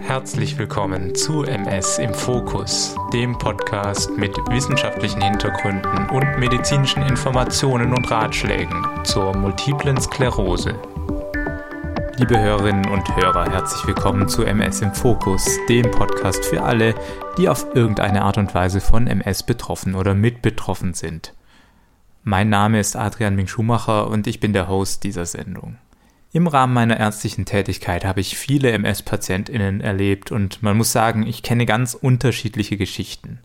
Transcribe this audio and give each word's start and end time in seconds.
Herzlich 0.00 0.56
willkommen 0.56 1.14
zu 1.14 1.42
MS 1.42 1.98
im 1.98 2.14
Fokus, 2.14 2.96
dem 3.12 3.36
Podcast 3.36 4.10
mit 4.16 4.36
wissenschaftlichen 4.48 5.20
Hintergründen 5.20 6.08
und 6.08 6.38
medizinischen 6.38 7.02
Informationen 7.02 7.92
und 7.92 8.10
Ratschlägen 8.10 8.86
zur 9.04 9.36
multiplen 9.36 10.00
Sklerose. 10.00 10.80
Liebe 12.16 12.38
Hörerinnen 12.38 12.88
und 12.88 13.16
Hörer, 13.16 13.50
herzlich 13.50 13.86
willkommen 13.86 14.28
zu 14.28 14.44
MS 14.44 14.80
im 14.80 14.94
Fokus, 14.94 15.46
dem 15.68 15.90
Podcast 15.90 16.44
für 16.44 16.62
alle, 16.62 16.94
die 17.36 17.50
auf 17.50 17.66
irgendeine 17.74 18.22
Art 18.22 18.38
und 18.38 18.54
Weise 18.54 18.80
von 18.80 19.06
MS 19.06 19.42
betroffen 19.42 19.94
oder 19.94 20.14
mit 20.14 20.40
betroffen 20.40 20.94
sind. 20.94 21.34
Mein 22.24 22.48
Name 22.48 22.80
ist 22.80 22.96
Adrian 22.96 23.34
Ming 23.34 23.46
Schumacher 23.46 24.08
und 24.08 24.26
ich 24.26 24.40
bin 24.40 24.54
der 24.54 24.68
Host 24.68 25.04
dieser 25.04 25.26
Sendung. 25.26 25.76
Im 26.34 26.46
Rahmen 26.46 26.72
meiner 26.72 26.98
ärztlichen 26.98 27.44
Tätigkeit 27.44 28.06
habe 28.06 28.20
ich 28.20 28.38
viele 28.38 28.72
MS-PatientInnen 28.72 29.82
erlebt 29.82 30.32
und 30.32 30.62
man 30.62 30.78
muss 30.78 30.90
sagen, 30.90 31.26
ich 31.26 31.42
kenne 31.42 31.66
ganz 31.66 31.92
unterschiedliche 31.92 32.78
Geschichten. 32.78 33.40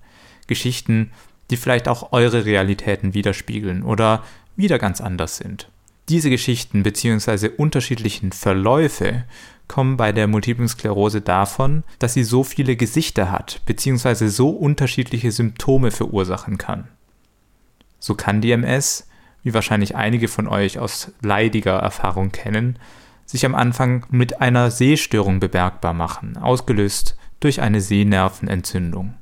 Geschichten, 0.47 1.11
die 1.49 1.57
vielleicht 1.57 1.89
auch 1.89 2.13
eure 2.13 2.45
Realitäten 2.45 3.13
widerspiegeln 3.13 3.83
oder 3.83 4.23
wieder 4.55 4.79
ganz 4.79 5.01
anders 5.01 5.35
sind. 5.35 5.69
Diese 6.07 6.29
Geschichten 6.29 6.83
bzw. 6.83 7.49
unterschiedlichen 7.57 8.31
Verläufe 8.31 9.25
kommen 9.67 9.97
bei 9.97 10.13
der 10.13 10.27
Multiplen 10.27 10.69
Sklerose 10.69 11.19
davon, 11.19 11.83
dass 11.99 12.13
sie 12.13 12.23
so 12.23 12.45
viele 12.45 12.77
Gesichter 12.77 13.29
hat 13.29 13.59
bzw. 13.65 14.27
so 14.27 14.49
unterschiedliche 14.49 15.33
Symptome 15.33 15.91
verursachen 15.91 16.57
kann. 16.57 16.87
So 17.99 18.15
kann 18.15 18.39
die 18.39 18.51
MS, 18.51 19.06
wie 19.47 19.53
wahrscheinlich 19.53 19.95
einige 19.95 20.27
von 20.27 20.45
euch 20.49 20.77
aus 20.77 21.13
leidiger 21.21 21.77
Erfahrung 21.77 22.33
kennen, 22.33 22.77
sich 23.25 23.45
am 23.45 23.55
Anfang 23.55 24.05
mit 24.09 24.41
einer 24.41 24.71
Sehstörung 24.71 25.39
bemerkbar 25.39 25.93
machen, 25.93 26.35
ausgelöst 26.35 27.15
durch 27.39 27.61
eine 27.61 27.79
Sehnervenentzündung. 27.79 29.13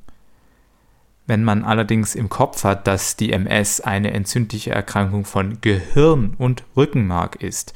Wenn 1.28 1.44
man 1.44 1.62
allerdings 1.62 2.16
im 2.16 2.28
Kopf 2.28 2.64
hat, 2.64 2.88
dass 2.88 3.14
die 3.14 3.30
MS 3.30 3.80
eine 3.80 4.14
entzündliche 4.14 4.72
Erkrankung 4.72 5.24
von 5.24 5.60
Gehirn 5.60 6.34
und 6.38 6.64
Rückenmark 6.76 7.36
ist 7.36 7.72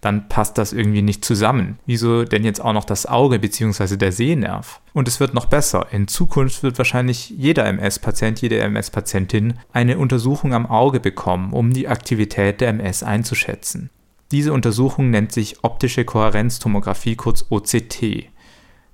dann 0.00 0.28
passt 0.28 0.58
das 0.58 0.72
irgendwie 0.72 1.02
nicht 1.02 1.24
zusammen. 1.24 1.78
Wieso 1.84 2.24
denn 2.24 2.44
jetzt 2.44 2.60
auch 2.60 2.72
noch 2.72 2.84
das 2.84 3.06
Auge 3.06 3.38
bzw. 3.38 3.96
der 3.96 4.12
Sehnerv? 4.12 4.80
Und 4.92 5.08
es 5.08 5.18
wird 5.18 5.34
noch 5.34 5.46
besser. 5.46 5.88
In 5.90 6.06
Zukunft 6.06 6.62
wird 6.62 6.78
wahrscheinlich 6.78 7.30
jeder 7.30 7.66
MS-Patient, 7.66 8.40
jede 8.40 8.60
MS-Patientin 8.60 9.54
eine 9.72 9.98
Untersuchung 9.98 10.54
am 10.54 10.66
Auge 10.66 11.00
bekommen, 11.00 11.52
um 11.52 11.72
die 11.72 11.88
Aktivität 11.88 12.60
der 12.60 12.68
MS 12.68 13.02
einzuschätzen. 13.02 13.90
Diese 14.30 14.52
Untersuchung 14.52 15.10
nennt 15.10 15.32
sich 15.32 15.64
optische 15.64 16.04
Kohärenztomographie, 16.04 17.16
kurz 17.16 17.46
OCT. 17.48 18.28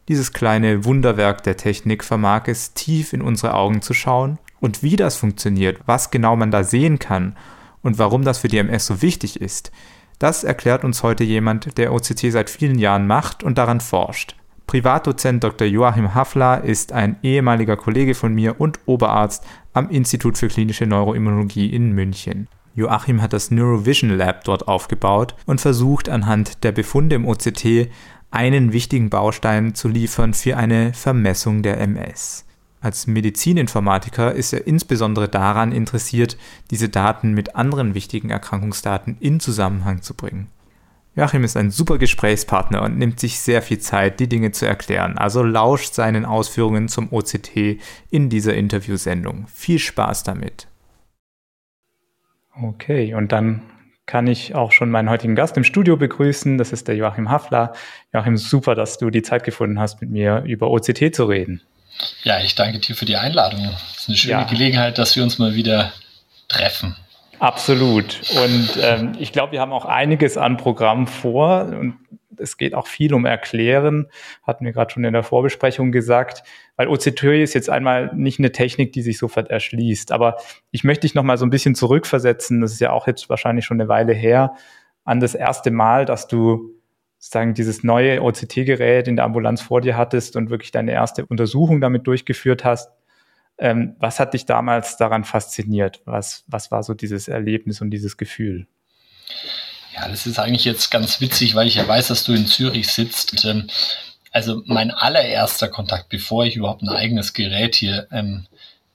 Dieses 0.09 0.33
kleine 0.33 0.85
Wunderwerk 0.85 1.43
der 1.43 1.57
Technik 1.57 2.05
vermag 2.05 2.43
es, 2.47 2.73
tief 2.73 3.13
in 3.13 3.21
unsere 3.21 3.55
Augen 3.55 3.83
zu 3.83 3.95
schauen 3.95 4.39
und 4.61 4.83
wie 4.83 4.97
das 4.97 5.17
funktioniert, 5.17 5.81
was 5.87 6.11
genau 6.11 6.37
man 6.37 6.51
da 6.51 6.63
sehen 6.63 6.99
kann 6.99 7.37
und 7.83 7.99
warum 7.99 8.23
das 8.23 8.39
für 8.39 8.49
die 8.49 8.59
MS 8.59 8.87
so 8.87 9.03
wichtig 9.03 9.41
ist, 9.41 9.73
das 10.19 10.45
erklärt 10.45 10.85
uns 10.85 11.03
heute 11.03 11.25
jemand, 11.25 11.77
der 11.79 11.93
OCT 11.93 12.31
seit 12.31 12.51
vielen 12.51 12.79
Jahren 12.79 13.07
macht 13.07 13.43
und 13.43 13.59
daran 13.59 13.81
forscht. 13.81 14.37
Privatdozent 14.67 15.45
Dr. 15.45 15.67
Joachim 15.67 16.15
Hafler 16.15 16.65
ist 16.65 16.93
ein 16.93 17.17
ehemaliger 17.23 17.77
Kollege 17.77 18.15
von 18.15 18.35
mir 18.35 18.61
und 18.61 18.81
Oberarzt 18.87 19.45
am 19.73 19.91
Institut 19.91 20.39
für 20.39 20.49
klinische 20.49 20.87
Neuroimmunologie 20.87 21.67
in 21.67 21.93
München. 21.93 22.49
Joachim 22.75 23.23
hat 23.23 23.33
das 23.33 23.51
Neurovision 23.51 24.11
Lab 24.11 24.45
dort 24.45 24.67
aufgebaut 24.67 25.37
und 25.47 25.61
versucht 25.61 26.09
anhand 26.09 26.65
der 26.65 26.73
Befunde 26.73 27.17
im 27.17 27.27
OCT 27.27 27.89
einen 28.31 28.73
wichtigen 28.73 29.11
Baustein 29.11 29.75
zu 29.75 29.87
liefern 29.89 30.35
für 30.35 30.57
eine 30.57 30.93
Vermessung 30.93 31.63
der 31.63 31.81
MS. 31.81 32.45
Als 32.85 33.07
Medizininformatiker 33.07 34.35
ist 34.35 34.53
er 34.53 34.67
insbesondere 34.67 35.27
daran 35.27 35.73
interessiert, 35.73 36.37
diese 36.71 36.91
Daten 36.91 37.33
mit 37.33 37.57
anderen 37.57 37.95
wichtigen 37.95 38.29
Erkrankungsdaten 38.29 39.17
in 39.21 39.41
Zusammenhang 39.41 40.03
zu 40.03 40.13
bringen. 40.13 40.49
Joachim 41.17 41.45
ist 41.45 41.57
ein 41.57 41.71
super 41.71 41.97
Gesprächspartner 41.97 42.83
und 42.83 42.99
nimmt 42.99 43.19
sich 43.19 43.41
sehr 43.41 43.63
viel 43.63 43.79
Zeit, 43.79 44.21
die 44.21 44.29
Dinge 44.29 44.53
zu 44.53 44.67
erklären, 44.67 45.17
also 45.17 45.43
lauscht 45.43 45.95
seinen 45.95 46.27
Ausführungen 46.27 46.89
zum 46.89 47.11
OCT 47.11 47.81
in 48.11 48.29
dieser 48.29 48.53
Interviewsendung. 48.53 49.47
Viel 49.47 49.79
Spaß 49.79 50.23
damit. 50.25 50.69
Okay, 52.61 53.15
und 53.15 53.33
dann 53.33 53.63
kann 54.05 54.27
ich 54.27 54.55
auch 54.55 54.73
schon 54.73 54.91
meinen 54.91 55.09
heutigen 55.09 55.37
Gast 55.37 55.57
im 55.57 55.65
Studio 55.65 55.97
begrüßen. 55.97 56.59
Das 56.59 56.71
ist 56.75 56.87
der 56.87 56.97
Joachim 56.97 57.31
Hafler. 57.31 57.73
Joachim, 58.13 58.37
super, 58.37 58.75
dass 58.75 58.99
du 58.99 59.09
die 59.09 59.23
Zeit 59.23 59.43
gefunden 59.43 59.79
hast, 59.81 60.03
mit 60.03 60.11
mir 60.11 60.43
über 60.47 60.71
OCT 60.71 61.15
zu 61.15 61.25
reden. 61.25 61.63
Ja, 62.23 62.41
ich 62.41 62.55
danke 62.55 62.79
dir 62.79 62.95
für 62.95 63.05
die 63.05 63.17
Einladung. 63.17 63.69
Es 63.95 64.03
ist 64.03 64.09
eine 64.09 64.17
schöne 64.17 64.33
ja. 64.33 64.45
Gelegenheit, 64.45 64.99
dass 64.99 65.17
wir 65.17 65.23
uns 65.23 65.39
mal 65.39 65.55
wieder 65.55 65.93
treffen. 66.49 66.97
Absolut. 67.39 68.21
Und 68.37 68.71
ähm, 68.81 69.13
ich 69.19 69.33
glaube, 69.33 69.53
wir 69.53 69.61
haben 69.61 69.73
auch 69.73 69.85
einiges 69.85 70.37
an 70.37 70.57
Programm 70.57 71.07
vor. 71.07 71.67
Und 71.67 71.97
es 72.39 72.57
geht 72.57 72.75
auch 72.75 72.87
viel 72.87 73.15
um 73.15 73.27
Erklären, 73.27 74.09
hatten 74.43 74.65
wir 74.65 74.73
gerade 74.73 74.93
schon 74.93 75.05
in 75.05 75.13
der 75.13 75.23
Vorbesprechung 75.23 75.93
gesagt, 75.93 76.43
weil 76.77 76.89
OCT 76.89 77.23
ist 77.23 77.55
jetzt 77.55 77.71
einmal 77.71 78.11
nicht 78.15 78.39
eine 78.39 78.53
Technik, 78.53 78.93
die 78.93 79.03
sich 79.03 79.19
sofort 79.19 79.51
erschließt. 79.51 80.13
Aber 80.13 80.37
ich 80.71 80.85
möchte 80.85 81.03
dich 81.03 81.15
noch 81.15 81.23
mal 81.23 81.39
so 81.39 81.47
ein 81.47 81.51
bisschen 81.51 81.75
zurückversetzen. 81.75 82.61
Das 82.61 82.73
ist 82.73 82.81
ja 82.81 82.91
auch 82.91 83.07
jetzt 83.07 83.29
wahrscheinlich 83.29 83.65
schon 83.65 83.81
eine 83.81 83.89
Weile 83.89 84.13
her 84.13 84.55
an 85.05 85.21
das 85.21 85.35
erste 85.35 85.71
Mal, 85.71 86.07
dass 86.07 86.27
du 86.27 86.74
sozusagen 87.25 87.55
dieses 87.55 87.83
neue 87.83 88.21
OCT-Gerät 88.21 89.09
in 89.09 89.17
der 89.17 89.25
Ambulanz 89.25 89.63
vor 89.63 89.81
dir 89.81 89.97
hattest 89.97 90.37
und 90.37 90.51
wirklich 90.51 90.73
deine 90.73 90.93
erste 90.93 91.25
Untersuchung 91.25 91.81
damit 91.81 92.07
durchgeführt 92.07 92.65
hast. 92.67 92.91
Ähm, 93.57 93.97
was 93.99 94.21
hat 94.21 94.35
dich 94.35 94.45
damals 94.45 94.99
daran 94.99 95.25
fasziniert? 95.25 96.03
Was, 96.05 96.45
was 96.49 96.71
war 96.71 96.83
so 96.83 96.93
dieses 96.93 97.29
Erlebnis 97.29 97.81
und 97.81 97.91
dieses 97.93 98.19
Gefühl? 98.19 98.67
Ja, 99.95 100.07
das 100.07 100.27
ist 100.27 100.39
eigentlich 100.39 100.67
jetzt 100.67 100.91
ganz 100.91 101.23
witzig, 101.23 101.55
weil 101.55 101.67
ich 101.67 101.77
ja 101.77 101.89
weiß, 101.89 102.09
dass 102.09 102.25
du 102.25 102.35
in 102.35 102.47
Zürich 102.47 102.89
sitzt. 102.89 103.43
Ähm, 103.47 103.69
also 104.31 104.63
mein 104.67 104.91
allererster 104.91 105.69
Kontakt, 105.69 106.11
bevor 106.11 106.45
ich 106.45 106.57
überhaupt 106.57 106.83
ein 106.83 106.91
eigenes 106.91 107.33
Gerät 107.33 107.75
hier 107.75 108.07
ähm, 108.13 108.47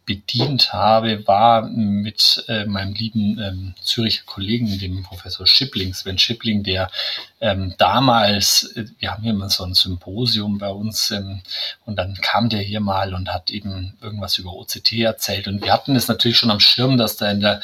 bedient 0.09 0.73
habe, 0.73 1.27
war 1.27 1.61
mit 1.69 2.43
äh, 2.47 2.65
meinem 2.65 2.95
lieben 2.95 3.39
ähm, 3.39 3.75
Züricher 3.79 4.23
Kollegen, 4.25 4.79
dem 4.79 5.03
Professor 5.03 5.45
Schippling, 5.45 5.93
Sven 5.93 6.17
Schippling, 6.17 6.63
der 6.63 6.89
ähm, 7.41 7.75
damals, 7.77 8.63
äh, 8.75 8.85
wir 8.97 9.11
haben 9.11 9.21
hier 9.21 9.33
mal 9.33 9.51
so 9.51 9.63
ein 9.63 9.75
Symposium 9.75 10.57
bei 10.57 10.71
uns 10.71 11.11
ähm, 11.11 11.41
und 11.85 11.97
dann 11.97 12.15
kam 12.15 12.49
der 12.49 12.61
hier 12.61 12.79
mal 12.79 13.13
und 13.13 13.31
hat 13.31 13.51
eben 13.51 13.97
irgendwas 14.01 14.39
über 14.39 14.51
OCT 14.51 14.93
erzählt. 14.93 15.47
Und 15.47 15.63
wir 15.63 15.71
hatten 15.71 15.95
es 15.95 16.07
natürlich 16.07 16.37
schon 16.37 16.49
am 16.49 16.59
Schirm, 16.59 16.97
dass 16.97 17.15
da 17.15 17.29
in 17.29 17.41
der, 17.41 17.61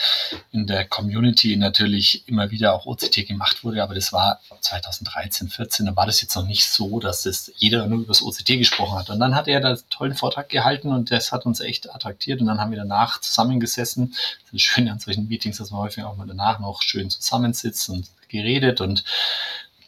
in 0.51 0.67
der 0.67 0.85
Community 0.85 1.57
natürlich 1.57 2.27
immer 2.27 2.51
wieder 2.51 2.73
auch 2.73 2.85
OCT 2.85 3.25
gemacht 3.27 3.63
wurde, 3.63 3.81
aber 3.81 3.95
das 3.95 4.13
war 4.13 4.39
2013, 4.61 5.49
14, 5.49 5.87
da 5.87 5.95
war 5.95 6.05
das 6.05 6.21
jetzt 6.21 6.35
noch 6.35 6.45
nicht 6.45 6.69
so, 6.69 6.99
dass 6.99 7.23
das 7.23 7.51
jeder 7.55 7.87
nur 7.87 8.01
über 8.01 8.09
das 8.09 8.21
OCT 8.21 8.59
gesprochen 8.59 8.99
hat. 8.99 9.09
Und 9.09 9.19
dann 9.19 9.33
hat 9.33 9.47
er 9.47 9.61
da 9.61 9.69
einen 9.69 9.89
tollen 9.89 10.13
Vortrag 10.13 10.47
gehalten 10.49 10.91
und 10.91 11.09
das 11.09 11.31
hat 11.31 11.47
uns 11.47 11.59
echt 11.59 11.93
attraktiert 11.93 12.34
und 12.41 12.47
dann 12.47 12.59
haben 12.59 12.71
wir 12.71 12.77
danach 12.77 13.19
zusammengesessen. 13.21 14.15
Das 14.43 14.53
ist 14.53 14.61
schön 14.61 14.89
an 14.89 14.99
solchen 14.99 15.27
Meetings, 15.27 15.57
dass 15.57 15.71
man 15.71 15.81
häufig 15.81 16.03
auch 16.03 16.17
mal 16.17 16.27
danach 16.27 16.59
noch 16.59 16.81
schön 16.81 17.09
zusammensitzt 17.09 17.89
und 17.89 18.07
geredet 18.27 18.81
und 18.81 19.03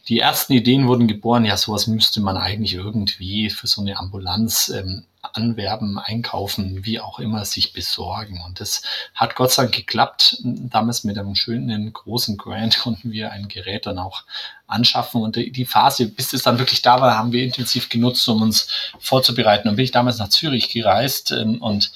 die 0.08 0.20
ersten 0.20 0.54
Ideen 0.54 0.88
wurden 0.88 1.06
geboren, 1.06 1.44
ja, 1.44 1.56
sowas 1.58 1.86
müsste 1.86 2.20
man 2.20 2.38
eigentlich 2.38 2.72
irgendwie 2.72 3.50
für 3.50 3.66
so 3.66 3.82
eine 3.82 3.98
Ambulanz 3.98 4.70
ähm, 4.70 5.04
anwerben, 5.34 5.98
einkaufen, 5.98 6.84
wie 6.86 6.98
auch 6.98 7.18
immer, 7.18 7.44
sich 7.44 7.74
besorgen. 7.74 8.40
Und 8.46 8.60
das 8.60 8.82
hat 9.14 9.34
Gott 9.34 9.52
sei 9.52 9.64
Dank 9.64 9.74
geklappt. 9.74 10.38
Damals 10.42 11.04
mit 11.04 11.18
einem 11.18 11.34
schönen 11.34 11.92
großen 11.92 12.38
Grant 12.38 12.78
konnten 12.78 13.12
wir 13.12 13.32
ein 13.32 13.48
Gerät 13.48 13.84
dann 13.84 13.98
auch 13.98 14.24
anschaffen. 14.66 15.20
Und 15.20 15.36
die 15.36 15.66
Phase, 15.66 16.06
bis 16.08 16.32
es 16.32 16.42
dann 16.42 16.58
wirklich 16.58 16.80
da 16.80 17.02
war, 17.02 17.18
haben 17.18 17.32
wir 17.32 17.44
intensiv 17.44 17.90
genutzt, 17.90 18.26
um 18.30 18.40
uns 18.40 18.68
vorzubereiten. 18.98 19.68
Und 19.68 19.76
bin 19.76 19.84
ich 19.84 19.90
damals 19.90 20.18
nach 20.18 20.28
Zürich 20.28 20.70
gereist 20.70 21.32
ähm, 21.32 21.60
und 21.60 21.92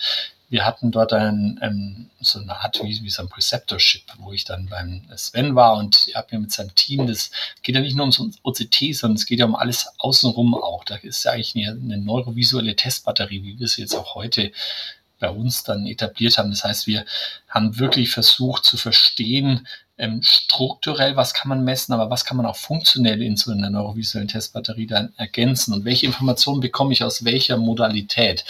wir 0.53 0.67
hatten 0.67 0.91
dort 0.91 1.15
ein, 1.15 1.59
ähm, 1.63 2.11
so 2.21 2.39
eine 2.39 2.55
Art 2.55 2.79
wie, 2.85 3.03
wie 3.03 3.09
so 3.09 3.23
ein 3.23 3.31
Preceptorship, 3.31 4.03
wo 4.19 4.33
ich 4.33 4.45
dann 4.45 4.67
beim 4.67 5.01
Sven 5.17 5.55
war 5.55 5.79
und 5.79 6.09
er 6.13 6.19
hat 6.19 6.31
mir 6.31 6.41
mit 6.41 6.53
seinem 6.53 6.75
Team, 6.75 7.07
das 7.07 7.31
geht 7.63 7.75
ja 7.75 7.81
nicht 7.81 7.97
nur 7.97 8.05
ums 8.05 8.39
OCT, 8.43 8.95
sondern 8.95 9.17
es 9.17 9.25
geht 9.25 9.39
ja 9.39 9.47
um 9.47 9.57
alles 9.57 9.89
außenrum 9.97 10.55
auch. 10.55 10.85
Da 10.85 10.97
ist 10.97 11.25
ja 11.25 11.33
eigentlich 11.33 11.57
eine, 11.57 11.81
eine 11.81 11.97
neurovisuelle 11.97 12.77
Testbatterie, 12.77 13.43
wie 13.43 13.59
wir 13.59 13.65
es 13.65 13.79
jetzt 13.79 13.95
auch 13.95 14.15
heute 14.15 14.53
bei 15.19 15.31
uns 15.31 15.63
dann 15.65 15.87
etabliert 15.87 16.37
haben. 16.37 16.51
Das 16.51 16.65
heißt, 16.65 16.87
wir 16.87 17.07
haben 17.49 17.79
wirklich 17.79 18.11
versucht 18.11 18.67
zu 18.67 18.77
verstehen, 18.77 19.67
ähm, 19.97 20.21
strukturell, 20.23 21.17
was 21.17 21.33
kann 21.33 21.49
man 21.49 21.65
messen, 21.65 21.95
aber 21.95 22.11
was 22.11 22.27
kann 22.27 22.37
man 22.37 22.45
auch 22.45 22.57
funktionell 22.57 23.23
in 23.23 23.37
so 23.37 23.53
einer 23.53 23.71
neurovisuellen 23.71 24.29
Testbatterie 24.29 24.87
dann 24.87 25.15
ergänzen 25.17 25.73
und 25.73 25.87
welche 25.87 26.05
Informationen 26.05 26.61
bekomme 26.61 26.93
ich 26.93 27.05
aus 27.05 27.25
welcher 27.25 27.57
Modalität. 27.57 28.45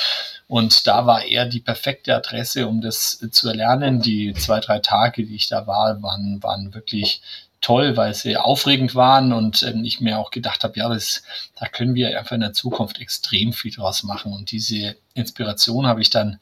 Und 0.52 0.86
da 0.86 1.06
war 1.06 1.24
er 1.24 1.46
die 1.46 1.60
perfekte 1.60 2.14
Adresse, 2.14 2.68
um 2.68 2.82
das 2.82 3.18
zu 3.30 3.48
erlernen. 3.48 4.02
Die 4.02 4.34
zwei, 4.34 4.60
drei 4.60 4.80
Tage, 4.80 5.24
die 5.24 5.34
ich 5.34 5.48
da 5.48 5.66
war, 5.66 6.02
waren, 6.02 6.42
waren 6.42 6.74
wirklich 6.74 7.22
toll, 7.62 7.96
weil 7.96 8.12
sie 8.12 8.36
aufregend 8.36 8.94
waren 8.94 9.32
und 9.32 9.62
ähm, 9.62 9.82
ich 9.82 10.02
mir 10.02 10.18
auch 10.18 10.30
gedacht 10.30 10.62
habe, 10.62 10.78
ja, 10.78 10.90
das, 10.90 11.22
da 11.58 11.68
können 11.68 11.94
wir 11.94 12.18
einfach 12.18 12.32
in 12.32 12.42
der 12.42 12.52
Zukunft 12.52 13.00
extrem 13.00 13.54
viel 13.54 13.72
draus 13.72 14.02
machen. 14.02 14.34
Und 14.34 14.50
diese 14.50 14.94
Inspiration 15.14 15.86
habe 15.86 16.02
ich 16.02 16.10
dann 16.10 16.38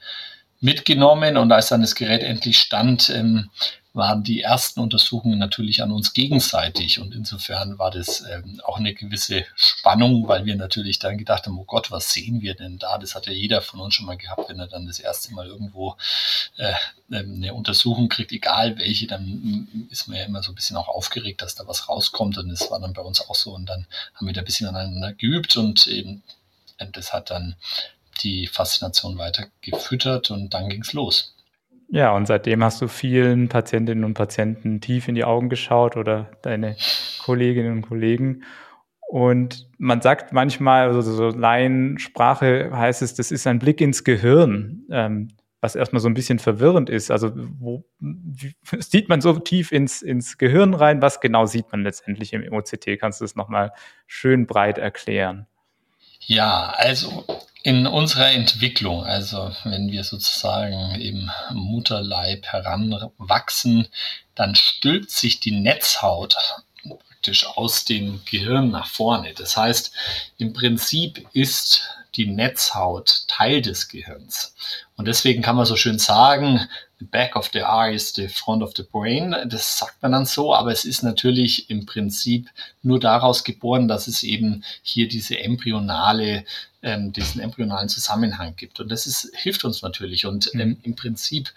mitgenommen 0.59 1.37
und 1.37 1.53
als 1.53 1.69
dann 1.69 1.83
das 1.83 1.95
Gerät 1.95 2.25
endlich 2.25 2.59
stand, 2.59 3.11
ähm, 3.11 3.49
waren 3.93 4.23
die 4.23 4.41
ersten 4.41 4.81
Untersuchungen 4.81 5.39
natürlich 5.39 5.83
an 5.83 5.91
uns 5.91 6.13
gegenseitig 6.13 7.01
und 7.01 7.15
insofern 7.15 7.79
war 7.79 7.91
das 7.91 8.25
ähm, 8.31 8.61
auch 8.65 8.79
eine 8.79 8.95
gewisse 8.95 9.45
Spannung, 9.57 10.29
weil 10.29 10.45
wir 10.45 10.55
natürlich 10.55 11.01
dann 11.01 11.19
gedacht 11.19 11.47
haben, 11.47 11.59
oh 11.59 11.65
Gott, 11.65 11.91
was 11.91 12.13
sehen 12.13 12.41
wir 12.41 12.55
denn 12.55 12.79
da? 12.79 12.99
Das 12.99 13.15
hat 13.15 13.27
ja 13.27 13.33
jeder 13.33 13.63
von 13.63 13.81
uns 13.81 13.95
schon 13.95 14.07
mal 14.07 14.17
gehabt, 14.17 14.49
wenn 14.49 14.61
er 14.61 14.69
dann 14.69 14.87
das 14.87 15.01
erste 15.01 15.35
Mal 15.35 15.49
irgendwo 15.49 15.97
äh, 16.57 16.73
ähm, 17.11 17.35
eine 17.37 17.55
Untersuchung 17.55 18.09
kriegt, 18.09 18.31
egal 18.31 18.79
welche, 18.79 19.09
dann 19.09 19.89
ist 19.91 20.07
man 20.07 20.19
ja 20.19 20.25
immer 20.25 20.43
so 20.43 20.53
ein 20.53 20.55
bisschen 20.55 20.77
auch 20.77 20.89
aufgeregt, 20.89 21.43
dass 21.43 21.57
da 21.57 21.67
was 21.67 21.89
rauskommt 21.89 22.39
und 22.39 22.49
das 22.49 22.71
war 22.71 22.79
dann 22.79 22.93
bei 22.93 23.03
uns 23.03 23.21
auch 23.21 23.35
so 23.35 23.55
und 23.55 23.67
dann 23.67 23.87
haben 24.15 24.27
wir 24.27 24.35
da 24.35 24.43
ein 24.43 24.47
bisschen 24.47 24.69
aneinander 24.69 25.13
geübt 25.15 25.57
und 25.57 25.87
eben 25.89 26.23
das 26.93 27.13
hat 27.13 27.31
dann 27.31 27.57
die 28.23 28.47
Faszination 28.47 29.19
weiter 29.19 29.47
gefüttert 29.61 30.31
und 30.31 30.55
dann 30.55 30.69
ging 30.69 30.83
es 30.83 30.93
los. 30.93 31.35
Ja, 31.93 32.15
und 32.15 32.27
seitdem 32.27 32.63
hast 32.63 32.81
du 32.81 32.87
vielen 32.87 33.49
Patientinnen 33.49 34.05
und 34.05 34.15
Patienten 34.15 34.81
tief 34.81 35.09
in 35.09 35.17
die 35.17 35.25
Augen 35.25 35.49
geschaut 35.49 35.97
oder 35.97 36.31
deine 36.43 36.77
Kolleginnen 37.25 37.73
und 37.73 37.83
Kollegen. 37.83 38.45
Und 39.09 39.69
man 39.79 40.01
sagt 40.01 40.33
manchmal, 40.33 40.87
also 40.87 41.03
so 41.03 41.31
Laiensprache 41.31 42.71
heißt 42.73 43.03
es, 43.03 43.15
das 43.15 43.33
ist 43.33 43.45
ein 43.49 43.59
Blick 43.59 43.81
ins 43.81 44.05
Gehirn, 44.05 44.85
ähm, 44.93 45.29
was 45.61 45.75
erstmal 45.75 45.99
so 46.01 46.09
ein 46.09 46.15
bisschen 46.15 46.39
verwirrend 46.39 46.89
ist. 46.89 47.11
Also 47.11 47.33
wo 47.35 47.85
wie, 47.99 48.55
sieht 48.79 49.09
man 49.09 49.21
so 49.21 49.37
tief 49.41 49.73
ins, 49.73 50.01
ins 50.01 50.39
Gehirn 50.39 50.75
rein? 50.75 51.03
Was 51.03 51.21
genau 51.21 51.47
sieht 51.47 51.73
man 51.73 51.83
letztendlich 51.83 52.33
im 52.33 52.53
OCT? 52.53 53.01
Kannst 53.01 53.21
du 53.21 53.25
das 53.25 53.35
nochmal 53.35 53.73
schön 54.07 54.47
breit 54.47 54.79
erklären? 54.79 55.49
Ja, 56.21 56.73
also 56.77 57.25
in 57.63 57.87
unserer 57.87 58.31
Entwicklung, 58.31 59.05
also 59.05 59.55
wenn 59.65 59.91
wir 59.91 60.05
sozusagen 60.05 61.01
im 61.01 61.31
Mutterleib 61.53 62.47
heranwachsen, 62.47 63.89
dann 64.35 64.55
stülpt 64.55 65.11
sich 65.11 65.41
die 65.41 65.53
Netzhaut 65.53 66.37
praktisch 67.21 67.47
aus 67.47 67.85
dem 67.85 68.23
Gehirn 68.25 68.71
nach 68.71 68.87
vorne. 68.87 69.35
Das 69.35 69.57
heißt, 69.57 69.93
im 70.39 70.55
Prinzip 70.55 71.27
ist 71.35 71.83
die 72.21 72.31
Netzhaut 72.31 73.25
Teil 73.29 73.63
des 73.63 73.89
Gehirns. 73.89 74.55
Und 74.97 75.09
deswegen 75.09 75.41
kann 75.41 75.57
man 75.57 75.65
so 75.65 75.77
schön 75.77 75.99
sagen, 75.99 76.69
the 76.99 77.07
back 77.07 77.35
of 77.35 77.49
the 77.53 77.61
eye 77.61 77.95
is 77.95 78.13
the 78.15 78.29
front 78.29 78.63
of 78.63 78.73
the 78.77 78.83
brain. 78.83 79.35
Das 79.47 79.79
sagt 79.79 80.03
man 80.03 80.13
dann 80.13 80.27
so, 80.27 80.55
aber 80.55 80.71
es 80.71 80.85
ist 80.85 81.03
natürlich 81.03 81.71
im 81.71 81.87
Prinzip 81.87 82.51
nur 82.83 83.01
daraus 83.01 83.43
geboren, 83.43 83.89
dass 83.89 84.07
es 84.07 84.23
eben 84.23 84.65
hier 84.83 85.09
diese 85.09 85.39
embryonale, 85.39 86.45
ähm, 86.83 87.13
diesen 87.15 87.41
embryonalen 87.41 87.89
Zusammenhang 87.89 88.55
gibt. 88.55 88.81
Und 88.81 88.93
das 88.93 89.07
ist, 89.07 89.31
hilft 89.35 89.65
uns 89.65 89.81
natürlich. 89.81 90.27
Und 90.27 90.51
ähm, 90.55 90.69
mhm. 90.69 90.79
im 90.83 90.97
Prinzip 90.97 91.51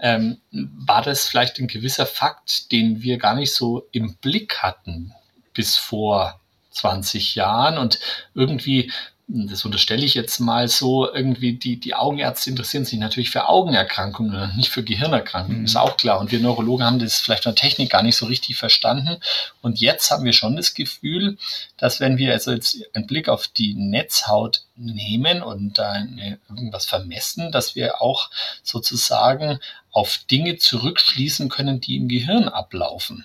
ähm, 0.00 0.38
war 0.50 1.02
das 1.02 1.28
vielleicht 1.28 1.60
ein 1.60 1.68
gewisser 1.68 2.06
Fakt, 2.06 2.72
den 2.72 3.02
wir 3.02 3.18
gar 3.18 3.36
nicht 3.36 3.52
so 3.52 3.86
im 3.92 4.16
Blick 4.16 4.58
hatten 4.58 5.12
bis 5.54 5.76
vor 5.76 6.40
20 6.70 7.36
Jahren. 7.36 7.78
Und 7.78 8.00
irgendwie 8.34 8.90
das 9.30 9.66
unterstelle 9.66 10.06
ich 10.06 10.14
jetzt 10.14 10.40
mal 10.40 10.68
so, 10.68 11.12
irgendwie 11.12 11.52
die, 11.52 11.78
die 11.78 11.94
Augenärzte 11.94 12.48
interessieren 12.48 12.86
sich 12.86 12.98
natürlich 12.98 13.30
für 13.30 13.46
Augenerkrankungen, 13.46 14.56
nicht 14.56 14.70
für 14.70 14.82
Gehirnerkrankungen, 14.82 15.60
mhm. 15.60 15.64
ist 15.66 15.76
auch 15.76 15.98
klar. 15.98 16.18
Und 16.18 16.32
wir 16.32 16.40
Neurologen 16.40 16.82
haben 16.84 16.98
das 16.98 17.20
vielleicht 17.20 17.42
von 17.42 17.54
der 17.54 17.60
Technik 17.60 17.90
gar 17.90 18.02
nicht 18.02 18.16
so 18.16 18.24
richtig 18.24 18.56
verstanden. 18.56 19.18
Und 19.60 19.80
jetzt 19.80 20.10
haben 20.10 20.24
wir 20.24 20.32
schon 20.32 20.56
das 20.56 20.72
Gefühl, 20.72 21.36
dass 21.76 22.00
wenn 22.00 22.16
wir 22.16 22.32
also 22.32 22.52
jetzt 22.52 22.78
einen 22.94 23.06
Blick 23.06 23.28
auf 23.28 23.48
die 23.48 23.74
Netzhaut 23.74 24.62
nehmen 24.78 25.42
und 25.42 25.78
da 25.78 26.04
irgendwas 26.48 26.86
vermessen, 26.86 27.52
dass 27.52 27.74
wir 27.74 28.00
auch 28.00 28.30
sozusagen 28.62 29.58
auf 29.90 30.18
Dinge 30.30 30.56
zurückschließen 30.56 31.48
können, 31.48 31.80
die 31.80 31.96
im 31.96 32.08
Gehirn 32.08 32.48
ablaufen. 32.48 33.24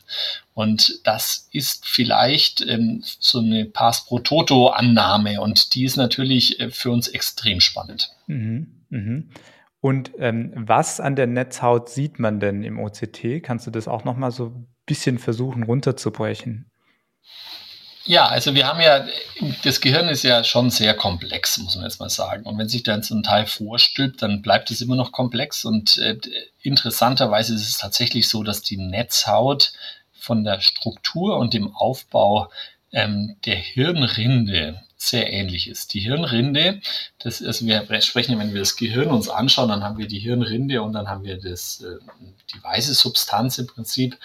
Und 0.53 0.99
das 1.03 1.49
ist 1.51 1.87
vielleicht 1.87 2.61
ähm, 2.61 3.03
so 3.03 3.39
eine 3.39 3.65
Pass 3.65 4.05
pro 4.05 4.19
Toto-Annahme 4.19 5.41
und 5.41 5.75
die 5.75 5.85
ist 5.85 5.97
natürlich 5.97 6.59
äh, 6.59 6.69
für 6.69 6.91
uns 6.91 7.07
extrem 7.07 7.59
spannend. 7.59 8.11
Mhm, 8.27 8.85
mh. 8.89 9.23
Und 9.81 10.11
ähm, 10.17 10.53
was 10.55 11.01
an 11.01 11.17
der 11.17 11.27
Netzhaut 11.27 11.89
sieht 11.89 12.17
man 12.17 12.39
denn 12.39 12.63
im 12.63 12.79
OCT? 12.79 13.43
Kannst 13.43 13.67
du 13.67 13.71
das 13.71 13.89
auch 13.89 14.05
noch 14.05 14.15
mal 14.15 14.31
so 14.31 14.45
ein 14.45 14.67
bisschen 14.85 15.19
versuchen 15.19 15.63
runterzubrechen? 15.63 16.71
Ja, 18.05 18.27
also 18.27 18.53
wir 18.53 18.67
haben 18.67 18.81
ja, 18.81 19.05
das 19.63 19.79
Gehirn 19.79 20.09
ist 20.09 20.23
ja 20.23 20.43
schon 20.43 20.69
sehr 20.69 20.93
komplex, 20.93 21.57
muss 21.59 21.75
man 21.75 21.85
jetzt 21.85 22.01
mal 22.01 22.09
sagen. 22.09 22.43
Und 22.43 22.57
wenn 22.57 22.67
sich 22.67 22.83
dann 22.83 23.01
so 23.01 23.15
ein 23.15 23.23
Teil 23.23 23.45
vorstülpt, 23.45 24.21
dann 24.21 24.41
bleibt 24.41 24.69
es 24.71 24.81
immer 24.81 24.97
noch 24.97 25.13
komplex. 25.13 25.63
Und 25.63 25.97
äh, 25.97 26.17
interessanterweise 26.61 27.55
ist 27.55 27.67
es 27.67 27.77
tatsächlich 27.77 28.27
so, 28.27 28.43
dass 28.43 28.61
die 28.61 28.77
Netzhaut 28.77 29.71
von 30.11 30.43
der 30.43 30.59
Struktur 30.59 31.37
und 31.37 31.53
dem 31.53 31.73
Aufbau 31.73 32.49
ähm, 32.91 33.37
der 33.45 33.55
Hirnrinde 33.55 34.81
sehr 35.09 35.31
ähnlich 35.31 35.67
ist. 35.67 35.93
Die 35.93 35.99
Hirnrinde, 35.99 36.81
das 37.19 37.41
ist, 37.41 37.65
wir 37.65 38.01
sprechen, 38.01 38.39
wenn 38.39 38.53
wir 38.53 38.61
das 38.61 38.75
Gehirn 38.75 39.09
uns 39.09 39.29
anschauen, 39.29 39.69
dann 39.69 39.83
haben 39.83 39.97
wir 39.97 40.07
die 40.07 40.19
Hirnrinde 40.19 40.81
und 40.81 40.93
dann 40.93 41.07
haben 41.07 41.23
wir 41.23 41.37
das, 41.37 41.81
äh, 41.81 41.99
die 42.53 42.63
weiße 42.63 42.93
Substanz 42.93 43.57
im 43.57 43.67
Prinzip. 43.67 44.17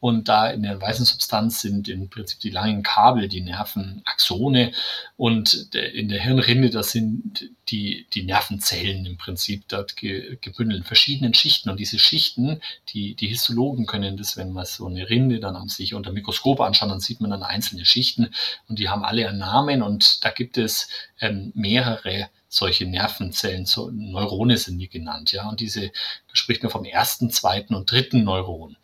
Und 0.00 0.28
da 0.28 0.48
in 0.48 0.62
der 0.62 0.80
weißen 0.80 1.04
Substanz 1.04 1.60
sind 1.60 1.88
im 1.88 2.08
Prinzip 2.08 2.38
die 2.38 2.50
langen 2.50 2.84
Kabel, 2.84 3.26
die 3.26 3.40
Nervenachsone. 3.40 4.70
Und 5.16 5.74
in 5.74 6.08
der 6.08 6.22
Hirnrinde, 6.22 6.70
das 6.70 6.92
sind 6.92 7.50
die, 7.68 8.06
die 8.14 8.22
Nervenzellen 8.22 9.04
im 9.06 9.16
Prinzip 9.18 9.64
dort 9.66 9.96
gebündelt 9.96 10.82
in 10.82 10.84
verschiedenen 10.84 11.34
Schichten. 11.34 11.68
Und 11.68 11.80
diese 11.80 11.98
Schichten, 11.98 12.60
die, 12.90 13.16
die 13.16 13.26
Histologen 13.26 13.86
können 13.86 14.16
das, 14.16 14.36
wenn 14.36 14.52
man 14.52 14.66
so 14.66 14.86
eine 14.86 15.10
Rinde 15.10 15.40
dann 15.40 15.56
an 15.56 15.68
sich 15.68 15.94
unter 15.94 16.12
Mikroskop 16.12 16.60
anschaut, 16.60 16.90
dann 16.90 17.00
sieht 17.00 17.20
man 17.20 17.30
dann 17.30 17.42
einzelne 17.42 17.84
Schichten 17.84 18.32
und 18.68 18.78
die 18.78 18.88
haben 18.88 19.04
alle 19.04 19.28
einen 19.28 19.38
Namen 19.38 19.82
und 19.82 20.17
da 20.20 20.30
gibt 20.30 20.58
es 20.58 20.88
ähm, 21.20 21.52
mehrere 21.54 22.30
solche 22.48 22.86
Nervenzellen, 22.86 23.66
so 23.66 23.90
Neurone 23.90 24.56
sind 24.56 24.78
die 24.78 24.88
genannt, 24.88 25.32
ja. 25.32 25.48
Und 25.48 25.60
diese 25.60 25.90
spricht 26.32 26.62
man 26.62 26.70
vom 26.70 26.84
ersten, 26.84 27.30
zweiten 27.30 27.74
und 27.74 27.90
dritten 27.90 28.24
Neuron. 28.24 28.76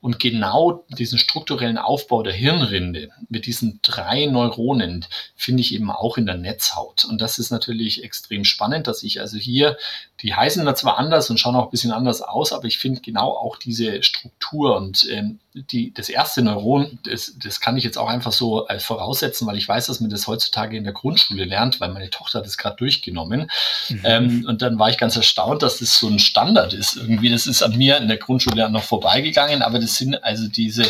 Und 0.00 0.18
genau 0.18 0.84
diesen 0.88 1.18
strukturellen 1.18 1.78
Aufbau 1.78 2.22
der 2.22 2.32
Hirnrinde 2.32 3.10
mit 3.28 3.46
diesen 3.46 3.78
drei 3.82 4.26
Neuronen 4.26 5.04
finde 5.36 5.60
ich 5.60 5.74
eben 5.74 5.90
auch 5.90 6.18
in 6.18 6.26
der 6.26 6.36
Netzhaut. 6.36 7.04
Und 7.04 7.20
das 7.20 7.38
ist 7.38 7.50
natürlich 7.50 8.02
extrem 8.02 8.44
spannend, 8.44 8.86
dass 8.86 9.02
ich 9.02 9.20
also 9.20 9.38
hier, 9.38 9.76
die 10.20 10.34
heißen 10.34 10.64
da 10.64 10.74
zwar 10.74 10.98
anders 10.98 11.30
und 11.30 11.38
schauen 11.38 11.54
auch 11.54 11.64
ein 11.64 11.70
bisschen 11.70 11.92
anders 11.92 12.22
aus, 12.22 12.52
aber 12.52 12.64
ich 12.64 12.78
finde 12.78 13.00
genau 13.00 13.30
auch 13.30 13.56
diese 13.56 14.02
Struktur 14.02 14.76
und 14.76 15.06
ähm, 15.10 15.38
die, 15.54 15.92
das 15.92 16.08
erste 16.08 16.42
Neuron, 16.42 16.98
das, 17.04 17.34
das 17.36 17.60
kann 17.60 17.76
ich 17.76 17.84
jetzt 17.84 17.98
auch 17.98 18.08
einfach 18.08 18.32
so 18.32 18.66
als 18.66 18.84
voraussetzen, 18.84 19.46
weil 19.46 19.58
ich 19.58 19.68
weiß, 19.68 19.86
dass 19.86 20.00
man 20.00 20.08
das 20.08 20.26
heutzutage 20.26 20.76
in 20.76 20.84
der 20.84 20.94
Grundschule 20.94 21.44
lernt, 21.44 21.78
weil 21.78 21.90
meine 21.90 22.08
Tochter 22.10 22.38
hat 22.38 22.46
das 22.46 22.56
gerade 22.56 22.76
durchgenommen. 22.76 23.50
Mhm. 23.88 24.00
Ähm, 24.04 24.44
und 24.48 24.62
dann 24.62 24.78
war 24.78 24.88
ich 24.88 24.96
ganz 24.96 25.14
erstaunt, 25.16 25.62
dass 25.62 25.78
das 25.78 25.98
so 25.98 26.08
ein 26.08 26.18
Standard 26.18 26.72
ist 26.72 26.91
irgendwie, 26.96 27.30
das 27.30 27.46
ist 27.46 27.62
an 27.62 27.76
mir 27.76 27.96
in 27.98 28.08
der 28.08 28.18
Grundschule 28.18 28.68
noch 28.70 28.84
vorbeigegangen, 28.84 29.62
aber 29.62 29.78
das 29.78 29.96
sind 29.96 30.22
also 30.22 30.48
diese, 30.48 30.84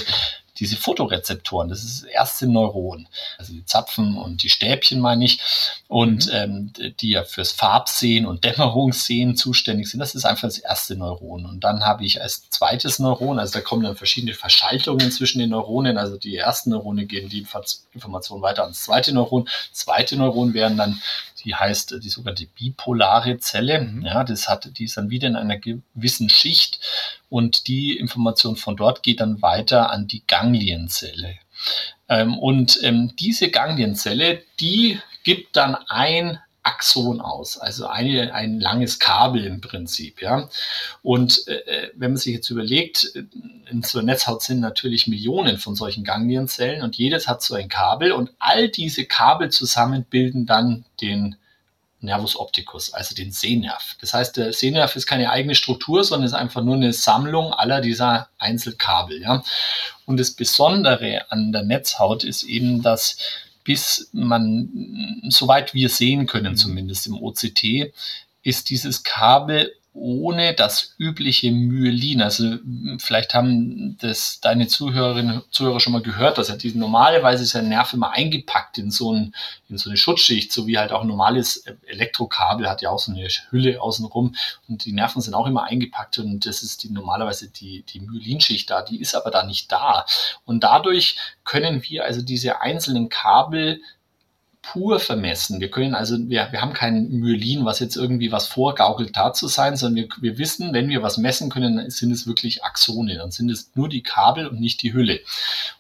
diese 0.59 0.77
Fotorezeptoren, 0.77 1.69
das 1.69 1.83
ist 1.83 2.03
das 2.03 2.11
erste 2.11 2.47
Neuron, 2.47 3.09
also 3.39 3.53
die 3.53 3.65
Zapfen 3.65 4.17
und 4.17 4.43
die 4.43 4.51
Stäbchen 4.51 5.01
meine 5.01 5.25
ich, 5.25 5.41
und 5.89 6.27
mhm. 6.27 6.33
ähm, 6.33 6.73
die 7.01 7.11
ja 7.11 7.25
fürs 7.25 7.53
Farbsehen 7.53 8.27
und 8.27 8.45
Dämmerungssehen 8.45 9.37
zuständig 9.37 9.91
sind, 9.91 10.01
das 10.01 10.15
ist 10.15 10.25
einfach 10.25 10.43
das 10.49 10.59
erste 10.59 10.95
Neuron. 10.95 11.47
Und 11.47 11.65
dann 11.65 11.85
habe 11.85 12.05
ich 12.05 12.23
als 12.23 12.49
zweites 12.51 12.99
Neuron, 12.99 13.39
also 13.39 13.55
da 13.55 13.61
kommen 13.61 13.83
dann 13.83 13.97
verschiedene 13.97 14.35
Verschaltungen 14.35 15.11
zwischen 15.11 15.39
den 15.39 15.51
Neuronen, 15.51 15.99
also 15.99 16.17
die 16.17 16.37
ersten 16.37 16.71
Neurone 16.71 17.07
geben 17.07 17.29
die 17.29 17.47
Information 17.93 18.43
weiter 18.43 18.63
ans 18.63 18.85
zweite 18.85 19.13
Neuron, 19.13 19.49
zweite 19.73 20.17
Neuron 20.17 20.55
wären 20.55 20.77
dann 20.77 21.01
die 21.45 21.55
heißt 21.55 22.03
die 22.03 22.09
sogenannte 22.09 22.47
bipolare 22.47 23.39
Zelle. 23.39 23.81
Mhm. 23.81 24.05
Ja, 24.05 24.25
das 24.25 24.49
hat, 24.49 24.79
die 24.79 24.85
ist 24.85 24.97
dann 24.97 25.11
wieder 25.11 25.29
in 25.29 25.37
einer 25.37 25.59
gewissen 25.59 26.29
Schicht 26.29 26.81
und 27.29 27.69
die 27.69 27.97
Information 27.97 28.57
von 28.57 28.77
dort 28.77 29.03
geht 29.03 29.21
dann 29.21 29.43
weiter 29.43 29.91
an 29.91 30.07
die 30.07 30.23
Ganglienzelle. 30.27 31.37
Ähm, 32.09 32.39
und 32.39 32.79
ähm, 32.83 33.15
diese 33.19 33.51
Ganglienzelle, 33.51 34.43
die 34.61 35.01
gibt 35.25 35.57
dann 35.57 35.77
ein 35.89 36.39
Axon 36.65 37.21
aus, 37.21 37.59
also 37.59 37.87
eine, 37.87 38.35
ein 38.35 38.61
langes 38.61 38.99
Kabel 38.99 39.45
im 39.45 39.61
Prinzip, 39.61 40.23
ja. 40.23 40.49
Und 41.03 41.47
äh, 41.49 41.55
äh 41.55 41.91
wenn 41.97 42.13
man 42.13 42.19
sich 42.19 42.35
jetzt 42.35 42.51
überlegt, 42.51 43.05
in 43.71 43.83
so 43.83 43.99
einer 43.99 44.07
Netzhaut 44.07 44.43
sind 44.43 44.61
natürlich 44.61 45.09
Millionen 45.09 45.59
von 45.59 45.75
solchen 45.75 46.05
Ganglienzellen 46.05 46.83
und 46.83 46.97
jedes 46.97 47.27
hat 47.27 47.43
so 47.43 47.55
ein 47.55 47.69
Kabel 47.69 48.13
und 48.13 48.31
all 48.39 48.69
diese 48.69 49.05
Kabel 49.05 49.51
zusammen 49.51 50.05
bilden 50.05 50.47
dann 50.47 50.85
den 51.01 51.37
Nervus 52.03 52.37
opticus, 52.37 52.93
also 52.93 53.15
den 53.15 53.33
Sehnerv. 53.33 53.97
Das 54.01 54.13
heißt, 54.13 54.37
der 54.37 54.53
Sehnerv 54.53 54.97
ist 54.97 55.07
keine 55.07 55.31
eigene 55.31 55.55
Struktur, 55.55 56.03
sondern 56.05 56.27
ist 56.27 56.35
einfach 56.35 56.63
nur 56.63 56.75
eine 56.75 56.93
Sammlung 56.93 57.53
aller 57.53 57.81
dieser 57.81 58.29
Einzelkabel. 58.39 59.23
Ja? 59.23 59.45
Und 60.05 60.19
das 60.19 60.33
Besondere 60.33 61.31
an 61.31 61.53
der 61.53 61.63
Netzhaut 61.63 62.25
ist 62.25 62.43
eben, 62.43 62.83
dass 62.83 63.17
bis 63.65 64.09
man, 64.13 65.23
soweit 65.29 65.75
wir 65.75 65.89
sehen 65.89 66.27
können, 66.27 66.57
zumindest 66.57 67.07
im 67.07 67.23
OCT, 67.23 67.93
ist 68.43 68.71
dieses 68.71 69.03
Kabel 69.05 69.73
ohne 69.95 70.55
das 70.55 70.95
übliche 70.99 71.51
Myelin. 71.51 72.23
Also 72.23 72.57
vielleicht 72.99 73.35
haben 73.35 73.99
das 74.01 74.41
deine 74.41 74.67
Zuhörerinnen 74.67 75.43
und 75.43 75.55
Zuhörer 75.55 75.81
schon 75.81 75.93
mal 75.93 76.03
gehört, 76.03 76.39
dass 76.39 76.49
er 76.49 76.57
diese 76.57 76.79
normalerweise 76.79 77.43
ist 77.43 77.55
der 77.55 77.63
Nerv 77.63 77.93
immer 77.93 78.13
eingepackt 78.13 78.79
in 78.79 78.91
so, 78.91 79.13
ein, 79.13 79.35
in 79.69 79.77
so 79.77 79.91
eine 79.91 79.99
Schutzschicht, 79.99 80.51
so 80.51 80.67
wie 80.67 80.79
halt 80.79 80.93
auch 80.93 81.03
ein 81.03 81.09
normales 81.09 81.65
Elektrokabel 81.87 82.69
hat 82.69 82.81
ja 82.81 82.89
auch 82.89 82.99
so 82.99 83.13
eine 83.13 83.29
Hülle 83.51 83.83
außenrum 83.83 84.35
und 84.67 84.85
die 84.87 84.93
Nerven 84.93 85.21
sind 85.21 85.35
auch 85.35 85.47
immer 85.47 85.65
eingepackt 85.65 86.19
und 86.19 86.47
das 86.47 86.63
ist 86.63 86.85
die 86.85 86.91
normalerweise 86.91 87.51
die, 87.51 87.83
die 87.83 88.01
Myelinschicht 88.01 88.71
da, 88.71 88.81
die 88.81 89.01
ist 89.01 89.15
aber 89.15 89.31
da 89.31 89.45
nicht 89.45 89.71
da. 89.71 90.07
Und 90.47 90.65
dadurch 90.65 91.17
können 91.45 91.83
wir 91.85 92.05
also 92.05 92.23
diese 92.23 92.63
einzelnen 92.63 93.11
Kabel 93.11 93.83
pur 94.63 95.01
vermessen. 95.01 95.61
Wir 95.61 95.71
können 95.71 95.95
also, 95.95 96.17
wir, 96.29 96.49
wir 96.51 96.61
haben 96.61 96.73
kein 96.73 97.09
Myelin, 97.11 97.65
was 97.65 97.81
jetzt 97.81 97.97
irgendwie 97.97 98.31
was 98.31 98.47
vorgaukelt, 98.47 99.17
da 99.17 99.33
zu 99.33 99.49
sein, 99.49 99.77
sondern 99.77 100.05
wir, 100.05 100.23
wir 100.23 100.39
wissen, 100.39 100.73
wenn 100.73 100.89
wir 100.89 101.03
was 101.03 101.19
messen 101.19 101.51
können, 101.51 101.91
sind 101.91 102.13
es 102.13 102.27
wirklich 102.27 102.65
Axone. 102.65 103.17
Dann 103.17 103.33
sind 103.33 103.51
es 103.51 103.73
nur 103.75 103.89
die 103.89 104.05
Kabel 104.05 104.47
und 104.47 104.61
nicht 104.61 104.83
die 104.83 104.93
Hülle. 104.93 105.21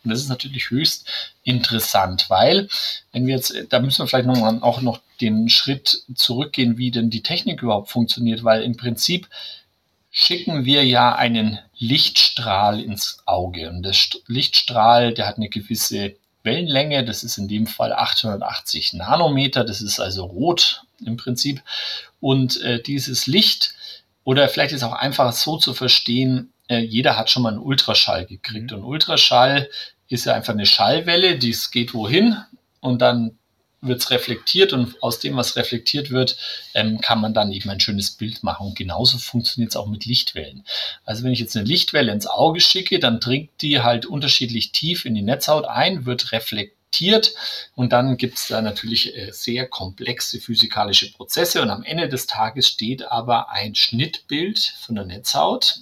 Und 0.03 0.11
das 0.11 0.21
ist 0.21 0.29
natürlich 0.29 0.71
höchst 0.71 1.09
interessant, 1.45 2.27
weil, 2.29 2.69
wenn 3.13 3.27
wir 3.27 3.37
jetzt, 3.37 3.55
da 3.71 3.79
müssen 3.79 4.01
wir 4.01 4.09
vielleicht 4.09 4.27
noch 4.27 4.39
mal, 4.39 4.59
auch 4.63 4.83
noch 4.83 5.01
den 5.21 5.49
Schritt 5.49 6.03
zurückgehen, 6.15 6.77
wie 6.77 6.91
denn 6.91 7.09
die 7.09 7.23
Technik 7.23 7.63
überhaupt 7.63 7.89
funktioniert, 7.89 8.43
weil 8.43 8.63
im 8.63 8.77
Prinzip 8.77 9.29
schicken 10.11 10.65
wir 10.65 10.85
ja 10.85 11.15
einen 11.15 11.59
Lichtstrahl 11.79 12.81
ins 12.81 13.23
Auge. 13.27 13.71
Und 13.71 13.83
der 13.83 13.95
Lichtstrahl, 14.27 15.15
der 15.15 15.27
hat 15.27 15.37
eine 15.37 15.49
gewisse 15.49 16.17
Wellenlänge, 16.45 17.05
das 17.05 17.23
ist 17.23 17.39
in 17.39 17.49
dem 17.49 17.67
Fall 17.67 17.93
880 17.93 18.95
Nanometer, 18.95 19.65
das 19.65 19.81
ist 19.81 20.01
also 20.01 20.25
rot 20.25 20.85
im 21.05 21.17
Prinzip. 21.17 21.63
Und 22.21 22.61
äh, 22.63 22.83
dieses 22.83 23.27
Licht, 23.27 23.75
oder 24.25 24.49
vielleicht 24.49 24.73
ist 24.73 24.83
auch 24.83 24.93
einfach 24.93 25.33
so 25.33 25.57
zu 25.57 25.75
verstehen, 25.75 26.53
äh, 26.69 26.79
jeder 26.79 27.17
hat 27.17 27.31
schon 27.31 27.43
mal 27.43 27.51
einen 27.51 27.59
Ultraschall 27.59 28.27
gekriegt. 28.27 28.71
Mhm. 28.71 28.79
Und 28.79 28.85
Ultraschall 28.85 29.69
ist 30.09 30.27
ja 30.27 30.35
einfach 30.35 30.53
eine 30.53 30.67
Schallwelle, 30.67 31.39
die 31.39 31.57
geht 31.71 31.95
wohin 31.95 32.37
und 32.81 33.01
dann 33.01 33.39
wird 33.83 34.01
es 34.01 34.11
reflektiert 34.11 34.73
und 34.73 35.03
aus 35.03 35.19
dem, 35.19 35.37
was 35.37 35.57
reflektiert 35.57 36.11
wird, 36.11 36.37
ähm, 36.73 37.01
kann 37.01 37.21
man 37.21 37.35
dann 37.35 37.53
eben 37.53 37.69
ein 37.69 37.81
schönes 37.81 38.13
Bild 38.13 38.43
machen. 38.43 38.69
Und 38.69 38.79
genauso 38.79 39.19
funktioniert 39.19 39.73
es 39.73 39.77
auch 39.77 39.89
mit 39.89 40.07
Lichtwellen. 40.07 40.65
Also 41.05 41.25
wenn 41.25 41.33
ich 41.33 41.41
jetzt 41.41 41.57
eine 41.57 41.67
Lichtwelle 41.67 42.13
ins 42.13 42.29
Auge 42.29 42.61
schicke, 42.61 43.01
dann 43.01 43.21
dringt 43.21 43.51
die 43.61 43.81
halt 43.81 44.07
unterschiedlich 44.07 44.71
tief 44.73 45.05
in 45.05 45.15
die 45.15 45.23
Netzhaut 45.23 45.67
ein, 45.67 46.07
wird 46.07 46.33
reflektiert 46.33 47.35
und 47.75 47.93
dann 47.93 48.17
gibt 48.17 48.39
es 48.39 48.49
da 48.49 48.63
natürlich 48.63 49.17
äh, 49.17 49.33
sehr 49.33 49.67
komplexe 49.67 50.41
physikalische 50.41 51.11
Prozesse 51.13 51.63
und 51.63 51.71
am 51.71 51.83
Ende 51.83 52.09
des 52.09 52.27
Tages 52.27 52.69
steht 52.69 53.11
aber 53.11 53.51
ein 53.51 53.75
Schnittbild 53.75 54.59
von 54.59 54.95
der 54.95 55.07
Netzhaut, 55.07 55.81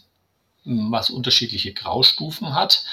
was 0.65 1.11
unterschiedliche 1.11 1.73
Graustufen 1.73 2.55
hat 2.55 2.85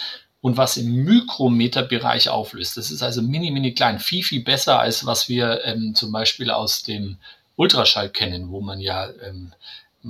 und 0.42 0.58
was 0.58 0.78
im 0.78 1.04
Mikrometerbereich 1.04 2.30
auflöst. 2.30 2.78
Das 2.78 2.92
ist 2.92 3.02
also 3.02 3.22
mini, 3.22 3.52
mini 3.52 3.74
klein, 3.74 4.00
viel, 4.00 4.24
viel 4.24 4.44
besser 4.44 4.80
als 4.80 5.06
was 5.06 5.30
wir 5.30 5.64
ähm, 5.66 5.96
zum 5.96 6.12
Beispiel 6.12 6.52
aus 6.52 6.84
dem 6.84 7.18
Ultraschall 7.56 8.10
kennen, 8.10 8.50
wo 8.50 8.62
man 8.62 8.80
ja 8.80 9.10
ähm, 9.24 9.54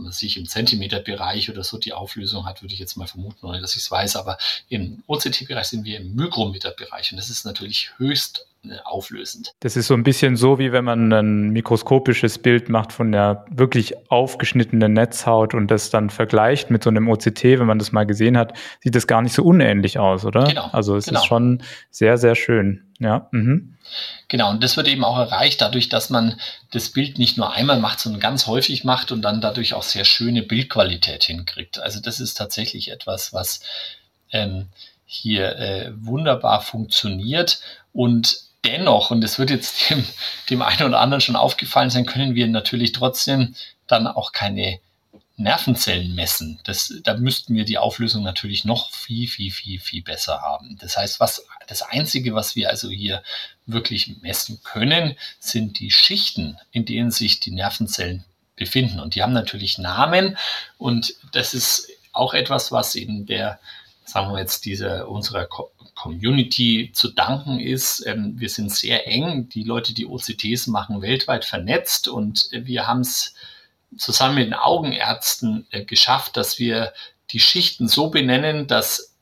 sich 0.10 0.38
im 0.38 0.48
Zentimeterbereich 0.48 1.50
oder 1.50 1.64
so 1.64 1.78
die 1.78 1.94
Auflösung 1.94 2.46
hat, 2.46 2.62
würde 2.62 2.74
ich 2.74 2.80
jetzt 2.80 2.98
mal 2.98 3.08
vermuten, 3.08 3.46
ohne 3.46 3.62
dass 3.62 3.72
ich 3.72 3.84
es 3.84 3.92
weiß. 3.92 4.16
Aber 4.18 4.38
im 4.70 5.04
OCT-Bereich 5.08 5.68
sind 5.68 5.86
wir 5.86 5.98
im 5.98 6.16
Mikrometerbereich 6.16 7.12
und 7.12 7.18
das 7.18 7.30
ist 7.30 7.46
natürlich 7.46 7.92
höchst 7.98 8.46
auflösend. 8.84 9.54
Das 9.60 9.78
ist 9.78 9.88
so 9.88 9.94
ein 9.94 10.04
bisschen 10.04 10.36
so, 10.36 10.60
wie 10.60 10.72
wenn 10.72 10.86
man 10.86 11.12
ein 11.12 11.50
mikroskopisches 11.50 12.40
Bild 12.40 12.70
macht 12.70 12.92
von 12.92 13.12
der 13.12 13.46
wirklich 13.50 13.96
aufgeschnittenen 14.10 14.94
Netzhaut 14.94 15.54
und 15.54 15.70
das 15.70 15.90
dann 15.90 16.10
vergleicht 16.10 16.70
mit 16.70 16.84
so 16.84 16.90
einem 16.90 17.10
OCT, 17.10 17.44
wenn 17.44 17.66
man 17.66 17.80
das 17.80 17.92
mal 17.92 18.06
gesehen 18.06 18.38
hat, 18.38 18.54
sieht 18.82 18.96
das 18.96 19.08
gar 19.08 19.22
nicht 19.22 19.34
so 19.34 19.44
unähnlich 19.44 20.00
aus, 20.00 20.26
oder? 20.26 20.46
Genau. 20.46 20.70
Also 20.72 20.96
es 20.96 21.06
genau. 21.06 21.20
ist 21.20 21.26
schon 21.26 21.64
sehr, 21.90 22.18
sehr 22.18 22.36
schön. 22.36 22.84
Ja. 23.00 23.28
Mhm. 23.32 23.76
Genau, 24.28 24.50
und 24.50 24.64
das 24.64 24.76
wird 24.76 24.88
eben 24.88 25.04
auch 25.04 25.18
erreicht 25.18 25.62
dadurch, 25.62 25.88
dass 25.88 26.10
man 26.10 26.40
das 26.72 26.90
Bild 26.90 27.20
nicht 27.20 27.38
nur 27.38 27.54
einmal 27.54 27.80
macht, 27.80 28.00
sondern 28.00 28.20
ganz 28.20 28.48
häufig 28.48 28.84
macht 28.84 29.12
und 29.12 29.22
dann 29.22 29.40
dadurch 29.40 29.74
auch 29.74 29.84
sehr 29.84 30.04
schöne 30.04 30.44
Bildqualität 30.44 31.24
hinkriegt. 31.24 31.80
Also 31.80 32.02
das 32.02 32.20
ist 32.20 32.34
tatsächlich 32.34 32.92
etwas, 32.92 33.34
was 33.34 33.62
ähm, 34.32 34.68
hier 35.06 35.56
äh, 35.58 35.92
wunderbar 35.96 36.62
funktioniert 36.62 37.62
und 37.94 38.47
dennoch, 38.68 39.12
und 39.12 39.22
das 39.22 39.40
wird 39.40 39.50
jetzt 39.50 39.90
dem, 39.90 40.06
dem 40.50 40.62
einen 40.62 40.84
oder 40.84 41.00
anderen 41.00 41.22
schon 41.22 41.36
aufgefallen 41.36 41.90
sein, 41.90 42.06
können 42.06 42.36
wir 42.36 42.48
natürlich 42.48 42.92
trotzdem 42.92 43.56
dann 43.88 44.08
auch 44.08 44.32
keine 44.32 44.80
Nervenzellen 45.38 46.16
messen. 46.16 46.60
Das, 46.64 46.94
da 47.04 47.16
müssten 47.16 47.54
wir 47.56 47.64
die 47.64 47.78
Auflösung 47.78 48.24
natürlich 48.24 48.66
noch 48.66 48.92
viel, 48.92 49.28
viel, 49.28 49.52
viel, 49.52 49.80
viel 49.80 50.02
besser 50.02 50.42
haben. 50.42 50.78
Das 50.82 50.98
heißt, 50.98 51.20
was, 51.20 51.46
das 51.68 51.84
Einzige, 51.84 52.34
was 52.34 52.56
wir 52.56 52.70
also 52.70 52.90
hier 52.90 53.22
wirklich 53.68 54.18
messen 54.22 54.62
können, 54.64 55.16
sind 55.40 55.80
die 55.80 55.92
Schichten, 55.92 56.58
in 56.72 56.86
denen 56.86 57.12
sich 57.12 57.40
die 57.40 57.52
Nervenzellen 57.52 58.26
befinden. 58.56 59.00
Und 59.00 59.14
die 59.14 59.22
haben 59.22 59.34
natürlich 59.34 59.78
Namen 59.78 60.38
und 60.80 61.14
das 61.32 61.54
ist 61.54 61.88
auch 62.14 62.34
etwas, 62.34 62.72
was 62.72 62.96
in 62.96 63.28
der, 63.28 63.60
sagen 64.08 64.32
wir 64.32 64.40
jetzt, 64.40 64.66
diese, 64.66 65.06
unserer 65.06 65.48
Community 65.96 66.92
zu 66.94 67.10
danken 67.10 67.60
ist. 67.60 68.06
Ähm, 68.06 68.34
wir 68.38 68.50
sind 68.50 68.72
sehr 68.72 69.08
eng. 69.08 69.50
Die 69.50 69.64
Leute, 69.64 69.94
die 69.94 70.06
OCTs 70.06 70.68
machen, 70.68 71.02
weltweit 71.02 71.44
vernetzt 71.44 72.08
und 72.08 72.50
wir 72.52 72.88
haben 72.88 73.02
es 73.02 73.34
zusammen 73.98 74.36
mit 74.36 74.48
den 74.48 74.54
Augenärzten 74.54 75.68
äh, 75.72 75.84
geschafft, 75.84 76.38
dass 76.38 76.58
wir 76.58 76.94
die 77.32 77.40
Schichten 77.40 77.88
so 77.88 78.10
benennen, 78.10 78.68
dass 78.68 79.14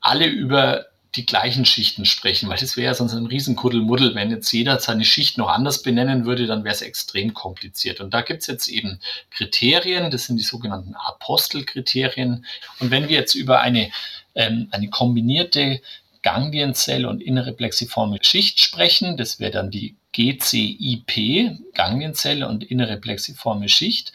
alle 0.00 0.26
über 0.26 0.86
die 1.14 1.26
gleichen 1.26 1.66
Schichten 1.66 2.06
sprechen, 2.06 2.48
weil 2.48 2.56
das 2.56 2.76
wäre 2.76 2.86
ja 2.86 2.94
sonst 2.94 3.12
ein 3.12 3.26
Riesenkuddelmuddel. 3.26 4.14
Wenn 4.14 4.30
jetzt 4.30 4.50
jeder 4.50 4.80
seine 4.80 5.04
Schicht 5.04 5.36
noch 5.36 5.48
anders 5.48 5.82
benennen 5.82 6.24
würde, 6.24 6.46
dann 6.46 6.64
wäre 6.64 6.74
es 6.74 6.80
extrem 6.80 7.34
kompliziert. 7.34 8.00
Und 8.00 8.14
da 8.14 8.22
gibt 8.22 8.40
es 8.40 8.46
jetzt 8.46 8.68
eben 8.68 8.98
Kriterien, 9.30 10.10
das 10.10 10.24
sind 10.24 10.38
die 10.38 10.42
sogenannten 10.42 10.94
Apostelkriterien. 10.94 12.46
Und 12.80 12.90
wenn 12.90 13.08
wir 13.08 13.16
jetzt 13.16 13.34
über 13.34 13.60
eine, 13.60 13.90
ähm, 14.34 14.68
eine 14.70 14.88
kombinierte 14.88 15.80
Ganglienzelle 16.22 17.08
und 17.08 17.20
innere 17.20 17.52
plexiforme 17.52 18.18
Schicht 18.22 18.60
sprechen. 18.60 19.16
Das 19.16 19.40
wäre 19.40 19.50
dann 19.50 19.70
die 19.70 19.96
GCIP, 20.12 21.74
Ganglienzelle 21.74 22.48
und 22.48 22.64
innere 22.64 22.96
plexiforme 22.96 23.68
Schicht. 23.68 24.12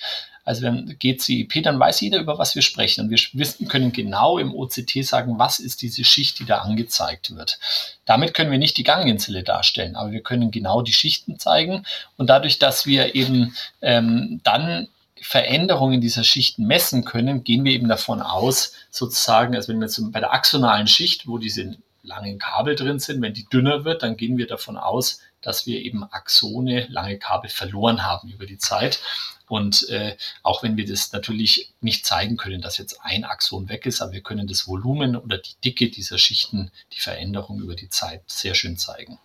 Also 0.48 0.62
wenn 0.62 0.98
GCIP, 0.98 1.62
dann 1.62 1.78
weiß 1.78 2.00
jeder, 2.00 2.20
über 2.20 2.38
was 2.38 2.56
wir 2.56 2.62
sprechen. 2.62 3.02
Und 3.02 3.10
wir 3.10 3.20
wissen, 3.34 3.68
können 3.68 3.92
genau 3.92 4.38
im 4.38 4.56
OCT 4.56 5.04
sagen, 5.04 5.38
was 5.38 5.60
ist 5.60 5.82
diese 5.82 6.06
Schicht, 6.06 6.40
die 6.40 6.46
da 6.46 6.60
angezeigt 6.60 7.36
wird. 7.36 7.60
Damit 8.06 8.34
können 8.34 8.52
wir 8.52 8.58
nicht 8.58 8.78
die 8.78 8.86
Ganglienzelle 8.86 9.44
darstellen, 9.44 9.98
aber 9.98 10.14
wir 10.14 10.22
können 10.22 10.50
genau 10.50 10.82
die 10.82 10.94
Schichten 10.94 11.38
zeigen. 11.38 11.84
Und 12.16 12.30
dadurch, 12.30 12.60
dass 12.60 12.86
wir 12.86 13.14
eben 13.14 13.58
ähm, 13.82 14.40
dann 14.46 14.88
Veränderungen 15.22 16.02
dieser 16.02 16.24
Schichten 16.24 16.66
messen 16.66 17.06
können, 17.06 17.44
gehen 17.44 17.64
wir 17.64 17.72
eben 17.72 17.88
davon 17.88 18.22
aus, 18.22 18.74
sozusagen, 18.90 19.56
also 19.56 19.70
wenn 19.70 19.80
wir 19.80 19.88
jetzt 19.88 20.00
bei 20.12 20.20
der 20.20 20.34
axonalen 20.34 20.88
Schicht, 20.88 21.28
wo 21.28 21.38
diese 21.38 21.78
langen 22.08 22.40
Kabel 22.40 22.76
drin 22.76 23.00
sind. 23.00 23.22
Wenn 23.22 23.34
die 23.34 23.46
dünner 23.46 23.86
wird, 23.86 24.02
dann 24.02 24.18
gehen 24.18 24.38
wir 24.38 24.48
davon 24.48 24.78
aus, 24.78 25.20
dass 25.42 25.68
wir 25.68 25.82
eben 25.82 26.04
Axone, 26.04 26.88
lange 26.90 27.20
Kabel 27.20 27.50
verloren 27.50 28.04
haben 28.04 28.30
über 28.30 28.46
die 28.46 28.58
Zeit. 28.58 29.00
Und 29.48 29.88
äh, 29.90 30.18
auch 30.44 30.64
wenn 30.64 30.76
wir 30.76 30.86
das 30.86 31.14
natürlich 31.14 31.74
nicht 31.80 32.06
zeigen 32.06 32.36
können, 32.36 32.62
dass 32.62 32.78
jetzt 32.78 33.00
ein 33.02 33.24
Axon 33.24 33.70
weg 33.70 33.86
ist, 33.86 34.02
aber 34.02 34.14
wir 34.14 34.22
können 34.22 34.48
das 34.48 34.68
Volumen 34.68 35.16
oder 35.16 35.38
die 35.38 35.56
Dicke 35.64 35.90
dieser 35.90 36.18
Schichten, 36.18 36.72
die 36.94 37.00
Veränderung 37.00 37.62
über 37.62 37.76
die 37.76 37.90
Zeit 37.90 38.24
sehr 38.28 38.56
schön 38.56 38.78
zeigen. 38.78 39.20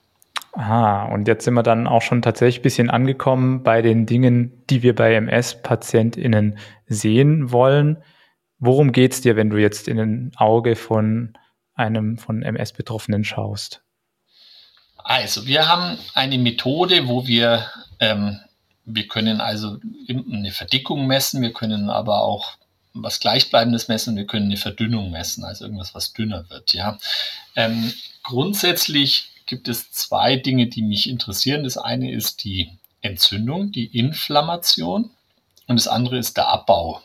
Ah, 0.52 1.06
und 1.06 1.28
jetzt 1.28 1.44
sind 1.44 1.54
wir 1.54 1.62
dann 1.62 1.86
auch 1.86 2.02
schon 2.02 2.20
tatsächlich 2.20 2.60
ein 2.60 2.62
bisschen 2.62 2.90
angekommen 2.90 3.62
bei 3.62 3.80
den 3.80 4.04
Dingen, 4.04 4.64
die 4.68 4.82
wir 4.82 4.94
bei 4.94 5.14
MS-PatientInnen 5.14 6.58
sehen 6.86 7.52
wollen. 7.52 8.02
Worum 8.58 8.92
geht 8.92 9.12
es 9.12 9.22
dir, 9.22 9.34
wenn 9.34 9.48
du 9.48 9.56
jetzt 9.56 9.88
in 9.88 9.98
ein 9.98 10.32
Auge 10.36 10.76
von 10.76 11.38
einem 11.74 12.18
von 12.18 12.42
MS-Betroffenen 12.42 13.24
schaust? 13.24 13.82
Also, 14.98 15.46
wir 15.46 15.66
haben 15.66 15.98
eine 16.14 16.38
Methode, 16.38 17.08
wo 17.08 17.26
wir, 17.26 17.66
ähm, 17.98 18.38
wir 18.84 19.08
können 19.08 19.40
also 19.40 19.78
eine 20.06 20.50
Verdickung 20.50 21.06
messen, 21.06 21.40
wir 21.40 21.52
können 21.52 21.88
aber 21.88 22.20
auch 22.20 22.58
was 22.94 23.20
Gleichbleibendes 23.20 23.88
messen, 23.88 24.16
wir 24.16 24.26
können 24.26 24.46
eine 24.46 24.58
Verdünnung 24.58 25.10
messen, 25.10 25.44
also 25.44 25.64
irgendwas, 25.64 25.94
was 25.94 26.12
dünner 26.12 26.48
wird. 26.50 26.74
Ja. 26.74 26.98
Ähm, 27.56 27.92
grundsätzlich 28.22 29.31
gibt 29.52 29.68
es 29.68 29.92
zwei 29.92 30.36
Dinge, 30.36 30.66
die 30.66 30.80
mich 30.80 31.10
interessieren. 31.10 31.64
Das 31.64 31.76
eine 31.76 32.10
ist 32.10 32.42
die 32.42 32.70
Entzündung, 33.02 33.70
die 33.70 33.84
Inflammation 33.84 35.10
und 35.66 35.76
das 35.78 35.88
andere 35.88 36.16
ist 36.16 36.38
der 36.38 36.48
Abbau, 36.48 37.02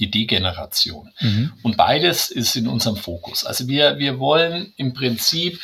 die 0.00 0.10
Degeneration. 0.10 1.12
Mhm. 1.20 1.52
Und 1.62 1.76
beides 1.76 2.32
ist 2.32 2.56
in 2.56 2.66
unserem 2.66 2.96
Fokus. 2.96 3.46
Also 3.46 3.68
wir, 3.68 3.98
wir 3.98 4.18
wollen 4.18 4.72
im 4.76 4.94
Prinzip, 4.94 5.60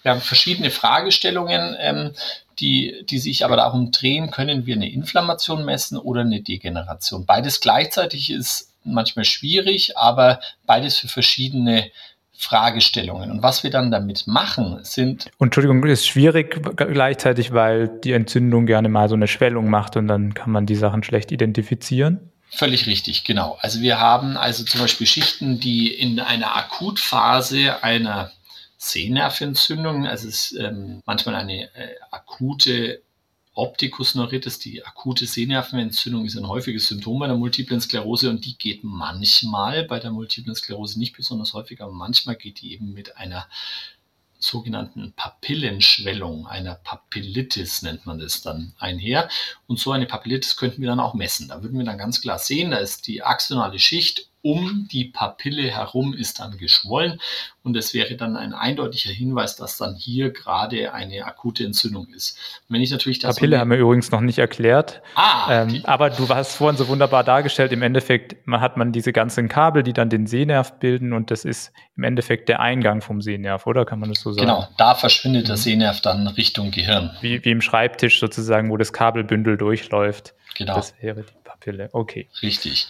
wir 0.00 0.12
haben 0.12 0.22
verschiedene 0.22 0.70
Fragestellungen, 0.70 1.76
ähm, 1.78 2.12
die, 2.58 3.04
die 3.04 3.18
sich 3.18 3.44
aber 3.44 3.56
darum 3.56 3.90
drehen, 3.90 4.30
können 4.30 4.64
wir 4.64 4.76
eine 4.76 4.90
Inflammation 4.90 5.66
messen 5.66 5.98
oder 5.98 6.22
eine 6.22 6.40
Degeneration. 6.40 7.26
Beides 7.26 7.60
gleichzeitig 7.60 8.30
ist 8.30 8.72
manchmal 8.82 9.26
schwierig, 9.26 9.98
aber 9.98 10.40
beides 10.64 10.96
für 10.96 11.08
verschiedene 11.08 11.90
Fragestellungen. 12.38 13.30
Und 13.30 13.42
was 13.42 13.62
wir 13.62 13.70
dann 13.70 13.90
damit 13.90 14.26
machen, 14.26 14.78
sind. 14.82 15.30
Entschuldigung, 15.38 15.82
ist 15.84 16.06
schwierig 16.06 16.60
gleichzeitig, 16.76 17.52
weil 17.52 17.88
die 17.88 18.12
Entzündung 18.12 18.66
gerne 18.66 18.88
mal 18.88 19.08
so 19.08 19.14
eine 19.14 19.26
Schwellung 19.26 19.70
macht 19.70 19.96
und 19.96 20.08
dann 20.08 20.34
kann 20.34 20.50
man 20.50 20.66
die 20.66 20.74
Sachen 20.74 21.02
schlecht 21.02 21.32
identifizieren. 21.32 22.30
Völlig 22.50 22.86
richtig, 22.86 23.24
genau. 23.24 23.58
Also 23.60 23.80
wir 23.80 23.98
haben 23.98 24.36
also 24.36 24.64
zum 24.64 24.80
Beispiel 24.80 25.06
Schichten, 25.06 25.58
die 25.60 25.92
in 25.92 26.20
einer 26.20 26.56
Akutphase 26.56 27.82
einer 27.82 28.30
Sehnerventzündung, 28.78 30.06
also 30.06 30.28
es 30.28 30.52
ist 30.52 30.60
ähm, 30.60 31.02
manchmal 31.06 31.34
eine 31.34 31.64
äh, 31.74 31.96
akute 32.10 33.02
Optikusneuritis, 33.56 34.58
die 34.58 34.84
akute 34.84 35.26
Sehnervenentzündung, 35.26 36.26
ist 36.26 36.36
ein 36.36 36.46
häufiges 36.46 36.88
Symptom 36.88 37.18
bei 37.18 37.26
der 37.26 37.36
Multiplen 37.36 37.80
Sklerose 37.80 38.28
und 38.28 38.44
die 38.44 38.58
geht 38.58 38.84
manchmal 38.84 39.84
bei 39.84 39.98
der 39.98 40.10
Multiplen 40.10 40.54
Sklerose 40.54 40.98
nicht 40.98 41.16
besonders 41.16 41.54
häufig, 41.54 41.80
aber 41.80 41.92
manchmal 41.92 42.36
geht 42.36 42.60
die 42.60 42.74
eben 42.74 42.92
mit 42.92 43.16
einer 43.16 43.48
sogenannten 44.38 45.14
Papillenschwellung, 45.16 46.46
einer 46.46 46.74
Papillitis 46.74 47.80
nennt 47.80 48.04
man 48.04 48.18
das 48.18 48.42
dann 48.42 48.74
einher. 48.78 49.28
Und 49.66 49.78
so 49.78 49.90
eine 49.90 50.04
Papillitis 50.04 50.56
könnten 50.56 50.82
wir 50.82 50.88
dann 50.88 51.00
auch 51.00 51.14
messen. 51.14 51.48
Da 51.48 51.62
würden 51.62 51.78
wir 51.78 51.86
dann 51.86 51.96
ganz 51.96 52.20
klar 52.20 52.38
sehen, 52.38 52.72
da 52.72 52.76
ist 52.76 53.06
die 53.06 53.22
axonale 53.22 53.78
Schicht 53.78 54.28
um 54.46 54.86
die 54.92 55.06
Papille 55.06 55.68
herum 55.72 56.14
ist 56.14 56.38
dann 56.38 56.56
geschwollen 56.56 57.20
und 57.64 57.76
es 57.76 57.94
wäre 57.94 58.14
dann 58.14 58.36
ein 58.36 58.54
eindeutiger 58.54 59.12
Hinweis, 59.12 59.56
dass 59.56 59.76
dann 59.76 59.96
hier 59.96 60.30
gerade 60.30 60.94
eine 60.94 61.24
akute 61.24 61.64
Entzündung 61.64 62.06
ist. 62.14 62.38
wenn 62.68 62.80
ich 62.80 62.92
natürlich 62.92 63.18
das 63.18 63.34
Papille 63.34 63.58
haben 63.58 63.70
wir 63.72 63.78
übrigens 63.78 64.12
noch 64.12 64.20
nicht 64.20 64.38
erklärt, 64.38 65.02
ah, 65.16 65.64
ähm, 65.64 65.80
aber 65.82 66.10
du 66.10 66.28
hast 66.28 66.54
vorhin 66.54 66.76
so 66.76 66.86
wunderbar 66.86 67.24
dargestellt. 67.24 67.72
Im 67.72 67.82
Endeffekt 67.82 68.46
man 68.46 68.60
hat 68.60 68.76
man 68.76 68.92
diese 68.92 69.12
ganzen 69.12 69.48
Kabel, 69.48 69.82
die 69.82 69.92
dann 69.92 70.10
den 70.10 70.28
Sehnerv 70.28 70.78
bilden 70.78 71.12
und 71.12 71.32
das 71.32 71.44
ist 71.44 71.72
im 71.96 72.04
Endeffekt 72.04 72.48
der 72.48 72.60
Eingang 72.60 73.00
vom 73.00 73.20
Sehnerv, 73.20 73.66
oder 73.66 73.84
kann 73.84 73.98
man 73.98 74.10
das 74.10 74.20
so 74.20 74.30
sagen? 74.30 74.46
Genau, 74.46 74.68
da 74.76 74.94
verschwindet 74.94 75.44
mhm. 75.44 75.46
der 75.48 75.56
Sehnerv 75.56 76.00
dann 76.02 76.28
Richtung 76.28 76.70
Gehirn. 76.70 77.16
Wie, 77.20 77.44
wie 77.44 77.50
im 77.50 77.60
Schreibtisch 77.60 78.20
sozusagen, 78.20 78.70
wo 78.70 78.76
das 78.76 78.92
Kabelbündel 78.92 79.56
durchläuft. 79.56 80.34
Genau. 80.54 80.76
Das 80.76 80.94
wäre 81.00 81.22
die 81.22 81.45
Pille. 81.60 81.88
Okay. 81.92 82.28
Richtig. 82.42 82.86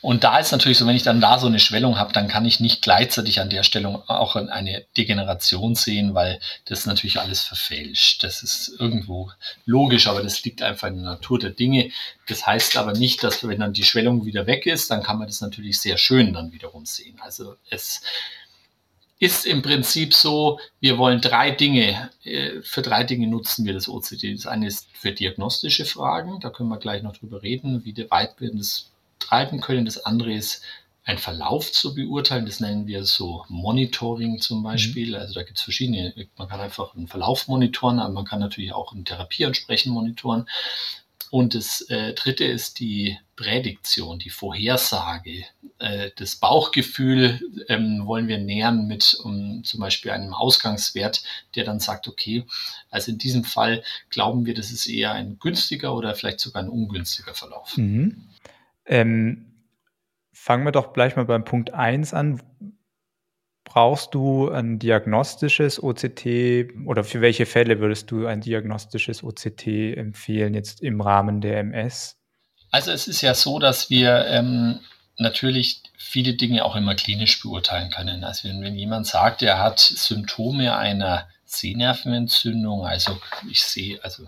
Und 0.00 0.24
da 0.24 0.38
ist 0.38 0.52
natürlich 0.52 0.78
so, 0.78 0.86
wenn 0.86 0.96
ich 0.96 1.02
dann 1.02 1.20
da 1.20 1.38
so 1.38 1.46
eine 1.46 1.58
Schwellung 1.58 1.98
habe, 1.98 2.12
dann 2.12 2.28
kann 2.28 2.44
ich 2.44 2.60
nicht 2.60 2.82
gleichzeitig 2.82 3.40
an 3.40 3.50
der 3.50 3.62
Stelle 3.62 4.02
auch 4.08 4.36
eine 4.36 4.84
Degeneration 4.96 5.74
sehen, 5.74 6.14
weil 6.14 6.40
das 6.66 6.86
natürlich 6.86 7.20
alles 7.20 7.42
verfälscht. 7.42 8.22
Das 8.24 8.42
ist 8.42 8.72
irgendwo 8.78 9.30
logisch, 9.64 10.06
aber 10.06 10.22
das 10.22 10.44
liegt 10.44 10.62
einfach 10.62 10.88
in 10.88 10.96
der 10.96 11.04
Natur 11.04 11.38
der 11.38 11.50
Dinge. 11.50 11.90
Das 12.26 12.46
heißt 12.46 12.76
aber 12.76 12.92
nicht, 12.92 13.22
dass 13.22 13.46
wenn 13.46 13.60
dann 13.60 13.72
die 13.72 13.84
Schwellung 13.84 14.24
wieder 14.24 14.46
weg 14.46 14.66
ist, 14.66 14.90
dann 14.90 15.02
kann 15.02 15.18
man 15.18 15.28
das 15.28 15.40
natürlich 15.40 15.80
sehr 15.80 15.96
schön 15.96 16.32
dann 16.32 16.52
wiederum 16.52 16.84
sehen. 16.86 17.18
Also 17.20 17.56
es 17.70 18.02
ist 19.18 19.46
im 19.46 19.62
Prinzip 19.62 20.14
so, 20.14 20.60
wir 20.80 20.98
wollen 20.98 21.20
drei 21.20 21.50
Dinge, 21.50 22.10
äh, 22.22 22.62
für 22.62 22.82
drei 22.82 23.04
Dinge 23.04 23.26
nutzen 23.26 23.64
wir 23.64 23.74
das 23.74 23.88
OCD. 23.88 24.34
Das 24.34 24.46
eine 24.46 24.66
ist 24.66 24.88
für 24.92 25.12
diagnostische 25.12 25.84
Fragen, 25.84 26.40
da 26.40 26.50
können 26.50 26.68
wir 26.68 26.78
gleich 26.78 27.02
noch 27.02 27.16
drüber 27.16 27.42
reden, 27.42 27.84
wie 27.84 27.96
weit 28.10 28.40
wir 28.40 28.54
das 28.54 28.90
treiben 29.18 29.60
können. 29.60 29.84
Das 29.84 30.04
andere 30.04 30.32
ist, 30.32 30.62
einen 31.08 31.18
Verlauf 31.18 31.72
zu 31.72 31.94
beurteilen, 31.94 32.44
das 32.44 32.60
nennen 32.60 32.86
wir 32.86 33.02
so 33.04 33.46
Monitoring 33.48 34.40
zum 34.40 34.62
Beispiel. 34.62 35.08
Mhm. 35.08 35.14
Also 35.14 35.32
da 35.32 35.42
gibt 35.42 35.56
es 35.56 35.64
verschiedene, 35.64 36.12
man 36.36 36.48
kann 36.48 36.60
einfach 36.60 36.94
einen 36.94 37.08
Verlauf 37.08 37.48
monitoren, 37.48 37.98
aber 37.98 38.12
man 38.12 38.26
kann 38.26 38.40
natürlich 38.40 38.74
auch 38.74 38.92
eine 38.92 39.04
Therapie 39.04 39.44
entsprechend 39.44 39.94
monitoren. 39.94 40.46
Und 41.30 41.54
das 41.54 41.82
äh, 41.82 42.14
dritte 42.14 42.44
ist 42.44 42.80
die 42.80 43.18
Prädiktion, 43.36 44.18
die 44.18 44.30
Vorhersage. 44.30 45.44
Äh, 45.78 46.10
das 46.16 46.36
Bauchgefühl 46.36 47.40
ähm, 47.68 48.06
wollen 48.06 48.28
wir 48.28 48.38
nähern 48.38 48.86
mit 48.86 49.18
um, 49.22 49.62
zum 49.62 49.80
Beispiel 49.80 50.10
einem 50.10 50.32
Ausgangswert, 50.32 51.22
der 51.54 51.64
dann 51.64 51.80
sagt, 51.80 52.08
okay, 52.08 52.44
also 52.90 53.12
in 53.12 53.18
diesem 53.18 53.44
Fall 53.44 53.82
glauben 54.10 54.46
wir, 54.46 54.54
das 54.54 54.70
ist 54.70 54.86
eher 54.86 55.12
ein 55.12 55.38
günstiger 55.38 55.94
oder 55.94 56.14
vielleicht 56.14 56.40
sogar 56.40 56.62
ein 56.62 56.70
ungünstiger 56.70 57.34
Verlauf. 57.34 57.76
Mhm. 57.76 58.24
Ähm, 58.86 59.46
fangen 60.32 60.64
wir 60.64 60.72
doch 60.72 60.94
gleich 60.94 61.14
mal 61.14 61.26
beim 61.26 61.44
Punkt 61.44 61.74
1 61.74 62.14
an 62.14 62.42
brauchst 63.68 64.14
du 64.14 64.50
ein 64.50 64.78
diagnostisches 64.78 65.82
OCT 65.82 66.86
oder 66.86 67.04
für 67.04 67.20
welche 67.20 67.44
Fälle 67.44 67.80
würdest 67.80 68.10
du 68.10 68.26
ein 68.26 68.40
diagnostisches 68.40 69.22
OCT 69.22 69.66
empfehlen 69.96 70.54
jetzt 70.54 70.80
im 70.80 71.02
Rahmen 71.02 71.42
der 71.42 71.60
MS? 71.60 72.16
Also 72.70 72.90
es 72.92 73.08
ist 73.08 73.20
ja 73.20 73.34
so, 73.34 73.58
dass 73.58 73.90
wir 73.90 74.24
ähm, 74.26 74.80
natürlich 75.18 75.82
viele 75.98 76.34
Dinge 76.34 76.64
auch 76.64 76.76
immer 76.76 76.94
klinisch 76.94 77.42
beurteilen 77.42 77.90
können. 77.90 78.24
Also 78.24 78.48
wenn, 78.48 78.62
wenn 78.62 78.74
jemand 78.74 79.06
sagt, 79.06 79.42
er 79.42 79.58
hat 79.58 79.80
Symptome 79.80 80.74
einer 80.74 81.28
Sehnervenentzündung, 81.44 82.86
also 82.86 83.18
ich 83.50 83.62
sehe, 83.62 84.02
also 84.02 84.24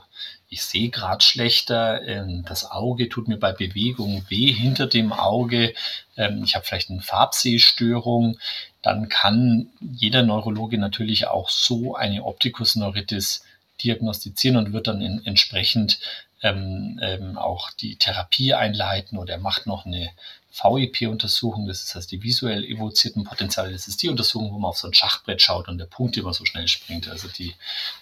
ich 0.51 0.63
sehe 0.63 0.91
gerade 0.91 1.25
schlechter, 1.25 2.03
ähm, 2.07 2.45
das 2.45 2.69
Auge 2.71 3.09
tut 3.09 3.29
mir 3.29 3.39
bei 3.39 3.53
Bewegung 3.53 4.25
weh 4.29 4.53
hinter 4.53 4.89
dem 4.89 5.13
Auge, 5.13 5.75
ähm, 6.17 6.43
ich 6.45 6.57
habe 6.57 6.67
vielleicht 6.67 6.91
eine 6.91 7.03
Farbsehstörung, 7.03 8.37
dann 8.83 9.09
kann 9.09 9.69
jeder 9.81 10.23
Neurologe 10.25 10.77
natürlich 10.77 11.29
auch 11.29 11.49
so 11.49 11.95
eine 11.95 12.25
Optikusneuritis 12.25 13.45
diagnostizieren 13.83 14.57
und 14.57 14.73
wird 14.73 14.89
dann 14.89 15.01
entsprechend 15.25 16.01
ähm, 16.43 16.99
auch 17.37 17.71
die 17.71 17.97
Therapie 17.97 18.55
einleiten 18.55 19.19
oder 19.19 19.35
er 19.35 19.41
macht 19.41 19.67
noch 19.67 19.87
eine 19.87 20.11
VEP-Untersuchung, 20.53 21.67
das 21.67 21.83
ist 21.83 21.95
heißt 21.95 22.11
die 22.11 22.23
visuell 22.23 22.65
evozierten 22.65 23.25
Potenziale, 23.25 23.73
das 23.73 23.89
ist 23.89 24.03
die 24.03 24.09
Untersuchung, 24.09 24.53
wo 24.53 24.59
man 24.59 24.71
auf 24.71 24.79
so 24.79 24.89
ein 24.89 24.95
Schachbrett 24.95 25.41
schaut 25.41 25.69
und 25.69 25.79
der 25.79 25.87
Punkt 25.87 26.17
immer 26.17 26.35
so 26.35 26.45
schnell 26.45 26.69
springt. 26.69 27.09
Also 27.09 27.29
die 27.29 27.55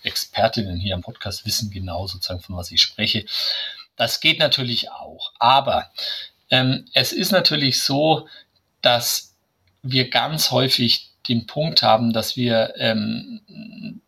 Expertinnen 0.03 0.79
hier 0.79 0.95
am 0.95 1.03
Podcast 1.03 1.45
wissen 1.47 1.71
genau 1.71 2.07
sozusagen, 2.07 2.41
von 2.41 2.57
was 2.57 2.71
ich 2.71 2.81
spreche. 2.81 3.25
Das 3.97 4.21
geht 4.21 4.39
natürlich 4.39 4.91
auch, 4.91 5.33
aber 5.39 5.91
ähm, 6.51 6.87
es 6.95 7.13
ist 7.13 7.33
natürlich 7.33 7.83
so, 7.83 8.29
dass 8.81 9.35
wir 9.83 10.09
ganz 10.09 10.51
häufig 10.51 11.11
den 11.29 11.47
Punkt 11.47 11.83
haben, 11.83 12.13
dass 12.13 12.37
wir 12.37 12.75
ähm, 12.77 13.41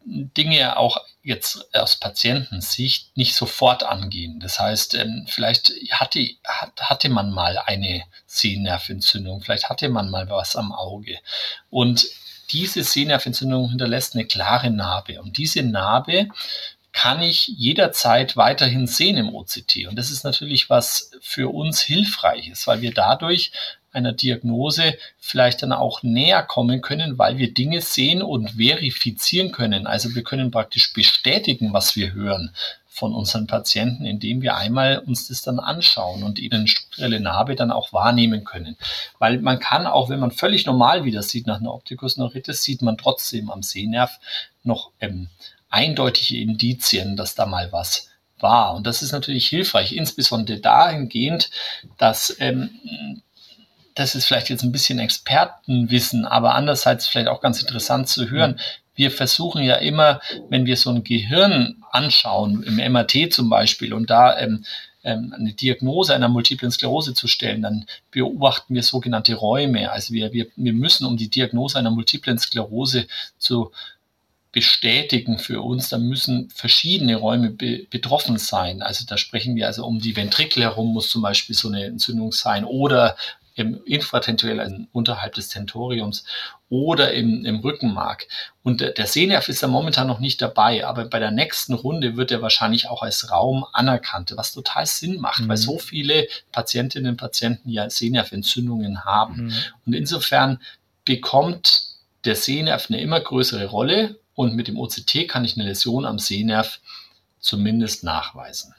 Dinge 0.05 0.76
auch 0.79 1.05
jetzt 1.22 1.74
aus 1.74 1.96
Patientensicht 1.96 3.16
nicht 3.16 3.35
sofort 3.35 3.83
angehen. 3.83 4.40
Das 4.40 4.59
heißt, 4.59 4.94
ähm, 4.94 5.26
vielleicht 5.28 5.72
hatte, 5.90 6.26
hat, 6.44 6.80
hatte 6.80 7.09
man 7.09 7.30
mal 7.30 7.59
eine 7.59 8.02
Sehnerventzündung, 8.26 9.42
vielleicht 9.42 9.68
hatte 9.68 9.88
man 9.88 10.11
mal 10.11 10.28
was 10.28 10.56
am 10.56 10.72
Auge. 10.72 11.18
Und 11.68 12.06
diese 12.52 12.83
Sehnerventzündung 12.83 13.68
hinterlässt 13.68 14.14
eine 14.14 14.26
klare 14.26 14.70
Narbe. 14.70 15.20
Und 15.20 15.37
diese 15.38 15.62
Narbe 15.62 16.28
kann 16.92 17.22
ich 17.22 17.46
jederzeit 17.46 18.37
weiterhin 18.37 18.87
sehen 18.87 19.16
im 19.16 19.35
OCT. 19.35 19.87
Und 19.88 19.96
das 19.96 20.11
ist 20.11 20.24
natürlich 20.24 20.70
was 20.70 21.12
für 21.20 21.48
uns 21.48 21.80
hilfreiches, 21.80 22.66
weil 22.66 22.80
wir 22.80 22.92
dadurch 22.92 23.52
einer 23.92 24.12
Diagnose 24.12 24.96
vielleicht 25.18 25.62
dann 25.62 25.72
auch 25.72 26.03
näher 26.03 26.42
kommen 26.42 26.81
können, 26.81 27.18
weil 27.18 27.38
wir 27.38 27.53
Dinge 27.53 27.81
sehen 27.81 28.22
und 28.22 28.53
verifizieren 28.53 29.53
können. 29.53 29.87
Also 29.87 30.14
wir 30.14 30.22
können 30.22 30.50
praktisch 30.50 30.92
bestätigen, 30.92 31.72
was 31.72 31.96
wir 31.96 32.12
hören 32.12 32.53
von 33.00 33.14
unseren 33.14 33.46
Patienten, 33.46 34.05
indem 34.05 34.42
wir 34.42 34.57
einmal 34.57 34.98
uns 34.98 35.29
das 35.29 35.42
dann 35.42 35.59
anschauen 35.59 36.22
und 36.22 36.38
ihnen 36.38 36.66
strukturelle 36.66 37.20
Narbe 37.20 37.55
dann 37.55 37.70
auch 37.72 37.92
wahrnehmen 37.92 38.44
können. 38.44 38.76
Weil 39.18 39.38
man 39.38 39.59
kann 39.59 39.87
auch, 39.87 40.11
wenn 40.11 40.20
man 40.20 40.33
völlig 40.33 40.66
normal 40.66 41.05
wieder 41.05 41.22
sieht 41.22 41.46
nach 41.46 41.61
einer 41.61 41.72
Optikusneuritis, 41.72 42.62
sieht 42.62 42.83
man 42.83 42.98
trotzdem 42.98 43.50
am 43.50 43.62
Sehnerv 43.62 44.18
noch 44.64 44.90
ähm, 45.00 45.29
eindeutige 45.70 46.38
Indizien, 46.40 47.16
dass 47.16 47.35
da 47.35 47.46
mal 47.46 47.72
was 47.72 48.11
war. 48.38 48.74
Und 48.74 48.87
das 48.87 49.03
ist 49.03 49.12
natürlich 49.12 49.48
hilfreich, 49.48 49.92
insbesondere 49.92 50.59
dahingehend, 50.59 51.50
dass 51.96 52.37
ähm, 52.40 52.70
das 53.94 54.14
ist 54.14 54.26
vielleicht 54.26 54.50
jetzt 54.50 54.62
ein 54.62 54.72
bisschen 54.72 54.98
Expertenwissen, 54.98 56.24
aber 56.24 56.55
andererseits 56.55 57.07
vielleicht 57.07 57.29
auch 57.29 57.40
ganz 57.40 57.61
interessant 57.61 58.09
zu 58.09 58.31
hören. 58.31 58.61
Wir 58.94 59.11
versuchen 59.11 59.62
ja 59.62 59.76
immer, 59.76 60.20
wenn 60.48 60.66
wir 60.66 60.76
so 60.76 60.90
ein 60.90 61.05
Gehirn 61.05 61.83
anschauen, 61.90 62.62
im 62.62 62.76
MRT 62.92 63.33
zum 63.33 63.48
Beispiel, 63.48 63.92
und 63.92 64.11
da 64.11 64.38
ähm, 64.38 64.64
ähm, 65.03 65.35
eine 65.37 65.53
Diagnose 65.53 66.14
einer 66.14 66.29
multiplen 66.29 66.70
Sklerose 66.70 67.14
zu 67.14 67.26
stellen, 67.26 67.62
dann 67.62 67.87
beobachten 68.11 68.74
wir 68.74 68.83
sogenannte 68.83 69.35
Räume. 69.35 69.90
Also 69.90 70.12
wir, 70.12 70.33
wir, 70.33 70.46
wir 70.57 70.72
müssen, 70.72 71.07
um 71.07 71.16
die 71.16 71.31
Diagnose 71.31 71.79
einer 71.79 71.90
multiplen 71.90 72.38
Sklerose 72.38 73.07
zu 73.38 73.72
bestätigen 74.53 75.38
für 75.38 75.62
uns, 75.62 75.88
da 75.88 75.98
müssen 75.98 76.50
verschiedene 76.50 77.16
Räume 77.16 77.50
be 77.50 77.87
betroffen 77.88 78.37
sein. 78.37 78.83
Also 78.83 79.05
da 79.07 79.16
sprechen 79.16 79.55
wir 79.55 79.66
also 79.66 79.87
um 79.87 80.00
die 80.00 80.16
Ventrikel 80.16 80.64
herum 80.64 80.92
muss 80.92 81.09
zum 81.09 81.22
Beispiel 81.22 81.55
so 81.55 81.68
eine 81.68 81.85
Entzündung 81.85 82.33
sein 82.33 82.64
oder 82.64 83.16
im 83.54 83.82
infratentoriell, 83.84 84.60
also 84.60 84.76
unterhalb 84.92 85.34
des 85.34 85.48
Tentoriums 85.48 86.24
oder 86.68 87.12
im, 87.12 87.44
im 87.44 87.60
Rückenmark. 87.60 88.26
Und 88.62 88.80
der, 88.80 88.92
der 88.92 89.06
Sehnerv 89.06 89.48
ist 89.48 89.62
da 89.62 89.68
momentan 89.68 90.06
noch 90.06 90.20
nicht 90.20 90.40
dabei, 90.40 90.86
aber 90.86 91.04
bei 91.04 91.18
der 91.18 91.30
nächsten 91.30 91.74
Runde 91.74 92.16
wird 92.16 92.30
er 92.30 92.42
wahrscheinlich 92.42 92.88
auch 92.88 93.02
als 93.02 93.30
Raum 93.30 93.66
anerkannt, 93.72 94.32
was 94.36 94.52
total 94.52 94.86
Sinn 94.86 95.20
macht, 95.20 95.40
mhm. 95.40 95.48
weil 95.48 95.56
so 95.56 95.78
viele 95.78 96.28
Patientinnen 96.52 97.12
und 97.12 97.16
Patienten 97.16 97.68
ja 97.70 97.90
Sehnerventzündungen 97.90 99.04
haben. 99.04 99.46
Mhm. 99.46 99.54
Und 99.86 99.92
insofern 99.94 100.60
bekommt 101.04 101.82
der 102.24 102.36
Sehnerv 102.36 102.86
eine 102.88 103.00
immer 103.00 103.20
größere 103.20 103.66
Rolle 103.66 104.18
und 104.34 104.54
mit 104.54 104.68
dem 104.68 104.78
OCT 104.78 105.28
kann 105.28 105.44
ich 105.44 105.56
eine 105.56 105.66
Läsion 105.66 106.06
am 106.06 106.18
Sehnerv 106.18 106.80
zumindest 107.40 108.04
nachweisen. 108.04 108.74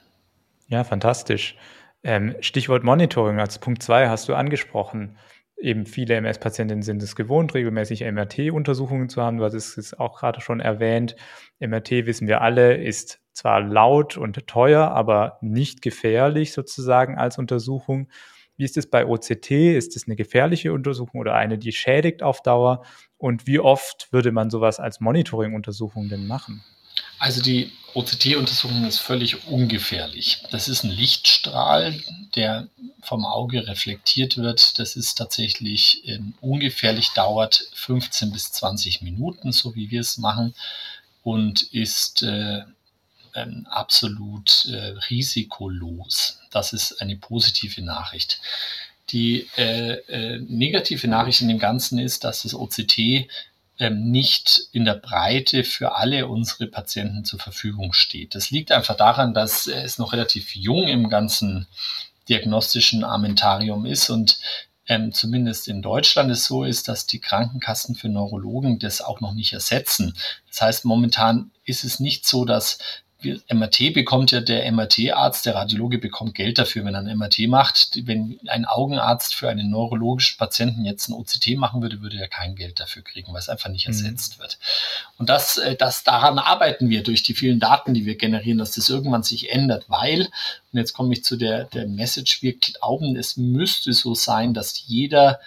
Ja, 0.70 0.84
fantastisch. 0.84 1.56
Ähm, 2.04 2.36
Stichwort 2.40 2.84
Monitoring 2.84 3.40
als 3.40 3.60
Punkt 3.60 3.84
2 3.84 4.10
hast 4.10 4.28
du 4.28 4.34
angesprochen. 4.34 5.18
Eben 5.58 5.86
viele 5.86 6.16
MS-Patientinnen 6.16 6.82
sind 6.82 7.04
es 7.04 7.16
gewohnt, 7.16 7.54
regelmäßig 7.54 8.02
MRT-Untersuchungen 8.02 9.10
zu 9.10 9.22
haben. 9.22 9.38
Du 9.38 9.44
hast 9.44 9.54
es 9.54 9.94
auch 9.94 10.18
gerade 10.18 10.42
schon 10.42 10.60
erwähnt. 10.60 11.16
MRT, 11.60 12.08
wissen 12.08 12.28
wir 12.28 12.42
alle, 12.42 12.76
ist 12.78 13.22
zwar 13.34 13.62
laut 13.62 14.18
und 14.18 14.48
teuer, 14.48 14.90
aber 14.90 15.38
nicht 15.42 15.84
gefährlich 15.84 16.54
sozusagen 16.54 17.18
als 17.18 17.38
Untersuchung. 17.38 18.10
Wie 18.58 18.64
ist 18.64 18.78
es 18.78 18.90
bei 18.90 19.06
OCT? 19.06 19.52
Ist 19.52 19.96
es 19.96 20.08
eine 20.08 20.16
gefährliche 20.16 20.74
Untersuchung 20.74 21.20
oder 21.20 21.36
eine, 21.36 21.60
die 21.60 21.72
schädigt 21.72 22.24
auf 22.24 22.42
Dauer? 22.42 22.84
Und 23.18 23.46
wie 23.46 23.60
oft 23.60 24.12
würde 24.12 24.32
man 24.32 24.50
sowas 24.50 24.80
als 24.80 25.00
Monitoring-Untersuchung 25.00 26.10
denn 26.10 26.26
machen? 26.26 26.64
Also 27.20 27.42
die 27.42 27.72
OCT-Untersuchung 27.94 28.86
ist 28.86 29.00
völlig 29.00 29.48
ungefährlich. 29.48 30.44
Das 30.50 30.68
ist 30.68 30.84
ein 30.84 30.92
Lichtstrahl, 30.92 32.02
der 32.36 32.68
vom 33.02 33.26
Auge 33.26 33.68
reflektiert 33.68 34.38
wird. 34.38 34.80
Das 34.80 34.96
ist 34.96 35.16
tatsächlich 35.16 36.02
ähm, 36.06 36.34
ungefährlich, 36.40 37.10
dauert 37.10 37.68
15 37.74 38.32
bis 38.32 38.52
20 38.54 39.02
Minuten, 39.02 39.52
so 39.52 39.76
wie 39.76 39.92
wir 39.92 40.02
es 40.02 40.18
machen, 40.18 40.56
und 41.24 41.64
ist 41.74 42.24
äh, 42.24 42.62
ähm, 43.36 43.68
absolut 43.70 44.66
äh, 44.68 44.96
risikolos. 45.10 46.40
Das 46.50 46.74
ist 46.74 47.02
eine 47.02 47.18
positive 47.18 47.82
Nachricht. 47.82 48.40
Die 49.10 49.48
äh, 49.58 49.94
äh, 50.08 50.40
negative 50.48 51.08
Nachricht 51.08 51.42
in 51.42 51.50
dem 51.50 51.60
Ganzen 51.60 52.00
ist, 52.00 52.24
dass 52.24 52.44
das 52.44 52.54
OCT 52.54 53.28
nicht 53.90 54.62
in 54.72 54.86
der 54.86 54.96
Breite 54.96 55.64
für 55.64 55.96
alle 55.96 56.28
unsere 56.28 56.68
Patienten 56.68 57.26
zur 57.26 57.40
Verfügung 57.40 57.94
steht. 57.94 58.36
Das 58.36 58.52
liegt 58.52 58.72
einfach 58.72 58.96
daran, 58.96 59.34
dass 59.34 59.68
es 59.68 59.98
noch 59.98 60.14
relativ 60.14 60.56
jung 60.56 60.88
im 60.88 61.10
ganzen 61.10 61.68
diagnostischen 62.30 63.04
Armentarium 63.04 63.86
ist 63.86 64.10
und 64.10 64.40
ähm, 64.88 65.12
zumindest 65.14 65.68
in 65.68 65.82
Deutschland 65.82 66.32
es 66.32 66.46
so 66.46 66.64
ist, 66.64 66.88
dass 66.88 67.08
die 67.08 67.20
Krankenkassen 67.20 67.96
für 67.96 68.10
Neurologen 68.10 68.80
das 68.80 69.02
auch 69.02 69.22
noch 69.22 69.34
nicht 69.34 69.54
ersetzen. 69.54 70.18
Das 70.48 70.62
heißt, 70.62 70.86
momentan 70.86 71.52
ist 71.66 71.84
es 71.84 72.00
nicht 72.00 72.28
so, 72.28 72.46
dass 72.46 72.78
MRT 73.24 73.94
bekommt 73.94 74.32
ja 74.32 74.42
der 74.42 74.70
MRT-Arzt, 74.72 75.46
der 75.46 75.56
Radiologe 75.56 75.98
bekommt 75.98 76.36
Geld 76.36 76.58
dafür, 76.58 76.86
wenn 76.86 76.96
er 76.96 77.02
ein 77.02 77.18
MRT 77.18 77.48
macht. 77.48 78.00
Wenn 78.06 78.40
ein 78.48 78.66
Augenarzt 78.66 79.36
für 79.36 79.50
einen 79.50 79.70
neurologischen 79.70 80.38
Patienten 80.38 80.86
jetzt 80.86 81.08
ein 81.08 81.14
OCT 81.14 81.58
machen 81.58 81.82
würde, 81.82 82.02
würde 82.02 82.20
er 82.20 82.28
kein 82.28 82.56
Geld 82.56 82.80
dafür 82.80 83.04
kriegen, 83.04 83.32
weil 83.34 83.40
es 83.40 83.50
einfach 83.50 83.70
nicht 83.70 83.88
mhm. 83.88 83.94
ersetzt 83.94 84.38
mhm. 84.38 84.42
wird. 84.42 84.60
Und 85.18 85.30
das, 85.30 85.58
äh, 85.58 85.76
das, 85.76 86.04
daran 86.04 86.40
arbeiten 86.40 86.90
wir 86.90 87.04
durch 87.04 87.24
die 87.24 87.34
vielen 87.34 87.60
Daten, 87.60 87.94
die 87.94 88.06
wir 88.06 88.16
generieren, 88.16 88.58
dass 88.58 88.72
das 88.72 88.90
irgendwann 88.90 89.24
sich 89.24 89.52
ändert, 89.52 89.86
weil, 89.88 90.22
und 90.22 90.80
jetzt 90.80 90.94
komme 90.94 91.14
ich 91.14 91.24
zu 91.24 91.38
der, 91.38 91.66
der 91.66 91.88
Message, 91.88 92.42
wir 92.42 92.58
glauben, 92.58 93.16
es 93.16 93.38
müsste 93.38 93.94
so 93.94 94.16
sein, 94.16 94.54
dass 94.54 94.84
jeder 94.88 95.40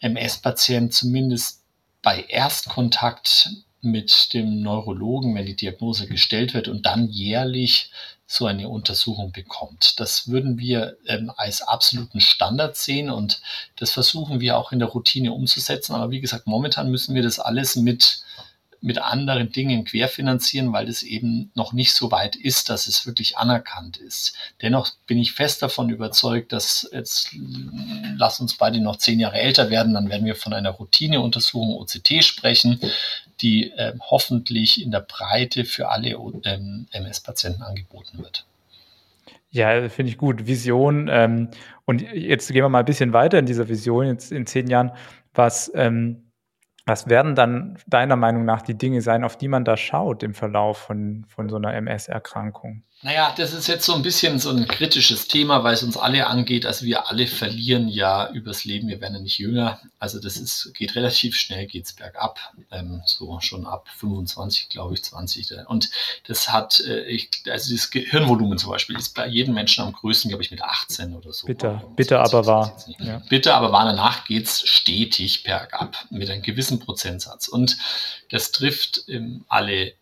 MS-Patient 0.00 0.94
zumindest 0.94 1.62
bei 2.02 2.24
Erstkontakt 2.28 3.50
mit 3.82 4.34
dem 4.34 4.60
Neurologen, 4.60 5.34
wenn 5.34 5.46
die 5.46 5.56
Diagnose 5.56 6.06
gestellt 6.06 6.54
wird 6.54 6.68
und 6.68 6.86
dann 6.86 7.08
jährlich 7.08 7.90
so 8.26 8.46
eine 8.46 8.68
Untersuchung 8.68 9.32
bekommt. 9.32 9.98
Das 9.98 10.28
würden 10.28 10.58
wir 10.58 10.96
ähm, 11.06 11.32
als 11.36 11.62
absoluten 11.62 12.20
Standard 12.20 12.76
sehen 12.76 13.10
und 13.10 13.42
das 13.76 13.92
versuchen 13.92 14.38
wir 14.38 14.56
auch 14.56 14.70
in 14.70 14.78
der 14.78 14.88
Routine 14.88 15.32
umzusetzen. 15.32 15.94
Aber 15.94 16.12
wie 16.12 16.20
gesagt, 16.20 16.46
momentan 16.46 16.90
müssen 16.90 17.14
wir 17.16 17.22
das 17.22 17.40
alles 17.40 17.74
mit 17.74 18.22
mit 18.82 18.98
anderen 18.98 19.52
Dingen 19.52 19.84
querfinanzieren, 19.84 20.72
weil 20.72 20.86
das 20.86 21.02
eben 21.02 21.50
noch 21.54 21.72
nicht 21.72 21.92
so 21.92 22.10
weit 22.10 22.34
ist, 22.34 22.70
dass 22.70 22.86
es 22.86 23.06
wirklich 23.06 23.36
anerkannt 23.36 23.98
ist. 23.98 24.34
Dennoch 24.62 24.90
bin 25.06 25.18
ich 25.18 25.32
fest 25.32 25.60
davon 25.62 25.90
überzeugt, 25.90 26.52
dass 26.52 26.88
jetzt 26.92 27.36
lass 28.16 28.40
uns 28.40 28.54
beide 28.54 28.80
noch 28.80 28.96
zehn 28.96 29.20
Jahre 29.20 29.38
älter 29.38 29.68
werden, 29.70 29.94
dann 29.94 30.08
werden 30.08 30.24
wir 30.24 30.34
von 30.34 30.54
einer 30.54 30.70
Routineuntersuchung 30.70 31.76
OCT 31.76 32.24
sprechen, 32.24 32.80
die 33.42 33.70
äh, 33.70 33.94
hoffentlich 34.00 34.82
in 34.82 34.90
der 34.90 35.00
Breite 35.00 35.64
für 35.64 35.88
alle 35.88 36.10
ähm, 36.44 36.86
MS-Patienten 36.92 37.62
angeboten 37.62 38.18
wird. 38.18 38.46
Ja, 39.50 39.88
finde 39.88 40.10
ich 40.10 40.18
gut. 40.18 40.46
Vision. 40.46 41.08
Ähm, 41.10 41.48
und 41.84 42.02
jetzt 42.02 42.48
gehen 42.48 42.62
wir 42.62 42.68
mal 42.68 42.80
ein 42.80 42.84
bisschen 42.84 43.12
weiter 43.12 43.38
in 43.38 43.46
dieser 43.46 43.68
Vision, 43.68 44.06
jetzt 44.06 44.30
in 44.30 44.46
zehn 44.46 44.68
Jahren. 44.68 44.92
Was 45.34 45.70
ähm, 45.74 46.30
was 46.86 47.08
werden 47.08 47.36
dann 47.36 47.78
deiner 47.86 48.16
Meinung 48.16 48.44
nach 48.44 48.62
die 48.62 48.76
Dinge 48.76 49.00
sein, 49.00 49.22
auf 49.22 49.36
die 49.36 49.46
man 49.46 49.64
da 49.64 49.76
schaut 49.76 50.24
im 50.24 50.34
Verlauf 50.34 50.78
von, 50.78 51.24
von 51.28 51.48
so 51.48 51.54
einer 51.54 51.72
MS-Erkrankung? 51.74 52.82
Naja, 53.02 53.32
das 53.34 53.54
ist 53.54 53.66
jetzt 53.66 53.86
so 53.86 53.94
ein 53.94 54.02
bisschen 54.02 54.38
so 54.38 54.50
ein 54.50 54.68
kritisches 54.68 55.26
Thema, 55.26 55.64
weil 55.64 55.72
es 55.72 55.82
uns 55.82 55.96
alle 55.96 56.26
angeht. 56.26 56.66
Also 56.66 56.84
wir 56.84 57.08
alle 57.08 57.26
verlieren 57.26 57.88
ja 57.88 58.30
übers 58.30 58.66
Leben, 58.66 58.88
wir 58.88 59.00
werden 59.00 59.14
ja 59.14 59.20
nicht 59.22 59.38
jünger. 59.38 59.80
Also 59.98 60.20
das 60.20 60.36
ist, 60.36 60.74
geht 60.74 60.96
relativ 60.96 61.34
schnell, 61.34 61.66
geht's 61.66 61.94
bergab. 61.94 62.38
Ähm, 62.70 63.00
so 63.06 63.40
schon 63.40 63.66
ab 63.66 63.88
25, 63.96 64.68
glaube 64.68 64.92
ich, 64.92 65.02
20. 65.02 65.66
Und 65.66 65.88
das 66.26 66.50
hat, 66.50 66.80
äh, 66.80 67.04
ich, 67.04 67.30
also 67.48 67.74
das 67.74 67.90
Gehirnvolumen 67.90 68.58
zum 68.58 68.70
Beispiel 68.70 68.98
ist 68.98 69.14
bei 69.14 69.26
jedem 69.26 69.54
Menschen 69.54 69.82
am 69.82 69.92
größten, 69.92 70.28
glaube 70.28 70.44
ich, 70.44 70.50
mit 70.50 70.62
18 70.62 71.16
oder 71.16 71.32
so. 71.32 71.46
Bitter, 71.46 71.82
bitter 71.96 72.20
aber 72.20 72.44
wahr. 72.44 72.76
Ja. 72.98 73.22
Bitter 73.30 73.54
aber 73.54 73.72
wahr, 73.72 73.86
danach 73.86 74.26
geht's 74.26 74.68
stetig 74.68 75.42
bergab 75.42 75.96
mit 76.10 76.28
einem 76.28 76.42
gewissen 76.42 76.80
Prozentsatz. 76.80 77.48
Und 77.48 77.78
das 78.28 78.52
trifft 78.52 79.04
ähm, 79.08 79.46
alle 79.48 79.94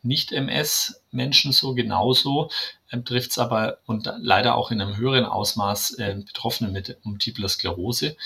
Nicht-MS-Menschen 1.13 1.53
so 1.53 1.75
genauso 1.75 2.51
ähm, 2.91 3.05
trifft 3.05 3.31
es 3.31 3.39
aber 3.39 3.79
und 3.87 4.11
leider 4.19 4.55
auch 4.55 4.71
in 4.71 4.81
einem 4.81 4.97
höheren 4.97 5.25
Ausmaß 5.25 5.99
äh, 5.99 6.15
Betroffene 6.25 6.71
mit 6.71 6.99
multipler 7.03 7.49
Sklerose. 7.49 8.17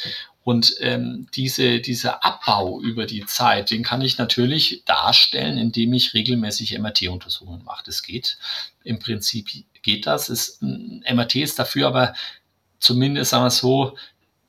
Und 0.45 0.75
ähm, 0.81 1.29
diese, 1.35 1.81
dieser 1.81 2.25
Abbau 2.25 2.81
über 2.81 3.07
die 3.07 3.25
Zeit, 3.27 3.71
den 3.71 3.85
kann 3.85 4.03
ich 4.03 4.19
natürlich 4.19 4.83
darstellen, 4.85 5.57
indem 5.57 5.93
ich 5.93 6.15
regelmäßig 6.15 6.77
MRT-Untersuchungen 6.79 7.65
mache. 7.65 7.85
Das 7.87 8.03
geht. 8.03 8.39
Im 8.83 8.99
Prinzip 8.99 9.49
geht 9.83 10.07
das. 10.07 10.29
Es, 10.29 10.59
MRT 10.61 11.37
ist 11.37 11.59
dafür 11.59 11.87
aber 11.87 12.15
zumindest, 12.81 13.31
sagen 13.31 13.45
wir 13.45 13.51
so, 13.51 13.97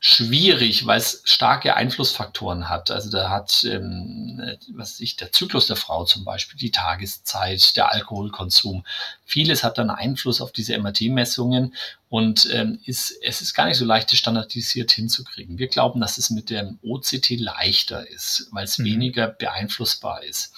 schwierig, 0.06 0.86
weil 0.86 0.98
es 0.98 1.22
starke 1.24 1.78
Einflussfaktoren 1.78 2.68
hat. 2.68 2.92
Also 2.92 3.10
da 3.10 3.30
hat, 3.30 3.64
ähm, 3.64 4.58
was 4.74 5.00
ich, 5.00 5.16
der 5.16 5.32
Zyklus 5.32 5.68
der 5.68 5.78
Frau 5.78 6.04
zum 6.04 6.26
Beispiel, 6.26 6.60
die 6.60 6.72
Tageszeit, 6.72 7.78
der 7.78 7.94
Alkoholkonsum. 7.94 8.84
Vieles 9.24 9.64
hat 9.64 9.78
dann 9.78 9.90
Einfluss 9.90 10.42
auf 10.42 10.52
diese 10.52 10.78
MRT-Messungen 10.78 11.74
und 12.10 12.50
ähm, 12.52 12.80
ist, 12.84 13.16
es 13.22 13.42
ist 13.42 13.54
gar 13.54 13.66
nicht 13.66 13.78
so 13.78 13.86
leicht, 13.86 14.12
das 14.12 14.20
standardisiert 14.20 14.92
hinzukriegen. 14.92 15.58
Wir 15.58 15.70
glauben, 15.70 16.02
dass 16.02 16.18
es 16.18 16.30
mit 16.30 16.50
dem 16.50 16.80
OCT 16.84 17.40
leichter 17.40 18.06
ist, 18.10 18.50
weil 18.52 18.66
es 18.66 18.80
mhm. 18.80 18.84
weniger 18.84 19.28
beeinflussbar 19.28 20.22
ist. 20.22 20.54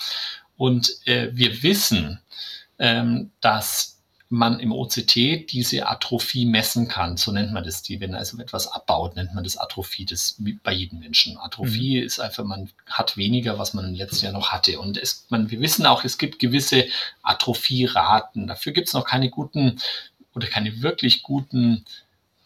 Und 0.58 0.92
äh, 1.06 1.30
wir 1.34 1.62
wissen, 1.62 2.20
ähm, 2.80 3.30
dass 3.42 3.95
man 4.30 4.60
im 4.60 4.72
OCT 4.72 5.52
diese 5.52 5.88
Atrophie 5.88 6.46
messen 6.46 6.88
kann. 6.88 7.16
So 7.18 7.32
nennt 7.32 7.52
man 7.52 7.64
das 7.64 7.84
die. 7.84 8.00
Wenn 8.00 8.16
also 8.16 8.40
etwas 8.40 8.68
abbaut, 8.68 9.16
nennt 9.16 9.36
man 9.36 9.44
das 9.44 9.58
Atrophie. 9.58 10.06
Das 10.06 10.42
bei 10.64 10.74
jedem 10.74 11.00
Menschen. 11.00 11.38
Atrophie 11.38 12.00
mhm. 12.00 12.06
ist 12.06 12.20
einfach, 12.20 12.44
man 12.44 12.70
hat 12.88 13.18
weniger, 13.18 13.60
was 13.60 13.74
man 13.74 13.86
im 13.86 13.94
letzten 13.94 14.26
Jahr 14.26 14.34
noch 14.34 14.52
hatte. 14.52 14.80
Und 14.80 14.98
es, 14.98 15.28
man, 15.30 15.52
wir 15.52 15.60
wissen 15.60 15.86
auch, 15.86 16.04
es 16.04 16.18
gibt 16.18 16.40
gewisse 16.40 16.86
Atrophie-Raten. 17.22 18.48
Dafür 18.48 18.74
gibt 18.74 18.88
es 18.88 18.94
noch 18.94 19.06
keine 19.06 19.30
guten 19.30 19.80
oder 20.34 20.48
keine 20.48 20.82
wirklich 20.82 21.24
guten 21.24 21.86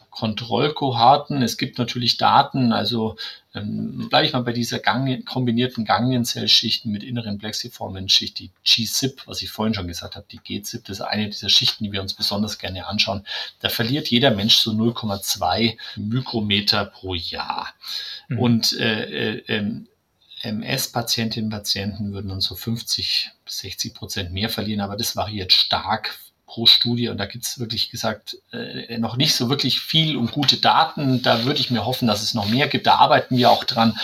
Kontrollkohorten. 0.09 1.41
Es 1.41 1.57
gibt 1.57 1.77
natürlich 1.77 2.17
Daten, 2.17 2.71
also 2.71 3.15
ähm, 3.53 4.09
bleibe 4.09 4.25
ich 4.25 4.33
mal 4.33 4.41
bei 4.41 4.53
dieser 4.53 4.79
Gang 4.79 5.25
kombinierten 5.25 5.85
Ganglienzellschicht 5.85 6.85
mit 6.85 7.03
inneren 7.03 7.37
plexiformen 7.37 8.09
Schicht, 8.09 8.39
die 8.39 8.51
G-SIP, 8.63 9.27
was 9.27 9.41
ich 9.41 9.49
vorhin 9.49 9.73
schon 9.73 9.87
gesagt 9.87 10.15
habe, 10.15 10.25
die 10.31 10.39
G-SIP, 10.39 10.85
das 10.85 10.99
ist 10.99 11.05
eine 11.05 11.29
dieser 11.29 11.49
Schichten, 11.49 11.83
die 11.83 11.91
wir 11.91 12.01
uns 12.01 12.13
besonders 12.13 12.57
gerne 12.57 12.87
anschauen. 12.87 13.25
Da 13.59 13.69
verliert 13.69 14.09
jeder 14.09 14.31
Mensch 14.31 14.55
so 14.55 14.71
0,2 14.71 15.77
Mikrometer 15.95 16.85
pro 16.85 17.13
Jahr. 17.15 17.73
Mhm. 18.27 18.39
Und 18.39 18.77
äh, 18.79 19.35
äh, 19.35 19.43
ähm, 19.47 19.87
MS-Patientinnen 20.41 21.47
und 21.47 21.57
Patienten 21.57 22.13
würden 22.13 22.31
uns 22.31 22.45
so 22.45 22.55
50 22.55 23.31
bis 23.45 23.59
60 23.59 23.93
Prozent 23.93 24.31
mehr 24.31 24.49
verlieren, 24.49 24.81
aber 24.81 24.95
das 24.95 25.15
variiert 25.15 25.51
stark 25.51 26.17
pro 26.49 26.65
Studie 26.65 27.07
und 27.09 27.17
da 27.17 27.25
gibt 27.25 27.45
es 27.45 27.59
wirklich 27.59 27.89
gesagt 27.91 28.37
äh, 28.51 28.97
noch 28.97 29.15
nicht 29.15 29.35
so 29.35 29.49
wirklich 29.49 29.79
viel 29.79 30.17
und 30.17 30.31
gute 30.31 30.57
Daten. 30.57 31.21
Da 31.21 31.45
würde 31.45 31.59
ich 31.59 31.71
mir 31.71 31.85
hoffen, 31.85 32.07
dass 32.07 32.23
es 32.23 32.33
noch 32.33 32.47
mehr 32.49 32.67
gibt. 32.67 32.87
Da 32.87 32.95
arbeiten 32.95 33.37
wir 33.37 33.51
auch 33.51 33.63
dran. 33.63 33.97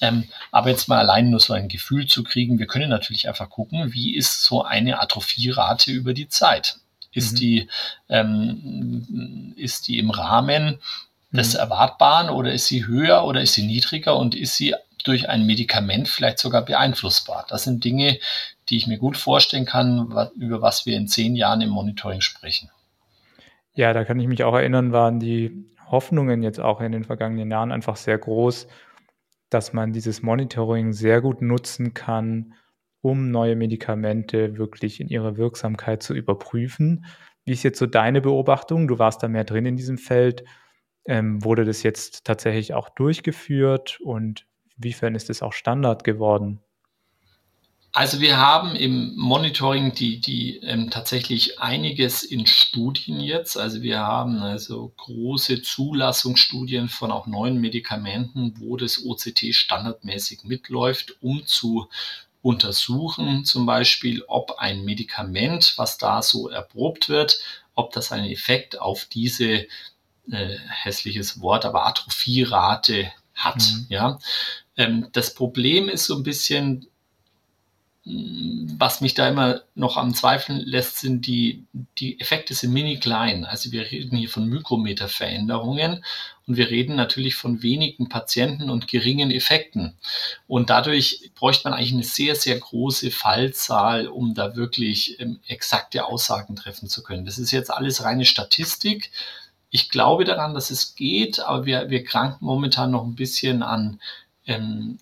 Ähm, 0.00 0.28
aber 0.50 0.70
jetzt 0.70 0.88
mal 0.88 0.98
allein 0.98 1.30
nur 1.30 1.40
so 1.40 1.52
ein 1.52 1.68
Gefühl 1.68 2.06
zu 2.06 2.24
kriegen, 2.24 2.58
wir 2.58 2.66
können 2.66 2.90
natürlich 2.90 3.28
einfach 3.28 3.48
gucken, 3.48 3.92
wie 3.92 4.14
ist 4.14 4.42
so 4.42 4.64
eine 4.64 5.00
Atrophierate 5.00 5.92
über 5.92 6.12
die 6.12 6.28
Zeit? 6.28 6.76
Ist, 7.12 7.34
mhm. 7.34 7.36
die, 7.36 7.68
ähm, 8.08 9.54
ist 9.56 9.86
die 9.86 9.98
im 9.98 10.10
Rahmen 10.10 10.78
des 11.30 11.54
mhm. 11.54 11.60
Erwartbaren 11.60 12.28
oder 12.28 12.52
ist 12.52 12.66
sie 12.66 12.86
höher 12.86 13.24
oder 13.24 13.40
ist 13.40 13.54
sie 13.54 13.66
niedriger 13.66 14.16
und 14.16 14.34
ist 14.34 14.56
sie 14.56 14.74
durch 15.04 15.28
ein 15.28 15.46
Medikament 15.46 16.08
vielleicht 16.08 16.38
sogar 16.38 16.64
beeinflussbar. 16.64 17.46
Das 17.48 17.64
sind 17.64 17.84
Dinge, 17.84 18.18
die 18.68 18.76
ich 18.76 18.86
mir 18.86 18.98
gut 18.98 19.16
vorstellen 19.16 19.66
kann, 19.66 20.12
über 20.36 20.62
was 20.62 20.86
wir 20.86 20.96
in 20.96 21.06
zehn 21.06 21.36
Jahren 21.36 21.60
im 21.60 21.70
Monitoring 21.70 22.20
sprechen. 22.20 22.70
Ja, 23.74 23.92
da 23.92 24.04
kann 24.04 24.18
ich 24.18 24.26
mich 24.26 24.44
auch 24.44 24.54
erinnern, 24.54 24.92
waren 24.92 25.20
die 25.20 25.66
Hoffnungen 25.90 26.42
jetzt 26.42 26.60
auch 26.60 26.80
in 26.80 26.92
den 26.92 27.04
vergangenen 27.04 27.50
Jahren 27.50 27.72
einfach 27.72 27.96
sehr 27.96 28.18
groß, 28.18 28.66
dass 29.50 29.72
man 29.72 29.92
dieses 29.92 30.22
Monitoring 30.22 30.92
sehr 30.92 31.20
gut 31.20 31.42
nutzen 31.42 31.94
kann, 31.94 32.54
um 33.02 33.30
neue 33.30 33.56
Medikamente 33.56 34.56
wirklich 34.56 35.00
in 35.00 35.08
ihrer 35.08 35.36
Wirksamkeit 35.36 36.02
zu 36.02 36.14
überprüfen. 36.14 37.04
Wie 37.44 37.52
ist 37.52 37.62
jetzt 37.62 37.78
so 37.78 37.86
deine 37.86 38.22
Beobachtung? 38.22 38.88
Du 38.88 38.98
warst 38.98 39.22
da 39.22 39.28
mehr 39.28 39.44
drin 39.44 39.66
in 39.66 39.76
diesem 39.76 39.98
Feld. 39.98 40.44
Ähm, 41.06 41.44
wurde 41.44 41.66
das 41.66 41.82
jetzt 41.82 42.24
tatsächlich 42.24 42.72
auch 42.72 42.88
durchgeführt 42.88 43.98
und 44.00 44.46
Inwiefern 44.76 45.14
ist 45.14 45.30
es 45.30 45.42
auch 45.42 45.52
Standard 45.52 46.04
geworden? 46.04 46.60
Also 47.96 48.20
wir 48.20 48.38
haben 48.38 48.74
im 48.74 49.14
Monitoring 49.14 49.94
die, 49.94 50.18
die 50.18 50.56
ähm, 50.64 50.90
tatsächlich 50.90 51.60
einiges 51.60 52.24
in 52.24 52.44
Studien 52.44 53.20
jetzt. 53.20 53.56
Also 53.56 53.82
wir 53.82 54.00
haben 54.00 54.38
also 54.38 54.92
große 54.96 55.62
Zulassungsstudien 55.62 56.88
von 56.88 57.12
auch 57.12 57.28
neuen 57.28 57.60
Medikamenten, 57.60 58.54
wo 58.58 58.76
das 58.76 59.04
OCT 59.04 59.54
standardmäßig 59.54 60.42
mitläuft, 60.42 61.18
um 61.22 61.46
zu 61.46 61.88
untersuchen, 62.42 63.44
zum 63.44 63.64
Beispiel, 63.64 64.24
ob 64.26 64.58
ein 64.58 64.84
Medikament, 64.84 65.74
was 65.76 65.96
da 65.96 66.20
so 66.20 66.48
erprobt 66.48 67.08
wird, 67.08 67.38
ob 67.76 67.92
das 67.92 68.10
einen 68.10 68.28
Effekt 68.28 68.80
auf 68.80 69.04
diese 69.04 69.66
äh, 70.30 70.58
hässliches 70.68 71.40
Wort, 71.40 71.64
aber 71.64 71.86
Atrophierate 71.86 73.12
hat. 73.34 73.56
Mhm. 73.56 73.86
Ja, 73.88 74.18
ähm, 74.76 75.08
das 75.12 75.34
Problem 75.34 75.88
ist 75.88 76.04
so 76.04 76.16
ein 76.16 76.22
bisschen, 76.22 76.86
mm, 78.04 78.74
was 78.78 79.00
mich 79.00 79.14
da 79.14 79.28
immer 79.28 79.62
noch 79.74 79.96
am 79.96 80.14
Zweifeln 80.14 80.60
lässt, 80.60 80.98
sind 80.98 81.26
die, 81.26 81.64
die 81.98 82.20
Effekte 82.20 82.54
sind 82.54 82.72
mini 82.72 82.98
klein. 82.98 83.44
Also 83.44 83.72
wir 83.72 83.90
reden 83.90 84.16
hier 84.16 84.28
von 84.28 84.48
Mikrometerveränderungen 84.48 86.04
und 86.46 86.56
wir 86.56 86.70
reden 86.70 86.96
natürlich 86.96 87.36
von 87.36 87.62
wenigen 87.62 88.08
Patienten 88.08 88.68
und 88.68 88.88
geringen 88.88 89.30
Effekten. 89.30 89.96
Und 90.46 90.70
dadurch 90.70 91.30
bräuchte 91.34 91.68
man 91.68 91.78
eigentlich 91.78 91.94
eine 91.94 92.02
sehr, 92.02 92.34
sehr 92.34 92.58
große 92.58 93.10
Fallzahl, 93.10 94.08
um 94.08 94.34
da 94.34 94.56
wirklich 94.56 95.18
ähm, 95.20 95.40
exakte 95.46 96.04
Aussagen 96.04 96.56
treffen 96.56 96.88
zu 96.88 97.02
können. 97.02 97.24
Das 97.24 97.38
ist 97.38 97.52
jetzt 97.52 97.70
alles 97.70 98.02
reine 98.02 98.26
Statistik. 98.26 99.10
Ich 99.74 99.88
glaube 99.88 100.22
daran, 100.24 100.54
dass 100.54 100.70
es 100.70 100.94
geht, 100.94 101.40
aber 101.40 101.66
wir, 101.66 101.90
wir 101.90 102.04
kranken 102.04 102.46
momentan 102.46 102.92
noch 102.92 103.02
ein 103.02 103.16
bisschen 103.16 103.64
an 103.64 103.98
ähm, 104.46 105.00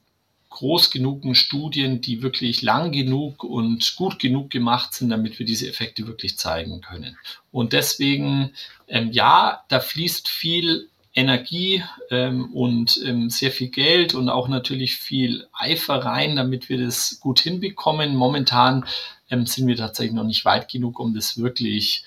groß 0.49 0.91
genugen 0.91 1.35
Studien, 1.35 2.01
die 2.01 2.23
wirklich 2.23 2.63
lang 2.63 2.91
genug 2.91 3.45
und 3.45 3.95
gut 3.97 4.19
genug 4.19 4.49
gemacht 4.49 4.95
sind, 4.95 5.11
damit 5.11 5.39
wir 5.39 5.45
diese 5.45 5.69
Effekte 5.69 6.07
wirklich 6.07 6.39
zeigen 6.39 6.81
können. 6.81 7.19
Und 7.51 7.75
deswegen, 7.75 8.55
ähm, 8.89 9.13
ja, 9.13 9.63
da 9.69 9.79
fließt 9.79 10.31
viel 10.31 10.89
Energie 11.15 11.85
ähm, 12.09 12.51
und 12.55 12.99
ähm, 13.05 13.29
sehr 13.29 13.51
viel 13.51 13.69
Geld 13.69 14.15
und 14.15 14.31
auch 14.31 14.49
natürlich 14.49 14.97
viel 14.97 15.49
Eifer 15.53 15.97
rein, 15.97 16.35
damit 16.35 16.71
wir 16.71 16.83
das 16.83 17.21
gut 17.21 17.41
hinbekommen. 17.41 18.17
Momentan 18.17 18.87
ähm, 19.29 19.45
sind 19.45 19.67
wir 19.67 19.77
tatsächlich 19.77 20.15
noch 20.15 20.25
nicht 20.25 20.47
weit 20.47 20.71
genug, 20.71 20.99
um 20.99 21.13
das 21.13 21.37
wirklich 21.37 22.05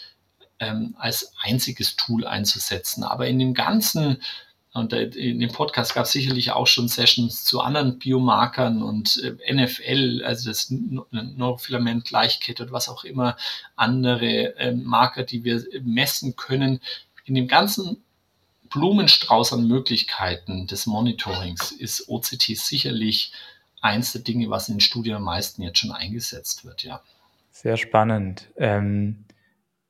ähm, 0.59 0.95
als 0.97 1.33
einziges 1.41 1.95
Tool 1.95 2.25
einzusetzen. 2.25 3.03
Aber 3.03 3.27
in 3.27 3.39
dem 3.39 3.53
ganzen 3.53 4.21
und 4.75 4.91
in 4.91 5.39
dem 5.39 5.53
Podcast 5.53 5.93
gab 5.93 6.03
es 6.03 6.11
sicherlich 6.11 6.51
auch 6.51 6.67
schon 6.67 6.89
Sessions 6.89 7.45
zu 7.45 7.61
anderen 7.61 7.97
Biomarkern 7.97 8.83
und 8.83 9.23
äh, 9.23 9.53
NFL, 9.53 10.21
also 10.25 10.49
das 10.49 10.69
Neurofilament 10.69 12.03
Gleichkette 12.03 12.63
und 12.63 12.71
was 12.73 12.89
auch 12.89 13.05
immer, 13.05 13.37
andere 13.77 14.53
ähm, 14.57 14.83
Marker, 14.83 15.23
die 15.23 15.45
wir 15.45 15.63
messen 15.81 16.35
können. 16.35 16.81
In 17.23 17.35
dem 17.35 17.47
ganzen 17.47 18.03
Blumenstrauß 18.69 19.53
an 19.53 19.65
Möglichkeiten 19.65 20.67
des 20.67 20.87
Monitorings 20.87 21.71
ist 21.71 22.09
OCT 22.09 22.57
sicherlich 22.57 23.31
eins 23.79 24.11
der 24.11 24.23
Dinge, 24.23 24.49
was 24.49 24.67
in 24.67 24.75
den 24.75 24.81
Studien 24.81 25.15
am 25.15 25.23
meisten 25.23 25.61
jetzt 25.61 25.79
schon 25.79 25.91
eingesetzt 25.93 26.65
wird, 26.65 26.83
ja. 26.83 27.01
Sehr 27.53 27.77
spannend. 27.77 28.49
Ähm, 28.57 29.23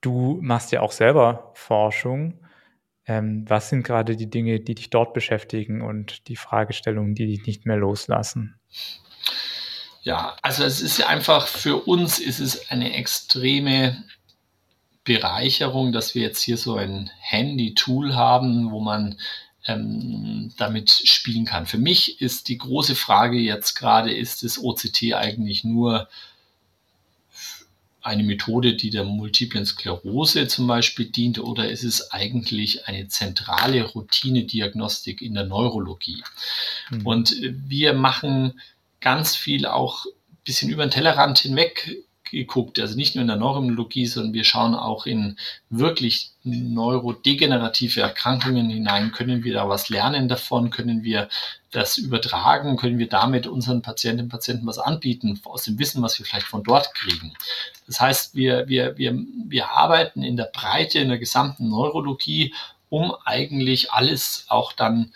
du 0.06 0.40
machst 0.42 0.72
ja 0.72 0.82
auch 0.82 0.92
selber 0.92 1.52
Forschung. 1.56 2.40
Ähm, 3.08 3.46
was 3.48 3.70
sind 3.70 3.84
gerade 3.84 4.16
die 4.16 4.30
Dinge, 4.30 4.60
die 4.60 4.76
dich 4.76 4.90
dort 4.90 5.14
beschäftigen 5.14 5.82
und 5.82 6.28
die 6.28 6.36
Fragestellungen, 6.36 7.16
die 7.16 7.28
dich 7.28 7.46
nicht 7.46 7.66
mehr 7.66 7.78
loslassen? 7.78 8.60
Ja, 10.02 10.36
also 10.42 10.64
es 10.64 10.82
ist 10.82 11.04
einfach 11.04 11.48
für 11.48 11.78
uns 11.88 12.20
ist 12.20 12.40
es 12.40 12.70
eine 12.70 12.94
extreme 12.94 14.04
Bereicherung, 15.04 15.92
dass 15.92 16.16
wir 16.16 16.22
jetzt 16.22 16.42
hier 16.42 16.58
so 16.58 16.76
ein 16.76 17.10
Handy-Tool 17.20 18.16
haben, 18.16 18.72
wo 18.72 18.80
man 18.80 19.18
ähm, 19.68 20.52
damit 20.58 20.92
spielen 20.92 21.46
kann. 21.46 21.66
Für 21.66 21.78
mich 21.78 22.22
ist 22.22 22.50
die 22.50 22.58
große 22.58 22.96
Frage 22.96 23.38
jetzt 23.38 23.76
gerade, 23.76 24.14
ist 24.14 24.44
das 24.44 24.60
OCT 24.64 25.14
eigentlich 25.14 25.64
nur 25.64 26.08
eine 28.06 28.24
Methode, 28.24 28.76
die 28.76 28.92
der 28.92 29.04
multiplen 29.04 29.66
Sklerose 29.66 30.48
zum 30.48 30.68
Beispiel 30.68 31.08
dient, 31.08 31.40
oder 31.40 31.70
ist 31.70 31.84
es 31.84 32.12
eigentlich 32.12 32.88
eine 32.88 33.08
zentrale 33.08 33.84
Routinediagnostik 33.84 35.22
in 35.22 35.34
der 35.34 35.46
Neurologie? 35.46 36.24
Mhm. 36.92 37.06
Und 37.06 37.36
wir 37.42 37.94
machen 37.94 38.62
ganz 39.02 39.36
viel 39.36 39.66
auch 39.66 40.06
ein 40.06 40.38
bisschen 40.44 40.70
über 40.70 40.86
den 40.86 40.92
Tellerrand 40.92 41.40
hinweg 41.40 41.98
geguckt, 42.32 42.80
also 42.80 42.96
nicht 42.96 43.16
nur 43.16 43.22
in 43.22 43.28
der 43.28 43.38
Neurologie, 43.38 44.06
sondern 44.06 44.34
wir 44.34 44.44
schauen 44.44 44.76
auch 44.76 45.06
in 45.06 45.38
wirklich 45.70 46.32
neurodegenerative 46.44 48.02
Erkrankungen 48.02 48.70
hinein. 48.70 49.12
Können 49.12 49.44
wir 49.44 49.54
da 49.54 49.68
was 49.70 49.90
lernen 49.90 50.28
davon? 50.28 50.70
Können 50.70 51.04
wir 51.04 51.30
das 51.72 51.98
übertragen? 51.98 52.78
Können 52.78 53.00
wir 53.00 53.10
damit 53.10 53.48
unseren 53.48 53.82
Patientinnen 53.82 54.26
und 54.26 54.32
Patienten 54.32 54.68
was 54.68 54.80
anbieten 54.80 55.40
aus 55.46 55.64
dem 55.64 55.80
Wissen, 55.80 56.02
was 56.02 56.20
wir 56.20 56.26
vielleicht 56.26 56.48
von 56.48 56.64
dort 56.64 56.94
kriegen? 56.94 57.34
Das 57.88 58.00
heißt, 58.00 58.36
wir, 58.36 58.68
wir, 58.68 58.98
wir, 58.98 59.18
wir 59.48 59.70
arbeiten 59.72 60.24
in 60.24 60.38
der 60.38 60.50
Breite, 60.54 61.00
in 61.00 61.10
der 61.10 61.20
gesamten 61.20 61.70
Neurologie, 61.70 62.54
um 62.90 63.14
eigentlich 63.26 63.92
alles 63.92 64.46
auch 64.50 64.72
dann 64.72 65.12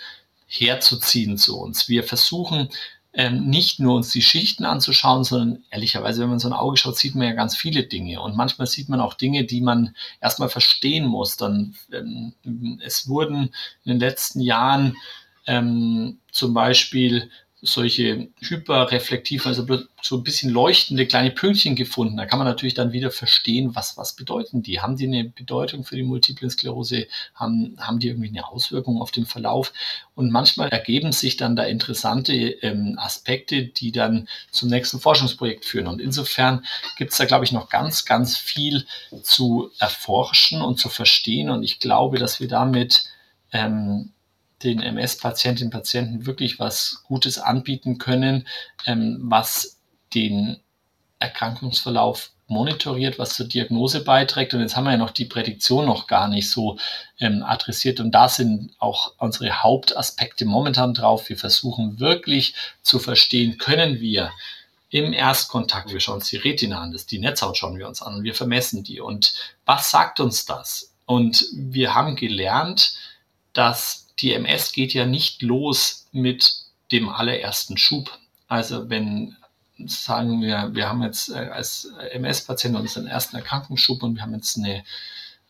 herzuziehen 0.48 1.38
zu 1.38 1.60
uns. 1.60 1.88
Wir 1.88 2.04
versuchen 2.04 2.69
ähm, 3.13 3.48
nicht 3.48 3.80
nur 3.80 3.95
uns 3.95 4.12
die 4.12 4.22
Schichten 4.22 4.65
anzuschauen, 4.65 5.24
sondern 5.24 5.63
ehrlicherweise, 5.72 6.22
wenn 6.22 6.30
man 6.30 6.39
so 6.39 6.48
ein 6.48 6.54
Auge 6.54 6.78
schaut, 6.78 6.98
sieht 6.98 7.15
man 7.15 7.28
ja 7.28 7.34
ganz 7.34 7.58
viele 7.58 7.84
Dinge. 7.84 8.22
Und 8.22 8.36
manchmal 8.36 8.67
sieht 8.67 8.89
man 8.89 9.02
auch 9.02 9.15
Dinge, 9.15 9.45
die 9.45 9.62
man 9.62 9.95
erstmal 10.22 10.50
verstehen 10.50 11.08
muss. 11.08 11.36
Dann, 11.36 11.76
ähm, 11.91 12.34
es 12.84 13.08
wurden 13.08 13.54
in 13.84 13.93
den 13.93 14.00
letzten 14.00 14.41
Jahren 14.41 14.95
ähm, 15.48 16.19
zum 16.32 16.54
Beispiel 16.54 17.32
solche 17.62 18.30
hyperreflektiv, 18.39 19.45
also 19.45 19.65
so 20.02 20.17
ein 20.17 20.24
bisschen 20.24 20.50
leuchtende 20.50 21.06
kleine 21.06 21.32
Pünktchen 21.32 21.76
gefunden. 21.76 22.17
Da 22.17 22.26
kann 22.26 22.39
man 22.39 22.48
natürlich 22.48 22.74
dann 22.74 22.93
wieder 22.93 23.12
verstehen, 23.12 23.76
was, 23.76 23.98
was 23.98 24.15
bedeuten 24.15 24.63
die? 24.63 24.80
Haben 24.80 24.95
die 24.95 25.08
eine 25.08 25.26
Bedeutung 25.26 25.84
für 25.84 25.95
die 25.95 26.04
Multiple 26.04 26.50
Sklerose? 26.50 27.08
Haben, 27.36 27.76
haben 27.80 28.00
die 28.00 28.08
irgendwie 28.08 28.30
eine 28.30 28.48
Auswirkung 28.48 29.02
auf 29.02 29.12
den 29.12 29.26
Verlauf? 29.26 29.74
Und 30.15 30.32
manchmal 30.32 30.69
ergeben 30.69 31.12
sich 31.12 31.36
dann 31.36 31.56
da 31.56 31.63
interessante 31.63 32.34
ähm, 32.34 32.98
Aspekte, 32.98 33.63
die 33.63 33.91
dann 33.91 34.30
zum 34.52 34.69
nächsten 34.69 35.00
Forschungsprojekt 35.00 35.65
führen. 35.65 35.88
Und 35.88 36.00
insofern 36.00 36.65
gibt 36.98 37.12
es 37.12 37.17
da, 37.17 37.26
glaube 37.26 37.43
ich, 37.43 37.52
noch 37.52 37.69
ganz, 37.69 38.06
ganz 38.06 38.38
viel 38.38 38.86
zu 39.22 39.69
erforschen 39.80 40.62
und 40.62 40.80
zu 40.80 40.88
verstehen. 40.88 41.50
Und 41.50 41.63
ich 41.63 41.80
glaube, 41.80 42.19
dass 42.19 42.39
wir 42.39 42.48
damit 42.48 43.06
ähm, 43.52 44.13
den 44.63 44.82
MS-Patientinnen 44.82 45.67
und 45.67 45.78
Patienten 45.78 46.26
wirklich 46.26 46.60
was 46.60 47.04
Gutes 47.08 47.39
anbieten 47.39 47.98
können, 47.98 48.48
ähm, 48.86 49.19
was 49.22 49.80
den 50.13 50.58
Erkrankungsverlauf 51.19 52.32
monitoriert, 52.48 53.19
was 53.19 53.36
zur 53.36 53.48
Diagnose 53.48 54.04
beiträgt. 54.04 54.54
Und 54.54 54.62
jetzt 54.62 54.76
haben 54.76 54.86
wir 54.86 54.91
ja 54.91 54.98
noch 54.98 55.12
die 55.12 55.26
Prädiktion 55.26 55.86
noch 55.86 56.08
gar 56.08 56.28
nicht 56.28 56.50
so 56.50 56.78
ähm, 57.19 57.43
adressiert. 57.43 58.00
Und 58.00 58.12
da 58.12 58.28
sind 58.28 58.72
auch 58.80 59.13
unsere 59.19 59.62
Hauptaspekte 59.62 60.45
momentan 60.45 60.93
drauf. 60.93 61.30
Wir 61.30 61.38
versuchen 61.38 62.00
wirklich 62.00 62.56
zu 62.82 63.00
verstehen, 63.00 63.58
können 63.58 64.00
wir 64.00 64.32
im 64.89 65.13
Erstkontakt, 65.13 65.93
wir 65.93 66.00
schauen 66.00 66.15
uns 66.15 66.30
die 66.30 66.38
Retina 66.38 66.82
an, 66.82 66.91
das 66.91 67.06
die 67.06 67.19
Netzhaut 67.19 67.58
schauen 67.58 67.78
wir 67.78 67.88
uns 67.88 68.02
an 68.02 68.15
und 68.15 68.24
wir 68.24 68.34
vermessen 68.34 68.84
die. 68.84 69.00
Und 69.00 69.34
was 69.65 69.91
sagt 69.91 70.19
uns 70.19 70.45
das? 70.45 70.95
Und 71.06 71.45
wir 71.54 71.93
haben 71.93 72.15
gelernt, 72.15 72.93
dass 73.54 74.09
die 74.21 74.34
MS 74.34 74.71
geht 74.71 74.93
ja 74.93 75.05
nicht 75.05 75.41
los 75.41 76.08
mit 76.12 76.63
dem 76.91 77.10
allerersten 77.10 77.77
Schub. 77.77 78.17
Also 78.47 78.89
wenn 78.89 79.36
sagen 79.86 80.41
wir, 80.41 80.71
wir 80.73 80.89
haben 80.89 81.03
jetzt 81.03 81.29
äh, 81.29 81.49
als 81.51 81.91
MS-Patient 82.12 82.75
unseren 82.75 83.08
ersten 83.08 83.38
Erkrankungsschub 83.38 84.03
und 84.03 84.15
wir 84.15 84.21
haben 84.21 84.34
jetzt 84.34 84.58
eine, 84.58 84.84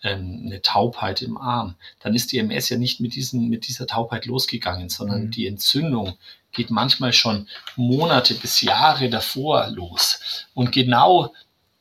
ähm, 0.03 0.43
eine 0.45 0.61
Taubheit 0.61 1.21
im 1.21 1.37
Arm, 1.37 1.75
dann 2.01 2.13
ist 2.13 2.31
die 2.31 2.37
MS 2.37 2.69
ja 2.69 2.77
nicht 2.77 2.99
mit, 2.99 3.15
diesen, 3.15 3.49
mit 3.49 3.67
dieser 3.67 3.87
Taubheit 3.87 4.25
losgegangen, 4.25 4.89
sondern 4.89 5.25
mhm. 5.25 5.31
die 5.31 5.47
Entzündung 5.47 6.17
geht 6.51 6.69
manchmal 6.69 7.13
schon 7.13 7.47
Monate 7.75 8.33
bis 8.35 8.61
Jahre 8.61 9.09
davor 9.09 9.67
los. 9.69 10.45
Und 10.53 10.71
genau, 10.71 11.33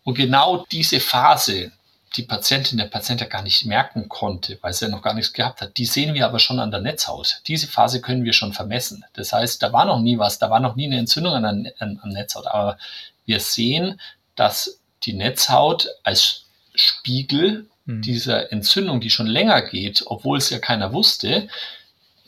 und 0.05 0.15
genau 0.15 0.67
diese 0.71 1.01
Phase, 1.01 1.73
die 2.17 2.23
Patientin, 2.23 2.79
der 2.79 2.87
Patient 2.87 3.21
ja 3.21 3.27
gar 3.27 3.43
nicht 3.43 3.67
merken 3.67 4.09
konnte, 4.09 4.59
weil 4.63 4.73
sie 4.73 4.87
ja 4.87 4.91
noch 4.91 5.03
gar 5.03 5.15
nichts 5.15 5.33
gehabt 5.33 5.61
hat. 5.61 5.77
Die 5.77 5.85
sehen 5.85 6.15
wir 6.15 6.27
aber 6.27 6.39
schon 6.39 6.59
an 6.59 6.71
der 6.71 6.81
Netzhaut. 6.81 7.43
Diese 7.47 7.67
Phase 7.67 8.01
können 8.01 8.25
wir 8.25 8.33
schon 8.33 8.53
vermessen. 8.53 9.05
Das 9.13 9.33
heißt, 9.33 9.63
da 9.63 9.73
war 9.73 9.85
noch 9.85 10.01
nie 10.01 10.19
was, 10.19 10.39
da 10.39 10.51
war 10.51 10.61
noch 10.61 10.77
nie 10.77 10.87
eine 10.87 10.99
Entzündung 10.99 11.35
an 11.35 11.65
der, 11.65 11.75
an, 11.79 12.01
an 12.03 12.11
Netzhaut. 12.11 12.47
Aber 12.47 12.79
wir 13.27 13.41
sehen, 13.41 14.01
dass 14.37 14.81
die 15.03 15.13
Netzhaut 15.13 15.89
als 16.03 16.47
Spiegel 16.75 17.69
hm. 17.87 18.03
dieser 18.03 18.53
Entzündung, 18.53 19.01
die 19.01 19.11
schon 19.11 19.27
länger 19.27 19.63
geht, 19.63 20.05
obwohl 20.07 20.39
es 20.39 20.51
ja 20.51 20.59
keiner 20.59 20.93
wusste, 20.93 21.49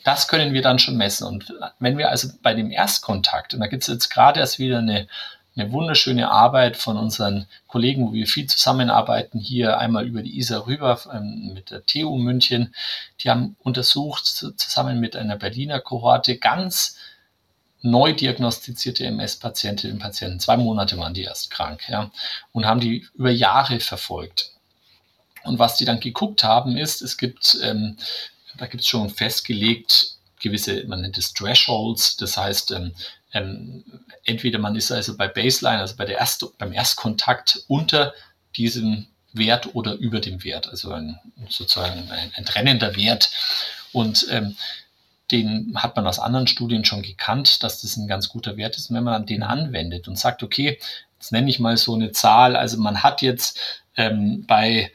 das 0.03 0.27
können 0.27 0.53
wir 0.53 0.61
dann 0.61 0.79
schon 0.79 0.97
messen. 0.97 1.27
Und 1.27 1.53
wenn 1.79 1.97
wir 1.97 2.09
also 2.09 2.29
bei 2.41 2.53
dem 2.53 2.71
Erstkontakt, 2.71 3.53
und 3.53 3.59
da 3.59 3.67
gibt 3.67 3.83
es 3.83 3.87
jetzt 3.87 4.09
gerade 4.09 4.39
erst 4.39 4.59
wieder 4.59 4.79
eine 4.79 5.07
eine 5.55 5.71
wunderschöne 5.71 6.31
Arbeit 6.31 6.77
von 6.77 6.97
unseren 6.97 7.47
Kollegen, 7.67 8.07
wo 8.07 8.13
wir 8.13 8.25
viel 8.25 8.47
zusammenarbeiten, 8.47 9.39
hier 9.39 9.77
einmal 9.79 10.07
über 10.07 10.21
die 10.21 10.37
ISA 10.37 10.59
rüber 10.59 10.99
ähm, 11.13 11.51
mit 11.53 11.71
der 11.71 11.85
TU 11.85 12.17
München. 12.17 12.73
Die 13.19 13.29
haben 13.29 13.57
untersucht, 13.59 14.25
zusammen 14.25 14.99
mit 14.99 15.15
einer 15.15 15.35
Berliner 15.35 15.81
Kohorte, 15.81 16.37
ganz 16.37 16.97
neu 17.81 18.13
diagnostizierte 18.13 19.05
MS-Patientinnen 19.05 19.95
und 19.95 20.01
Patienten. 20.01 20.39
Zwei 20.39 20.55
Monate 20.55 20.97
waren 20.97 21.13
die 21.13 21.23
erst 21.23 21.51
krank 21.51 21.81
ja, 21.89 22.11
und 22.51 22.65
haben 22.65 22.79
die 22.79 23.07
über 23.15 23.31
Jahre 23.31 23.79
verfolgt. 23.79 24.51
Und 25.43 25.59
was 25.59 25.75
die 25.75 25.85
dann 25.85 25.99
geguckt 25.99 26.43
haben, 26.43 26.77
ist, 26.77 27.01
es 27.01 27.17
gibt, 27.17 27.57
ähm, 27.63 27.97
da 28.57 28.67
gibt 28.67 28.83
es 28.83 28.87
schon 28.87 29.09
festgelegt, 29.09 30.17
gewisse, 30.41 30.83
man 30.85 31.01
nennt 31.01 31.17
es 31.17 31.33
Thresholds, 31.33 32.17
das 32.17 32.37
heißt, 32.37 32.71
ähm, 32.71 32.93
ähm, 33.33 33.83
entweder 34.25 34.59
man 34.59 34.75
ist 34.75 34.91
also 34.91 35.15
bei 35.15 35.27
Baseline, 35.27 35.79
also 35.79 35.95
bei 35.95 36.05
der 36.05 36.17
Erst, 36.17 36.45
beim 36.57 36.73
Erstkontakt 36.73 37.63
unter 37.67 38.13
diesem 38.55 39.07
Wert 39.33 39.73
oder 39.75 39.93
über 39.93 40.19
dem 40.19 40.43
Wert, 40.43 40.67
also 40.67 40.91
ein, 40.91 41.17
sozusagen 41.49 42.11
ein, 42.11 42.31
ein 42.35 42.45
trennender 42.45 42.95
Wert. 42.95 43.31
Und 43.93 44.27
ähm, 44.29 44.57
den 45.31 45.71
hat 45.75 45.95
man 45.95 46.05
aus 46.05 46.19
anderen 46.19 46.47
Studien 46.47 46.83
schon 46.83 47.01
gekannt, 47.01 47.63
dass 47.63 47.81
das 47.81 47.95
ein 47.95 48.07
ganz 48.07 48.27
guter 48.27 48.57
Wert 48.57 48.75
ist. 48.75 48.89
Und 48.89 48.97
wenn 48.97 49.05
man 49.05 49.25
den 49.25 49.43
anwendet 49.43 50.09
und 50.09 50.17
sagt, 50.17 50.43
okay, 50.43 50.77
jetzt 51.17 51.31
nenne 51.31 51.49
ich 51.49 51.59
mal 51.59 51.77
so 51.77 51.93
eine 51.93 52.11
Zahl, 52.11 52.57
also 52.57 52.77
man 52.77 53.03
hat 53.03 53.21
jetzt 53.21 53.57
ähm, 53.95 54.45
bei 54.45 54.91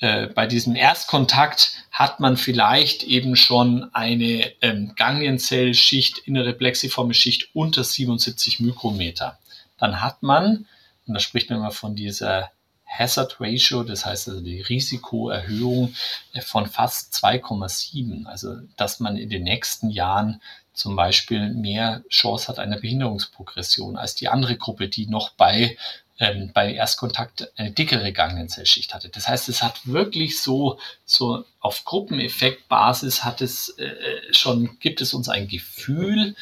äh, 0.00 0.28
bei 0.28 0.46
diesem 0.46 0.76
Erstkontakt 0.76 1.79
hat 2.00 2.18
man 2.18 2.38
vielleicht 2.38 3.02
eben 3.02 3.36
schon 3.36 3.92
eine 3.92 4.50
ähm, 4.62 4.94
Ganglienzellschicht, 4.96 6.16
innere 6.20 6.54
plexiforme 6.54 7.12
Schicht 7.12 7.50
unter 7.52 7.84
77 7.84 8.58
Mikrometer. 8.60 9.38
Dann 9.76 10.00
hat 10.00 10.22
man, 10.22 10.66
und 11.06 11.12
da 11.12 11.20
spricht 11.20 11.50
man 11.50 11.58
immer 11.58 11.72
von 11.72 11.94
dieser 11.94 12.52
Hazard 12.86 13.36
Ratio, 13.38 13.82
das 13.82 14.06
heißt 14.06 14.30
also 14.30 14.40
die 14.40 14.62
Risikoerhöhung 14.62 15.94
äh, 16.32 16.40
von 16.40 16.64
fast 16.64 17.12
2,7. 17.22 18.24
Also 18.24 18.56
dass 18.78 18.98
man 19.00 19.18
in 19.18 19.28
den 19.28 19.42
nächsten 19.42 19.90
Jahren 19.90 20.40
zum 20.72 20.96
Beispiel 20.96 21.52
mehr 21.52 22.02
Chance 22.08 22.48
hat 22.48 22.58
einer 22.58 22.80
Behinderungsprogression 22.80 23.98
als 23.98 24.14
die 24.14 24.28
andere 24.30 24.56
Gruppe, 24.56 24.88
die 24.88 25.06
noch 25.06 25.32
bei 25.32 25.76
ähm, 26.20 26.50
bei 26.52 26.74
Erstkontakt 26.74 27.50
eine 27.56 27.72
dickere 27.72 28.12
Ganglienzellschicht 28.12 28.94
hatte. 28.94 29.08
Das 29.08 29.26
heißt, 29.26 29.48
es 29.48 29.62
hat 29.62 29.86
wirklich 29.86 30.40
so, 30.40 30.78
so 31.06 31.44
auf 31.60 31.84
Gruppeneffektbasis 31.84 33.24
hat 33.24 33.40
es 33.40 33.70
äh, 33.78 33.94
schon, 34.30 34.78
gibt 34.78 35.00
es 35.00 35.14
uns 35.14 35.30
ein 35.30 35.48
Gefühl, 35.48 36.36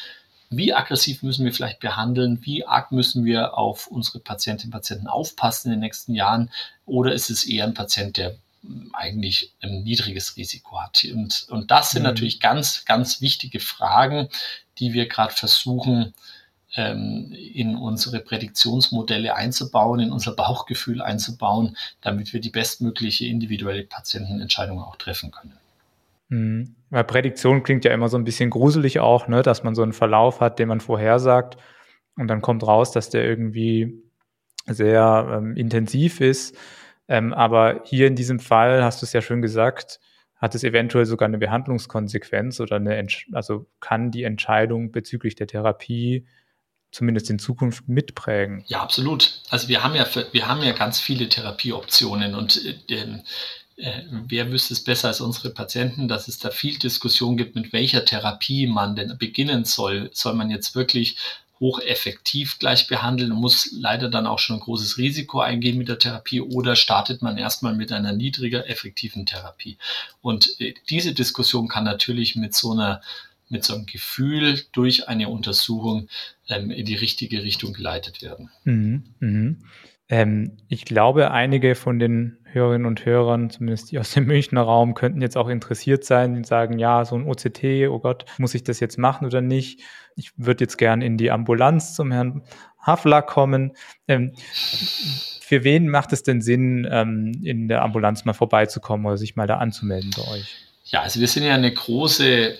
wie 0.49 0.73
aggressiv 0.73 1.23
müssen 1.23 1.45
wir 1.45 1.53
vielleicht 1.53 1.79
behandeln, 1.79 2.39
wie 2.41 2.65
arg 2.65 2.91
müssen 2.91 3.23
wir 3.23 3.57
auf 3.57 3.87
unsere 3.87 4.19
Patientinnen 4.19 4.73
und 4.73 4.79
Patienten 4.79 5.07
aufpassen 5.07 5.69
in 5.69 5.73
den 5.75 5.81
nächsten 5.81 6.13
Jahren 6.13 6.51
oder 6.85 7.13
ist 7.13 7.29
es 7.29 7.45
eher 7.45 7.65
ein 7.65 7.73
Patient, 7.73 8.17
der 8.17 8.35
eigentlich 8.91 9.53
ein 9.61 9.83
niedriges 9.83 10.35
Risiko 10.35 10.81
hat. 10.81 11.05
Und, 11.05 11.47
und 11.49 11.71
das 11.71 11.91
sind 11.91 12.01
mhm. 12.01 12.09
natürlich 12.09 12.41
ganz, 12.41 12.83
ganz 12.83 13.21
wichtige 13.21 13.61
Fragen, 13.61 14.27
die 14.79 14.91
wir 14.91 15.07
gerade 15.07 15.33
versuchen 15.33 16.13
ähm, 16.75 17.31
in 17.31 17.75
unsere 17.75 18.19
Prädiktionsmodelle 18.19 19.35
einzubauen, 19.35 19.99
in 19.99 20.11
unser 20.11 20.35
Bauchgefühl 20.35 21.01
einzubauen, 21.01 21.75
damit 22.01 22.33
wir 22.33 22.39
die 22.39 22.51
bestmögliche 22.51 23.25
individuelle 23.25 23.83
Patientenentscheidung 23.83 24.79
auch 24.79 24.95
treffen 24.95 25.31
können. 25.31 25.57
Mhm. 26.29 26.75
Weil 26.91 27.03
Prädiktion 27.03 27.63
klingt 27.63 27.85
ja 27.85 27.93
immer 27.93 28.09
so 28.09 28.17
ein 28.17 28.23
bisschen 28.23 28.49
gruselig 28.49 28.99
auch, 28.99 29.27
ne? 29.27 29.41
dass 29.41 29.63
man 29.63 29.75
so 29.75 29.83
einen 29.83 29.93
Verlauf 29.93 30.41
hat, 30.41 30.59
den 30.59 30.67
man 30.67 30.79
vorhersagt 30.79 31.57
und 32.15 32.27
dann 32.27 32.41
kommt 32.41 32.63
raus, 32.63 32.91
dass 32.91 33.09
der 33.09 33.25
irgendwie 33.25 34.03
sehr 34.65 35.27
ähm, 35.31 35.55
intensiv 35.55 36.21
ist. 36.21 36.55
Ähm, 37.07 37.33
aber 37.33 37.81
hier 37.85 38.07
in 38.07 38.15
diesem 38.15 38.39
Fall, 38.39 38.83
hast 38.83 39.01
du 39.01 39.05
es 39.05 39.13
ja 39.13 39.21
schon 39.21 39.41
gesagt, 39.41 39.99
hat 40.35 40.55
es 40.55 40.63
eventuell 40.63 41.05
sogar 41.05 41.27
eine 41.27 41.37
Behandlungskonsequenz 41.37 42.59
oder 42.59 42.77
eine, 42.77 43.05
also 43.33 43.65
kann 43.79 44.11
die 44.11 44.23
Entscheidung 44.23 44.91
bezüglich 44.91 45.35
der 45.35 45.47
Therapie 45.47 46.27
zumindest 46.91 47.29
in 47.29 47.39
Zukunft 47.39 47.87
mitprägen. 47.87 48.63
Ja, 48.67 48.81
absolut. 48.81 49.41
Also 49.49 49.67
wir 49.67 49.83
haben 49.83 49.95
ja, 49.95 50.07
wir 50.31 50.47
haben 50.47 50.63
ja 50.63 50.71
ganz 50.71 50.99
viele 50.99 51.29
Therapieoptionen 51.29 52.35
und 52.35 52.61
äh, 52.89 53.21
äh, 53.79 54.03
wer 54.27 54.51
wüsste 54.51 54.73
es 54.73 54.83
besser 54.83 55.07
als 55.07 55.21
unsere 55.21 55.51
Patienten, 55.51 56.07
dass 56.07 56.27
es 56.27 56.39
da 56.39 56.49
viel 56.51 56.77
Diskussion 56.77 57.37
gibt, 57.37 57.55
mit 57.55 57.71
welcher 57.71 58.05
Therapie 58.05 58.67
man 58.67 58.95
denn 58.95 59.17
beginnen 59.17 59.65
soll. 59.65 60.09
Soll 60.13 60.33
man 60.33 60.49
jetzt 60.49 60.75
wirklich 60.75 61.17
hocheffektiv 61.59 62.57
gleich 62.59 62.87
behandeln 62.87 63.31
und 63.31 63.39
muss 63.39 63.69
leider 63.73 64.09
dann 64.09 64.27
auch 64.27 64.39
schon 64.39 64.57
ein 64.57 64.61
großes 64.61 64.97
Risiko 64.97 65.41
eingehen 65.41 65.77
mit 65.77 65.89
der 65.89 65.99
Therapie 65.99 66.41
oder 66.41 66.75
startet 66.75 67.21
man 67.21 67.37
erstmal 67.37 67.75
mit 67.75 67.91
einer 67.91 68.13
niedriger 68.13 68.69
effektiven 68.69 69.25
Therapie. 69.25 69.77
Und 70.21 70.59
äh, 70.59 70.73
diese 70.89 71.13
Diskussion 71.13 71.67
kann 71.67 71.83
natürlich 71.83 72.35
mit 72.35 72.55
so 72.55 72.71
einer 72.71 73.01
mit 73.49 73.63
so 73.63 73.73
einem 73.73 73.85
Gefühl 73.85 74.61
durch 74.71 75.07
eine 75.07 75.29
Untersuchung 75.29 76.07
ähm, 76.47 76.71
in 76.71 76.85
die 76.85 76.95
richtige 76.95 77.43
Richtung 77.43 77.73
geleitet 77.73 78.21
werden. 78.21 78.49
Mhm, 78.63 79.03
mh. 79.19 79.55
ähm, 80.09 80.57
ich 80.67 80.85
glaube, 80.85 81.31
einige 81.31 81.75
von 81.75 81.99
den 81.99 82.37
Hörerinnen 82.51 82.87
und 82.87 83.05
Hörern, 83.05 83.49
zumindest 83.49 83.91
die 83.91 83.99
aus 83.99 84.11
dem 84.11 84.25
Münchner 84.25 84.61
Raum, 84.61 84.93
könnten 84.93 85.21
jetzt 85.21 85.37
auch 85.37 85.49
interessiert 85.49 86.03
sein 86.03 86.35
und 86.35 86.47
sagen, 86.47 86.79
ja, 86.79 87.05
so 87.05 87.15
ein 87.15 87.27
OCT, 87.27 87.87
oh 87.89 87.99
Gott, 87.99 88.25
muss 88.37 88.55
ich 88.55 88.63
das 88.63 88.79
jetzt 88.79 88.97
machen 88.97 89.25
oder 89.25 89.41
nicht? 89.41 89.81
Ich 90.15 90.31
würde 90.37 90.63
jetzt 90.63 90.77
gern 90.77 91.01
in 91.01 91.17
die 91.17 91.31
Ambulanz 91.31 91.95
zum 91.95 92.11
Herrn 92.11 92.43
Hafler 92.79 93.21
kommen. 93.21 93.73
Ähm, 94.07 94.33
für 95.41 95.63
wen 95.63 95.89
macht 95.89 96.13
es 96.13 96.23
denn 96.23 96.41
Sinn, 96.41 96.87
ähm, 96.89 97.31
in 97.43 97.67
der 97.67 97.81
Ambulanz 97.83 98.25
mal 98.25 98.33
vorbeizukommen 98.33 99.05
oder 99.05 99.17
sich 99.17 99.35
mal 99.35 99.47
da 99.47 99.57
anzumelden 99.57 100.11
bei 100.15 100.31
euch? 100.31 100.55
Ja, 100.85 101.01
also 101.01 101.19
wir 101.19 101.27
sind 101.27 101.43
ja 101.43 101.53
eine 101.53 101.71
große 101.71 102.55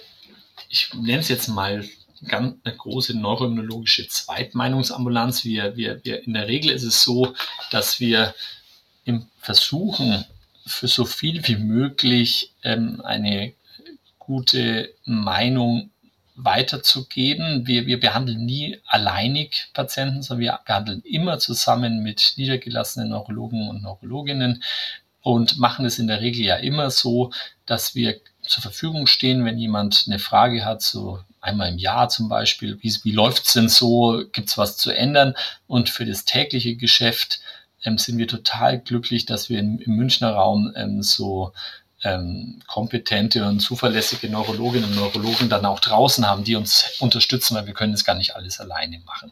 ich 0.70 0.94
nenne 0.94 1.20
es 1.20 1.28
jetzt 1.28 1.48
mal 1.48 1.84
ganz 2.28 2.56
eine 2.64 2.76
große 2.76 3.18
neuroimmunologische 3.18 4.08
Zweitmeinungsambulanz. 4.08 5.44
Wir, 5.44 5.76
wir, 5.76 6.04
wir, 6.04 6.24
in 6.24 6.34
der 6.34 6.48
Regel 6.48 6.72
ist 6.72 6.84
es 6.84 7.04
so, 7.04 7.34
dass 7.72 8.00
wir 8.00 8.36
im 9.06 9.26
Versuchen, 9.40 10.26
für 10.66 10.88
so 10.88 11.06
viel 11.06 11.48
wie 11.48 11.56
möglich 11.56 12.54
ähm, 12.64 13.02
eine 13.04 13.54
gute 14.20 14.94
Meinung 15.06 15.90
weiterzugeben. 16.36 17.66
Wir, 17.66 17.88
wir 17.88 18.00
behandeln 18.00 18.46
nie 18.46 18.78
alleinig 18.86 19.70
Patienten, 19.74 20.22
sondern 20.22 20.42
wir 20.42 20.60
behandeln 20.64 21.02
immer 21.02 21.40
zusammen 21.40 22.04
mit 22.04 22.34
niedergelassenen 22.38 23.10
Neurologen 23.10 23.68
und 23.68 23.82
Neurologinnen 23.82 24.64
und 25.22 25.58
machen 25.58 25.86
es 25.86 26.00
in 26.00 26.08
der 26.08 26.22
Regel 26.22 26.46
ja 26.46 26.56
immer 26.58 26.92
so, 26.92 27.32
dass 27.66 27.96
wir 27.96 28.22
zur 28.50 28.64
Verfügung 28.64 29.06
stehen, 29.06 29.46
wenn 29.46 29.60
jemand 29.60 30.06
eine 30.08 30.20
Frage 30.20 30.66
hat 30.66 30.82
zu 30.82 31.20
einmal 31.40 31.70
im 31.70 31.78
Jahr 31.78 32.10
zum 32.10 32.30
Beispiel. 32.30 32.80
Wie, 32.82 32.94
wie 33.04 33.12
läuft 33.12 33.46
es 33.46 33.54
denn 33.54 33.70
so? 33.70 34.24
Gibt 34.32 34.50
es 34.50 34.58
was 34.58 34.76
zu 34.78 34.92
ändern? 34.92 35.36
Und 35.68 35.90
für 35.90 36.06
das 36.06 36.26
tägliche 36.26 36.76
Geschäft 36.76 37.40
ähm, 37.84 37.98
sind 37.98 38.18
wir 38.18 38.28
total 38.28 38.80
glücklich, 38.80 39.26
dass 39.26 39.50
wir 39.50 39.60
im, 39.60 39.80
im 39.80 39.96
Münchner 39.96 40.32
Raum 40.32 40.74
ähm, 40.76 41.04
so 41.04 41.54
ähm, 42.04 42.62
kompetente 42.68 43.46
und 43.46 43.60
zuverlässige 43.60 44.30
Neurologinnen 44.30 44.90
und 44.90 44.96
Neurologen 44.96 45.50
dann 45.50 45.66
auch 45.66 45.80
draußen 45.80 46.26
haben, 46.26 46.44
die 46.44 46.56
uns 46.56 46.98
unterstützen, 47.00 47.56
weil 47.56 47.68
wir 47.68 47.74
können 47.74 47.92
das 47.92 48.06
gar 48.06 48.16
nicht 48.16 48.36
alles 48.36 48.60
alleine 48.60 49.00
machen. 49.06 49.32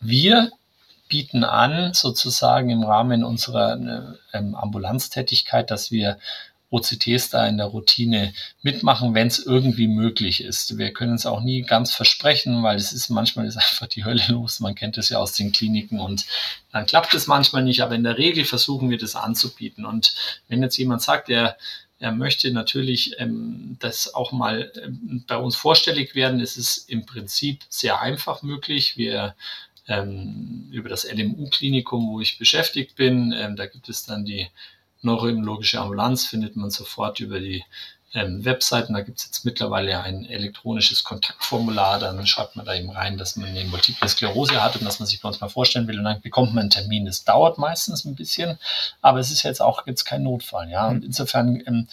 Wir 0.00 0.50
bieten 1.08 1.44
an, 1.44 1.94
sozusagen 1.94 2.70
im 2.70 2.82
Rahmen 2.82 3.22
unserer 3.22 4.16
ähm, 4.32 4.54
Ambulanztätigkeit, 4.56 5.70
dass 5.70 5.92
wir 5.92 6.18
OCTs 6.76 7.30
da 7.30 7.46
in 7.46 7.56
der 7.56 7.66
Routine 7.66 8.32
mitmachen, 8.62 9.14
wenn 9.14 9.28
es 9.28 9.38
irgendwie 9.38 9.88
möglich 9.88 10.42
ist. 10.42 10.78
Wir 10.78 10.92
können 10.92 11.14
es 11.14 11.26
auch 11.26 11.40
nie 11.40 11.62
ganz 11.62 11.94
versprechen, 11.94 12.62
weil 12.62 12.76
es 12.76 12.92
ist 12.92 13.08
manchmal 13.08 13.46
ist 13.46 13.56
einfach 13.56 13.86
die 13.86 14.04
Hölle 14.04 14.22
los. 14.28 14.60
Man 14.60 14.74
kennt 14.74 14.98
es 14.98 15.08
ja 15.08 15.18
aus 15.18 15.32
den 15.32 15.52
Kliniken 15.52 16.00
und 16.00 16.26
dann 16.72 16.86
klappt 16.86 17.14
es 17.14 17.26
manchmal 17.26 17.64
nicht, 17.64 17.80
aber 17.82 17.94
in 17.94 18.04
der 18.04 18.18
Regel 18.18 18.44
versuchen 18.44 18.90
wir 18.90 18.98
das 18.98 19.16
anzubieten. 19.16 19.84
Und 19.84 20.14
wenn 20.48 20.62
jetzt 20.62 20.76
jemand 20.76 21.02
sagt, 21.02 21.28
er 21.28 21.56
er 21.98 22.12
möchte 22.12 22.50
natürlich 22.50 23.18
ähm, 23.18 23.76
das 23.80 24.12
auch 24.14 24.32
mal 24.32 24.70
ähm, 24.82 25.24
bei 25.26 25.36
uns 25.36 25.56
vorstellig 25.56 26.14
werden. 26.14 26.40
Es 26.40 26.56
ist 26.56 26.90
im 26.90 27.06
Prinzip 27.06 27.64
sehr 27.70 28.00
einfach 28.00 28.42
möglich. 28.42 28.98
Wir 28.98 29.34
ähm, 29.88 30.68
über 30.72 30.88
das 30.88 31.10
LMU-Klinikum, 31.10 32.08
wo 32.08 32.20
ich 32.20 32.38
beschäftigt 32.38 32.96
bin, 32.96 33.32
ähm, 33.32 33.56
da 33.56 33.66
gibt 33.66 33.88
es 33.88 34.04
dann 34.04 34.24
die 34.24 34.48
neuroimmunologische 35.02 35.80
Ambulanz 35.80 36.26
findet 36.26 36.56
man 36.56 36.70
sofort 36.70 37.20
über 37.20 37.40
die 37.40 37.64
ähm, 38.14 38.44
Webseiten. 38.44 38.94
Da 38.94 39.02
gibt 39.02 39.18
es 39.18 39.26
jetzt 39.26 39.44
mittlerweile 39.44 40.00
ein 40.00 40.24
elektronisches 40.24 41.04
Kontaktformular. 41.04 41.98
Dann 41.98 42.26
schreibt 42.26 42.56
man 42.56 42.64
da 42.64 42.74
eben 42.74 42.90
rein, 42.90 43.18
dass 43.18 43.36
man 43.36 43.48
eine 43.48 43.64
Multiple 43.64 44.08
Sklerose 44.08 44.62
hat 44.62 44.76
und 44.76 44.84
dass 44.84 44.98
man 44.98 45.06
sich 45.06 45.20
bei 45.20 45.28
uns 45.28 45.40
mal 45.40 45.48
vorstellen 45.48 45.86
will. 45.86 45.98
Und 45.98 46.04
dann 46.04 46.20
bekommt 46.20 46.54
man 46.54 46.62
einen 46.62 46.70
Termin. 46.70 47.04
Das 47.04 47.24
dauert 47.24 47.58
meistens 47.58 48.04
ein 48.04 48.14
bisschen, 48.14 48.58
aber 49.02 49.20
es 49.20 49.30
ist 49.30 49.42
jetzt 49.42 49.60
auch 49.60 49.86
jetzt 49.86 50.04
kein 50.04 50.22
Notfall. 50.22 50.70
Ja, 50.70 50.88
und 50.88 51.04
insofern 51.04 51.62
ähm, 51.66 51.88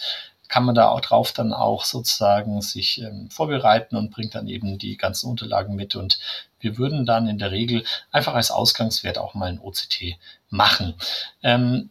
kann 0.48 0.64
man 0.64 0.74
da 0.74 0.88
auch 0.88 1.00
drauf 1.00 1.32
dann 1.32 1.52
auch 1.52 1.84
sozusagen 1.84 2.60
sich 2.60 3.00
ähm, 3.00 3.30
vorbereiten 3.30 3.96
und 3.96 4.10
bringt 4.10 4.34
dann 4.34 4.46
eben 4.46 4.78
die 4.78 4.96
ganzen 4.96 5.28
Unterlagen 5.28 5.74
mit. 5.74 5.96
Und 5.96 6.18
wir 6.60 6.78
würden 6.78 7.06
dann 7.06 7.28
in 7.28 7.38
der 7.38 7.50
Regel 7.50 7.84
einfach 8.10 8.34
als 8.34 8.50
Ausgangswert 8.50 9.18
auch 9.18 9.34
mal 9.34 9.46
ein 9.46 9.58
OCT 9.58 10.16
machen. 10.50 10.94
Ähm, 11.42 11.90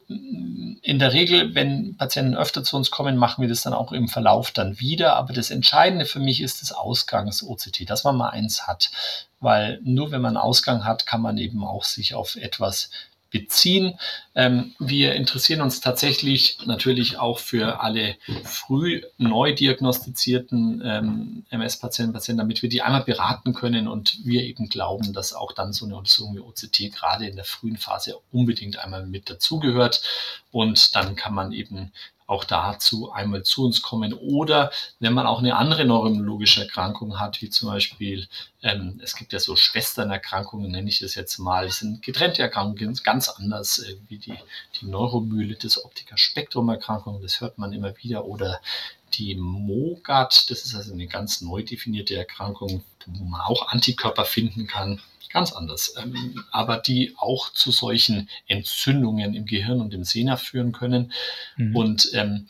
in 0.82 1.00
der 1.00 1.14
Regel, 1.14 1.56
wenn 1.56 1.98
Patienten 1.98 2.36
öfter 2.36 2.64
zu 2.64 2.78
uns 2.78 2.92
kommen, 2.92 3.18
machen 3.18 3.42
wir 3.42 3.50
das 3.50 3.64
dann 3.64 3.74
auch 3.74 3.92
im 3.92 4.08
Verlauf 4.08 4.52
dann 4.52 4.80
wieder. 4.80 5.16
Aber 5.16 5.34
das 5.34 5.52
Entscheidende 5.52 6.06
für 6.06 6.20
mich 6.20 6.42
ist 6.42 6.62
das 6.62 6.72
Ausgangs-OCT, 6.72 7.90
dass 7.90 8.04
man 8.04 8.16
mal 8.16 8.30
eins 8.30 8.68
hat. 8.68 8.92
Weil 9.40 9.80
nur 9.84 10.12
wenn 10.12 10.22
man 10.22 10.38
Ausgang 10.38 10.86
hat, 10.86 11.06
kann 11.06 11.22
man 11.22 11.38
eben 11.38 11.64
auch 11.66 11.84
sich 11.84 12.16
auf 12.16 12.36
etwas 12.36 12.90
beziehen. 13.34 14.00
Ähm, 14.36 14.74
wir 14.80 15.16
interessieren 15.16 15.60
uns 15.60 15.82
tatsächlich 15.82 16.60
natürlich 16.66 17.18
auch 17.18 17.40
für 17.40 17.82
alle 17.82 18.16
früh 18.46 19.02
neu 19.18 19.54
diagnostizierten 19.54 20.82
ähm, 20.86 21.46
MS-Patienten, 21.50 22.14
Patienten, 22.14 22.38
damit 22.38 22.62
wir 22.62 22.70
die 22.70 22.84
einmal 22.84 23.04
beraten 23.04 23.54
können 23.54 23.90
und 23.90 24.24
wir 24.24 24.44
eben 24.44 24.70
glauben, 24.70 25.12
dass 25.12 25.34
auch 25.34 25.52
dann 25.52 25.74
so 25.74 25.86
eine 25.86 25.98
Untersuchung 25.98 26.36
wie 26.36 26.40
OCT 26.40 26.96
gerade 26.96 27.28
in 27.28 27.36
der 27.36 27.44
frühen 27.44 27.78
Phase 27.78 28.18
unbedingt 28.32 28.78
einmal 28.80 29.06
mit 29.06 29.30
dazugehört. 29.30 30.04
Und 30.54 30.96
dann 30.96 31.16
kann 31.16 31.34
man 31.34 31.52
eben 31.52 31.92
auch 32.28 32.44
dazu 32.44 33.12
einmal 33.12 33.44
zu 33.44 33.66
uns 33.66 33.82
kommen. 33.82 34.14
Oder 34.14 34.72
wenn 35.00 35.14
man 35.14 35.26
auch 35.26 35.40
eine 35.40 35.56
andere 35.56 35.84
neurologische 35.84 36.62
Erkrankung 36.62 37.20
hat, 37.20 37.42
wie 37.42 37.50
zum 37.50 37.70
Beispiel, 37.70 38.28
ähm, 38.62 39.00
es 39.04 39.16
gibt 39.16 39.34
ja 39.34 39.40
so 39.40 39.56
Schwesternerkrankungen, 39.56 40.72
nenne 40.72 40.90
ich 40.90 41.00
das 41.00 41.16
jetzt 41.16 41.38
mal, 41.40 41.66
das 41.66 41.80
sind 41.80 42.02
getrennte 42.02 42.42
Erkrankungen, 42.42 42.96
ganz 43.04 43.30
anders 43.30 43.80
äh, 43.80 43.98
wie 44.08 44.20
die, 44.20 44.38
die 44.80 44.86
Neuromyelitis 44.86 45.84
optica 45.84 46.16
Spektrum 46.18 46.70
Erkrankung, 46.70 47.22
das 47.22 47.42
hört 47.42 47.58
man 47.58 47.74
immer 47.74 47.94
wieder, 47.98 48.26
oder 48.26 48.62
die 49.18 49.36
MOGAT, 49.36 50.50
das 50.50 50.66
ist 50.66 50.76
also 50.76 50.94
eine 50.94 51.08
ganz 51.08 51.42
neu 51.42 51.64
definierte 51.64 52.16
Erkrankung, 52.16 52.84
wo 53.06 53.24
man 53.24 53.42
auch 53.42 53.70
Antikörper 53.70 54.26
finden 54.26 54.68
kann 54.68 55.00
ganz 55.34 55.52
anders, 55.52 55.96
ähm, 55.98 56.46
aber 56.52 56.78
die 56.78 57.16
auch 57.18 57.52
zu 57.52 57.72
solchen 57.72 58.30
Entzündungen 58.48 59.34
im 59.34 59.46
Gehirn 59.46 59.82
und 59.82 59.94
im 59.94 60.04
Sehner 60.04 60.38
führen 60.38 60.72
können. 60.72 61.12
Mhm. 61.58 61.76
Und 61.76 62.10
ähm, 62.14 62.48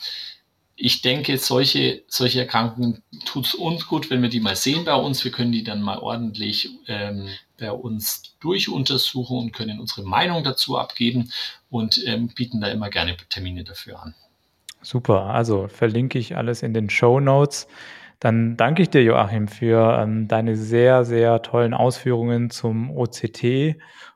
ich 0.76 1.02
denke, 1.02 1.38
solche, 1.38 2.04
solche 2.08 2.42
Erkrankungen 2.42 3.02
tut 3.26 3.46
es 3.46 3.56
uns 3.56 3.88
gut, 3.88 4.10
wenn 4.10 4.22
wir 4.22 4.30
die 4.30 4.42
mal 4.42 4.56
sehen 4.56 4.86
bei 4.86 4.96
uns. 4.96 5.24
Wir 5.24 5.32
können 5.32 5.52
die 5.52 5.64
dann 5.64 5.82
mal 5.82 5.98
ordentlich 6.00 6.70
ähm, 6.88 7.30
bei 7.58 7.72
uns 7.72 8.36
durchuntersuchen 8.42 9.38
und 9.38 9.54
können 9.54 9.80
unsere 9.80 10.04
Meinung 10.04 10.44
dazu 10.44 10.78
abgeben 10.78 11.32
und 11.70 12.04
ähm, 12.06 12.28
bieten 12.28 12.60
da 12.60 12.68
immer 12.68 12.90
gerne 12.90 13.16
Termine 13.30 13.64
dafür 13.64 14.02
an. 14.02 14.16
Super, 14.84 15.28
also 15.28 15.68
verlinke 15.68 16.20
ich 16.20 16.36
alles 16.36 16.62
in 16.62 16.74
den 16.74 16.90
Show 16.90 17.20
Notes. 17.20 17.68
Dann 18.20 18.56
danke 18.58 18.84
ich 18.84 18.90
dir, 18.90 19.04
Joachim, 19.04 19.48
für 19.48 19.98
ähm, 20.00 20.28
deine 20.28 20.56
sehr, 20.56 21.04
sehr 21.04 21.42
tollen 21.42 21.74
Ausführungen 21.74 22.50
zum 22.50 22.92
OCT 22.92 23.76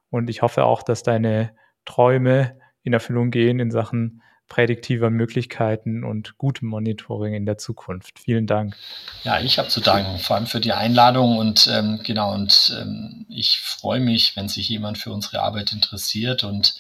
und 0.10 0.30
ich 0.30 0.42
hoffe 0.42 0.66
auch, 0.66 0.84
dass 0.84 1.04
deine 1.04 1.52
Träume 1.86 2.58
in 2.84 2.94
Erfüllung 2.94 3.32
gehen 3.32 3.60
in 3.60 3.72
Sachen 3.72 4.22
prädiktiver 4.48 5.10
Möglichkeiten 5.10 6.04
und 6.04 6.38
gutem 6.38 6.70
Monitoring 6.70 7.34
in 7.34 7.46
der 7.46 7.58
Zukunft. 7.58 8.20
Vielen 8.20 8.48
Dank. 8.48 8.76
Ja, 9.24 9.40
ich 9.40 9.60
habe 9.60 9.68
zu 9.68 9.82
danken, 9.82 10.20
vor 10.20 10.38
allem 10.38 10.48
für 10.48 10.62
die 10.62 10.72
Einladung 10.72 11.38
und 11.38 11.68
ähm, 11.68 12.00
genau, 12.04 12.34
und 12.34 12.74
ähm, 12.80 13.26
ich 13.30 13.60
freue 13.60 14.00
mich, 14.00 14.36
wenn 14.36 14.48
sich 14.48 14.70
jemand 14.70 14.98
für 14.98 15.12
unsere 15.12 15.42
Arbeit 15.42 15.74
interessiert 15.74 16.44
und 16.44 16.76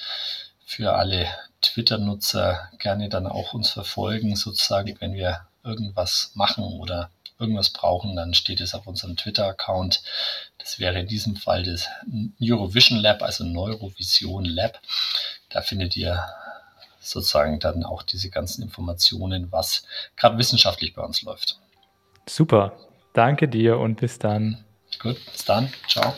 für 0.65 0.93
alle 0.93 1.27
Twitter-Nutzer 1.73 2.69
gerne 2.79 3.09
dann 3.09 3.27
auch 3.27 3.53
uns 3.53 3.69
verfolgen, 3.69 4.35
sozusagen, 4.35 4.95
wenn 4.99 5.13
wir 5.13 5.47
irgendwas 5.63 6.31
machen 6.33 6.63
oder 6.63 7.09
irgendwas 7.39 7.69
brauchen, 7.69 8.15
dann 8.15 8.33
steht 8.33 8.61
es 8.61 8.73
auf 8.73 8.87
unserem 8.87 9.15
Twitter-Account. 9.15 10.01
Das 10.57 10.79
wäre 10.79 10.99
in 10.99 11.07
diesem 11.07 11.35
Fall 11.35 11.63
das 11.63 11.87
Neurovision 12.39 12.99
Lab, 12.99 13.21
also 13.21 13.43
Neurovision 13.43 14.45
Lab. 14.45 14.81
Da 15.49 15.61
findet 15.61 15.95
ihr 15.95 16.25
sozusagen 16.99 17.59
dann 17.59 17.83
auch 17.83 18.03
diese 18.03 18.29
ganzen 18.29 18.63
Informationen, 18.63 19.51
was 19.51 19.83
gerade 20.15 20.37
wissenschaftlich 20.37 20.93
bei 20.93 21.03
uns 21.03 21.21
läuft. 21.21 21.59
Super. 22.27 22.73
Danke 23.13 23.47
dir 23.47 23.79
und 23.79 23.99
bis 23.99 24.19
dann. 24.19 24.63
Gut, 24.99 25.17
bis 25.31 25.45
dann. 25.45 25.71
Ciao. 25.87 26.13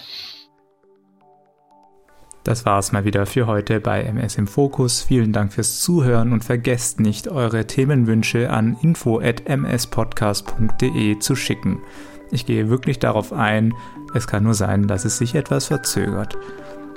Das 2.44 2.66
war 2.66 2.80
es 2.80 2.92
mal 2.92 3.06
wieder 3.06 3.26
für 3.26 3.48
heute 3.48 3.80
bei 3.80 4.04
MS 4.04 4.38
im 4.38 4.48
Fokus. 4.48 5.02
Vielen 5.02 5.32
Dank 5.34 5.54
fürs 5.54 5.80
Zuhören 5.82 6.34
und 6.34 6.44
vergesst 6.44 7.00
nicht, 7.00 7.28
eure 7.28 7.68
Themenwünsche 7.68 8.50
an 8.50 8.78
info@mspodcast.de 8.82 11.20
zu 11.20 11.36
schicken. 11.36 11.84
Ich 12.32 12.46
gehe 12.46 12.70
wirklich 12.70 13.00
darauf 13.00 13.34
ein. 13.34 13.74
Es 14.14 14.28
kann 14.28 14.44
nur 14.44 14.54
sein, 14.54 14.88
dass 14.88 15.06
es 15.06 15.18
sich 15.18 15.36
etwas 15.36 15.68
verzögert. 15.68 16.38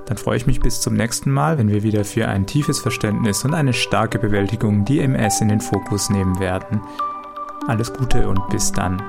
Dann 0.06 0.16
freue 0.16 0.36
ich 0.36 0.46
mich 0.46 0.60
bis 0.60 0.80
zum 0.80 0.94
nächsten 0.94 1.30
Mal, 1.30 1.58
wenn 1.58 1.68
wir 1.68 1.82
wieder 1.82 2.04
für 2.04 2.28
ein 2.28 2.46
tiefes 2.46 2.80
Verständnis 2.80 3.44
und 3.44 3.54
eine 3.54 3.72
starke 3.72 4.18
Bewältigung 4.18 4.84
die 4.84 5.00
MS 5.00 5.40
in 5.40 5.48
den 5.48 5.60
Fokus 5.60 6.10
nehmen 6.10 6.38
werden. 6.38 6.80
Alles 7.66 7.92
Gute 7.92 8.28
und 8.28 8.48
bis 8.48 8.72
dann. 8.72 9.02